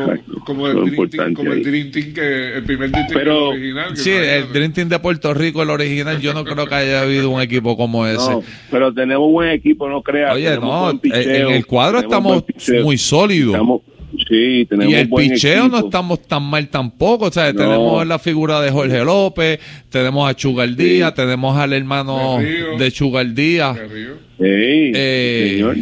Como, 0.46 0.66
el, 0.68 0.90
Dream 0.90 1.10
Team, 1.10 1.34
como 1.34 1.52
el. 1.52 1.62
Dream 1.62 1.90
Team 1.90 2.14
que 2.14 2.56
el 2.58 2.62
primer 2.64 2.90
Dream 2.90 3.06
Team 3.08 3.18
Pero- 3.18 3.48
original. 3.48 3.96
Sí, 3.96 4.10
el 4.10 4.52
Dream 4.52 4.72
Team 4.72 4.88
de 4.88 4.98
Puerto 5.00 5.34
Rico, 5.34 5.62
el 5.62 5.70
original, 5.70 6.20
yo 6.20 6.32
no 6.32 6.44
creo 6.44 6.66
que 6.66 6.74
haya 6.74 7.02
habido 7.02 7.28
un 7.30 7.40
equipo 7.42 7.76
como 7.76 8.06
ese. 8.06 8.30
No, 8.30 8.42
pero 8.70 8.94
tenemos 8.94 9.30
buen 9.30 9.50
equipo, 9.50 9.88
no 9.88 10.00
creas. 10.02 10.34
Oye, 10.34 10.44
tenemos 10.44 10.70
no, 10.84 10.90
en 10.90 10.98
picheo, 11.00 11.48
en 11.50 11.54
el 11.56 11.66
cuadro 11.66 11.98
estamos 11.98 12.44
muy 12.84 12.96
sólidos. 12.98 13.54
Estamos- 13.54 13.80
sí, 14.28 14.66
tenemos 14.68 14.92
Y 14.92 14.96
el 14.96 15.06
buen 15.08 15.28
picheo 15.30 15.68
no 15.68 15.78
estamos 15.80 16.22
tan 16.22 16.42
mal 16.44 16.68
tampoco. 16.68 17.26
O 17.26 17.32
sea, 17.32 17.52
No. 17.52 17.58
tenemos 17.62 18.06
la 18.06 18.18
figura 18.20 18.60
de 18.60 18.70
Jorge 18.70 19.04
López, 19.04 19.58
tenemos 19.88 20.30
a 20.30 20.34
Chugal 20.34 20.76
Díaz, 20.76 21.14
tenemos 21.14 21.56
al 21.58 21.72
hermano 21.72 22.38
De 22.38 22.44
Río. 22.46 22.78
de 22.78 22.92
Chugal 22.92 23.34
Díaz. 23.34 23.76
De 23.76 23.86
Río. 23.88 24.12
Sí, 24.38 24.92
Eh, 24.94 25.48
señor. 25.56 25.76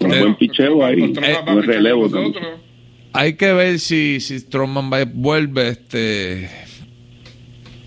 Un 0.00 0.08
buen 0.08 0.34
picheo 0.36 0.84
ahí, 0.84 1.00
un 1.02 1.62
relevo. 1.62 2.08
Hay 3.12 3.34
que 3.34 3.52
ver 3.52 3.78
si, 3.78 4.20
si 4.20 4.38
Strongman 4.38 4.90
vuelve. 5.14 5.68
este 5.68 6.50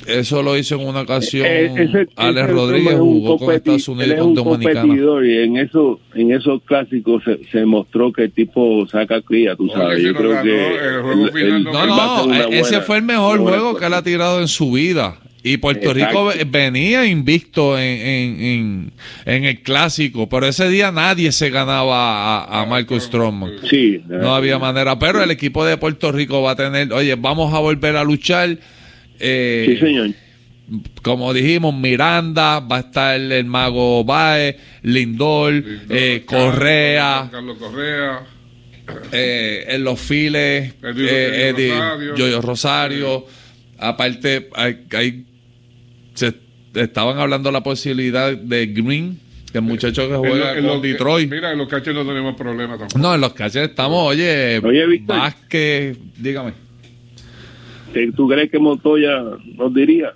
Eso 0.07 0.41
lo 0.41 0.57
hizo 0.57 0.75
en 0.75 0.87
una 0.87 1.01
ocasión. 1.01 1.45
Eh, 1.47 2.07
Alex 2.15 2.49
Rodríguez 2.49 2.95
jugó 2.97 3.37
con 3.37 3.53
Estados 3.53 3.87
Unidos 3.87 4.15
y 4.15 4.19
con 4.19 4.33
Dominicana. 4.33 4.95
Y 5.23 5.37
en, 5.37 5.57
eso, 5.57 5.99
en 6.15 6.31
esos 6.31 6.63
clásicos 6.63 7.23
se, 7.23 7.39
se 7.51 7.63
mostró 7.65 8.11
que 8.11 8.23
el 8.23 8.31
tipo 8.31 8.87
saca 8.87 9.21
cría, 9.21 9.55
tú 9.55 9.69
sabes. 9.69 10.01
Yo 10.01 10.15
creo 10.15 10.41
que. 10.41 11.59
no, 11.63 12.25
no, 12.25 12.33
ese 12.49 12.81
fue 12.81 12.97
el 12.97 13.03
mejor 13.03 13.39
juego 13.39 13.75
que 13.75 13.85
él 13.85 13.93
ha 13.93 14.01
tirado 14.01 14.41
en 14.41 14.47
su 14.47 14.71
vida. 14.71 15.19
Y 15.41 15.57
Puerto 15.57 15.93
Rico 15.93 16.31
venía 16.47 17.05
invicto 17.05 17.79
en, 17.79 18.91
en, 19.25 19.43
el 19.45 19.61
clásico, 19.61 20.27
pero 20.27 20.47
ese 20.47 20.67
día 20.67 20.91
nadie 20.91 21.31
se 21.31 21.49
ganaba 21.49 22.43
a, 22.43 22.61
a 22.61 22.65
Marcus 22.65 23.03
Stroman. 23.03 23.53
Sí, 23.69 24.03
no 24.07 24.35
había 24.35 24.59
manera. 24.59 24.99
Pero 24.99 25.23
el 25.23 25.31
equipo 25.31 25.65
de 25.65 25.77
Puerto 25.77 26.11
Rico 26.11 26.41
va 26.41 26.51
a 26.51 26.55
tener, 26.57 26.91
oye, 26.91 27.15
vamos 27.15 27.53
a 27.53 27.59
volver 27.59 27.95
a 27.95 28.03
luchar. 28.03 28.57
Eh, 29.17 29.65
sí, 29.69 29.77
señor. 29.77 30.09
Como 31.01 31.33
dijimos, 31.33 31.73
Miranda, 31.73 32.59
va 32.59 32.77
a 32.77 32.79
estar 32.81 33.19
el 33.19 33.45
mago 33.45 34.03
Bae, 34.03 34.57
Lindor, 34.83 35.63
eh, 35.89 36.23
Correa. 36.25 37.29
Carlos 37.31 37.57
Correa. 37.57 38.19
Eh, 39.11 39.65
en 39.69 39.83
los 39.85 39.99
files, 39.99 40.73
Eddie, 40.83 41.71
Rosario. 41.71 42.41
Rosario. 42.41 43.25
Aparte, 43.77 44.49
hay, 44.55 44.85
hay 44.91 45.25
se 46.19 46.35
estaban 46.73 47.17
hablando 47.17 47.51
la 47.51 47.63
posibilidad 47.63 48.35
de 48.35 48.67
Green, 48.67 49.19
que 49.51 49.59
el 49.59 49.63
muchacho 49.63 50.07
que 50.07 50.15
juega 50.15 50.57
en, 50.57 50.81
Detroit. 50.81 51.31
Mira, 51.31 51.53
en 51.53 51.57
los 51.57 51.67
caches 51.67 51.93
no 51.93 52.05
tenemos 52.05 52.35
problemas 52.35 52.77
tampoco. 52.77 52.99
No, 52.99 53.15
en 53.15 53.21
los 53.21 53.33
caches 53.33 53.69
estamos, 53.69 54.09
oye, 54.09 54.59
oye 54.59 54.99
más 55.07 55.35
que, 55.47 55.95
dígame. 56.17 56.53
¿Tú 58.15 58.27
crees 58.27 58.51
que 58.51 58.59
Montoya 58.59 59.23
nos 59.55 59.73
diría? 59.73 60.13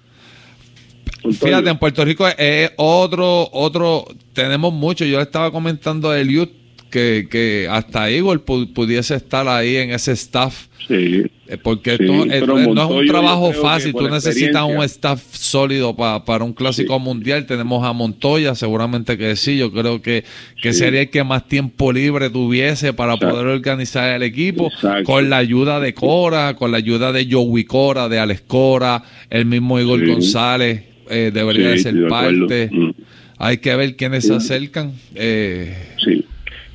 Fíjate, 1.32 1.70
en 1.70 1.78
Puerto 1.78 2.04
Rico 2.04 2.28
es 2.28 2.72
otro, 2.76 3.50
otro, 3.54 4.06
tenemos 4.34 4.74
mucho. 4.74 5.06
Yo 5.06 5.18
le 5.18 5.24
estaba 5.24 5.52
comentando 5.52 6.10
a 6.12 6.20
Eliud 6.20 6.50
que, 6.94 7.28
que 7.28 7.68
hasta 7.72 8.12
Igor 8.12 8.44
pudiese 8.44 9.16
estar 9.16 9.48
ahí 9.48 9.78
en 9.78 9.90
ese 9.90 10.12
staff. 10.12 10.68
Sí. 10.88 11.24
Eh, 11.48 11.58
porque 11.62 11.98
no 11.98 12.26
es 12.26 12.44
un 12.44 13.08
trabajo 13.08 13.52
fácil, 13.54 13.94
tú 13.94 14.08
necesitas 14.10 14.64
un 14.64 14.84
staff 14.84 15.20
sólido 15.32 15.96
para 15.96 16.44
un 16.44 16.54
clásico 16.54 17.00
mundial. 17.00 17.48
Tenemos 17.48 17.84
a 17.84 17.94
Montoya, 17.94 18.54
seguramente 18.54 19.18
que 19.18 19.36
sí. 19.36 19.58
Yo 19.58 19.72
creo 19.72 20.04
que, 20.04 20.24
que 20.62 20.72
sería 20.72 21.02
el 21.02 21.10
que 21.10 21.24
más 21.24 21.48
tiempo 21.48 21.92
libre 21.92 22.30
tuviese 22.30 22.94
para 22.94 23.18
poder 23.18 23.48
organizar 23.48 24.16
el 24.16 24.22
equipo. 24.22 24.70
Con 25.04 25.32
la 25.32 25.38
ayuda 25.38 25.80
de 25.80 25.96
Cora, 25.96 26.56
con 26.56 26.70
la 26.70 26.78
ayuda 26.78 27.12
de 27.12 27.28
Joey 27.28 27.64
Cora, 27.64 28.08
de 28.08 28.20
Alex 28.20 28.44
Cora, 28.46 29.04
el 29.32 29.48
mismo 29.48 29.80
Igor 29.80 30.06
González 30.06 30.84
eh, 31.10 31.32
debería 31.34 31.76
ser 31.80 32.08
parte. 32.08 32.70
Mm. 32.72 32.92
Hay 33.40 33.58
que 33.58 33.76
ver 33.76 33.96
quiénes 33.96 34.26
se 34.28 34.36
acercan. 34.36 34.94
Eh, 35.16 35.76
sí. 35.98 36.24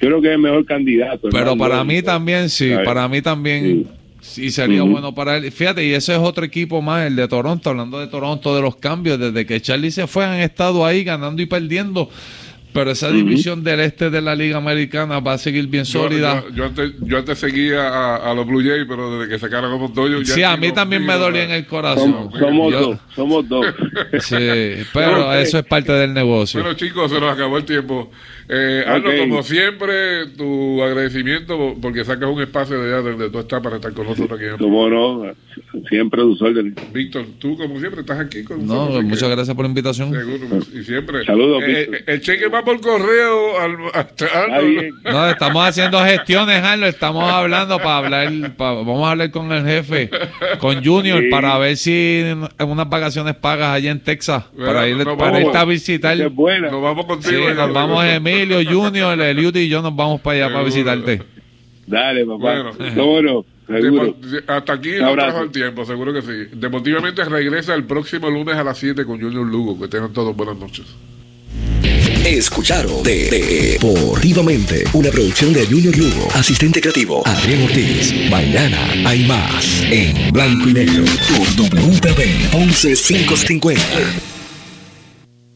Yo 0.01 0.09
creo 0.09 0.21
que 0.21 0.29
es 0.29 0.35
el 0.35 0.41
mejor 0.41 0.65
candidato. 0.65 1.29
Pero 1.31 1.57
para 1.57 1.83
mí 1.85 2.03
también, 2.03 2.49
sí, 2.49 2.73
para 2.85 3.09
mí 3.09 3.21
también 3.21 3.87
Sí, 4.21 4.51
sería 4.51 4.83
bueno 4.83 5.15
para 5.15 5.37
él. 5.37 5.51
Fíjate, 5.51 5.85
y 5.85 5.95
ese 5.95 6.13
es 6.13 6.19
otro 6.19 6.45
equipo 6.45 6.83
más, 6.83 7.07
el 7.07 7.17
de 7.17 7.29
Toronto, 7.29 7.71
hablando 7.71 7.99
de 7.99 8.09
Toronto, 8.09 8.55
de 8.55 8.63
los 8.63 8.77
cambios, 8.77 9.19
desde 9.19 9.47
que 9.47 9.61
Charlie 9.61 9.91
se 9.91 10.07
fue, 10.07 10.25
han 10.25 10.41
estado 10.41 10.85
ahí 10.85 11.05
ganando 11.05 11.41
y 11.41 11.47
perdiendo. 11.47 12.11
Pero 12.73 12.91
esa 12.91 13.11
división 13.11 13.65
del 13.65 13.81
este 13.81 14.11
de 14.11 14.21
la 14.21 14.35
Liga 14.35 14.59
Americana 14.59 15.21
va 15.21 15.33
a 15.33 15.39
seguir 15.39 15.67
bien 15.67 15.87
sólida. 15.87 16.45
Yo, 16.55 16.67
antes, 16.67 16.93
yo 17.01 17.19
antes 17.19 17.39
seguía 17.39 18.17
a, 18.17 18.35
los 18.35 18.47
Blue 18.47 18.63
Jays, 18.63 18.85
pero 18.87 19.19
desde 19.19 19.33
que 19.33 19.39
sacaron 19.39 19.73
como 19.73 19.87
Montoyo. 19.87 20.23
Sí, 20.25 20.43
a 20.43 20.57
mí 20.57 20.71
también 20.73 21.05
me 21.05 21.15
dolía 21.15 21.45
en 21.45 21.53
el 21.53 21.67
corazón. 21.67 22.31
Somos, 22.39 22.73
dos, 22.73 22.99
somos 23.15 23.49
dos. 23.49 23.67
Sí, 24.21 24.37
pero 24.93 25.33
eso 25.35 25.59
es 25.59 25.65
parte 25.65 25.93
del 25.93 26.13
negocio. 26.13 26.61
Bueno, 26.61 26.77
chicos, 26.77 27.11
se 27.11 27.19
nos 27.19 27.33
acabó 27.33 27.57
el 27.57 27.65
tiempo. 27.65 28.11
Eh, 28.51 28.85
como 29.19 29.43
siempre, 29.43 30.27
tu 30.37 30.83
agradecimiento 30.83 31.77
porque 31.83 32.05
sacas 32.05 32.31
un 32.31 32.41
espacio 32.41 32.81
de 32.81 32.95
allá 32.95 33.03
donde 33.03 33.29
tú 33.29 33.41
estás 33.41 33.61
para 33.61 33.77
estar 33.77 33.93
con 33.93 34.07
nosotros 34.07 34.41
aquí. 34.41 34.47
Como 34.59 34.89
no, 34.89 35.35
siempre 35.89 36.23
tus 36.23 36.41
órdenes. 36.41 36.75
Víctor, 36.93 37.27
tú 37.39 37.59
como 37.59 37.79
siempre 37.79 38.01
estás 38.01 38.21
aquí 38.21 38.45
con 38.45 38.67
nosotros. 38.67 39.03
No, 39.03 39.09
muchas 39.09 39.29
gracias 39.29 39.55
por 39.55 39.65
la 39.65 39.69
invitación. 39.69 40.13
Seguro, 40.13 40.61
y 40.73 40.83
siempre. 40.83 41.25
Saludos, 41.27 41.63
eh, 41.67 41.91
eh, 41.93 42.05
El 42.07 42.21
cheque 42.23 42.49
va 42.49 42.65
por 42.65 42.81
correo 42.81 43.61
al, 43.61 43.77
No, 45.05 45.29
estamos 45.29 45.67
haciendo 45.67 46.03
gestiones, 46.03 46.63
Arlo, 46.63 46.87
estamos 46.87 47.31
hablando 47.31 47.77
para 47.77 47.99
hablar, 47.99 48.33
vamos 48.57 49.07
a 49.07 49.11
hablar 49.11 49.31
con 49.31 49.53
el 49.53 49.65
jefe, 49.65 50.09
con 50.59 50.83
Junior, 50.83 51.23
para 51.31 51.59
ver 51.59 51.77
si 51.77 52.23
en 52.25 52.49
unas 52.67 52.89
vacaciones 52.89 53.35
pagas 53.35 53.75
allá 53.75 53.91
en 53.91 54.01
Texas, 54.01 54.45
para, 54.57 54.89
ir, 54.89 55.05
para 55.19 55.41
irte 55.41 55.59
a 55.59 55.65
visitar. 55.67 56.17
Nos 56.17 56.83
vamos 56.83 57.05
contigo. 57.05 57.49
Sí, 57.49 57.55
nos 57.55 57.73
vamos 57.73 58.05
en 58.05 58.23
Emilio, 58.43 58.71
Junior, 58.71 59.21
Eliud 59.21 59.57
y 59.57 59.69
yo 59.69 59.83
nos 59.83 59.95
vamos 59.95 60.21
para 60.21 60.47
allá 60.47 60.53
para 60.53 60.65
visitarte. 60.65 61.23
Dale, 61.87 62.25
papá. 62.27 62.73
Bueno. 62.95 63.45
hasta 64.47 64.73
aquí 64.73 64.93
no 65.01 65.15
trajo 65.15 65.43
el 65.43 65.51
tiempo, 65.51 65.85
seguro 65.85 66.13
que 66.13 66.23
sí. 66.23 66.57
Deportivamente 66.57 67.25
regresa 67.25 67.75
el 67.75 67.85
próximo 67.85 68.31
lunes 68.31 68.57
a 68.57 68.65
las 68.65 68.79
7 68.79 69.05
con 69.05 69.21
Junior 69.21 69.47
Lugo. 69.47 69.79
Que 69.81 69.89
tengan 69.89 70.13
todos 70.13 70.37
buenas 70.37 70.57
noches. 70.57 70.87
Escucharon 72.25 73.03
de 73.03 73.79
Deportivamente, 73.81 74.85
una 74.93 75.09
producción 75.09 75.55
de 75.55 75.65
Junior 75.65 75.97
Lugo, 75.97 76.29
asistente 76.35 76.81
creativo 76.81 77.23
Adrián 77.27 77.63
Ortiz. 77.63 78.13
Mañana 78.31 78.79
hay 79.07 79.27
más 79.27 79.83
en 79.91 80.31
Blanco 80.33 80.69
y 80.69 80.75
Negro 80.75 81.05
por 81.37 81.47
WPB 81.57 82.55
11550. 82.55 84.38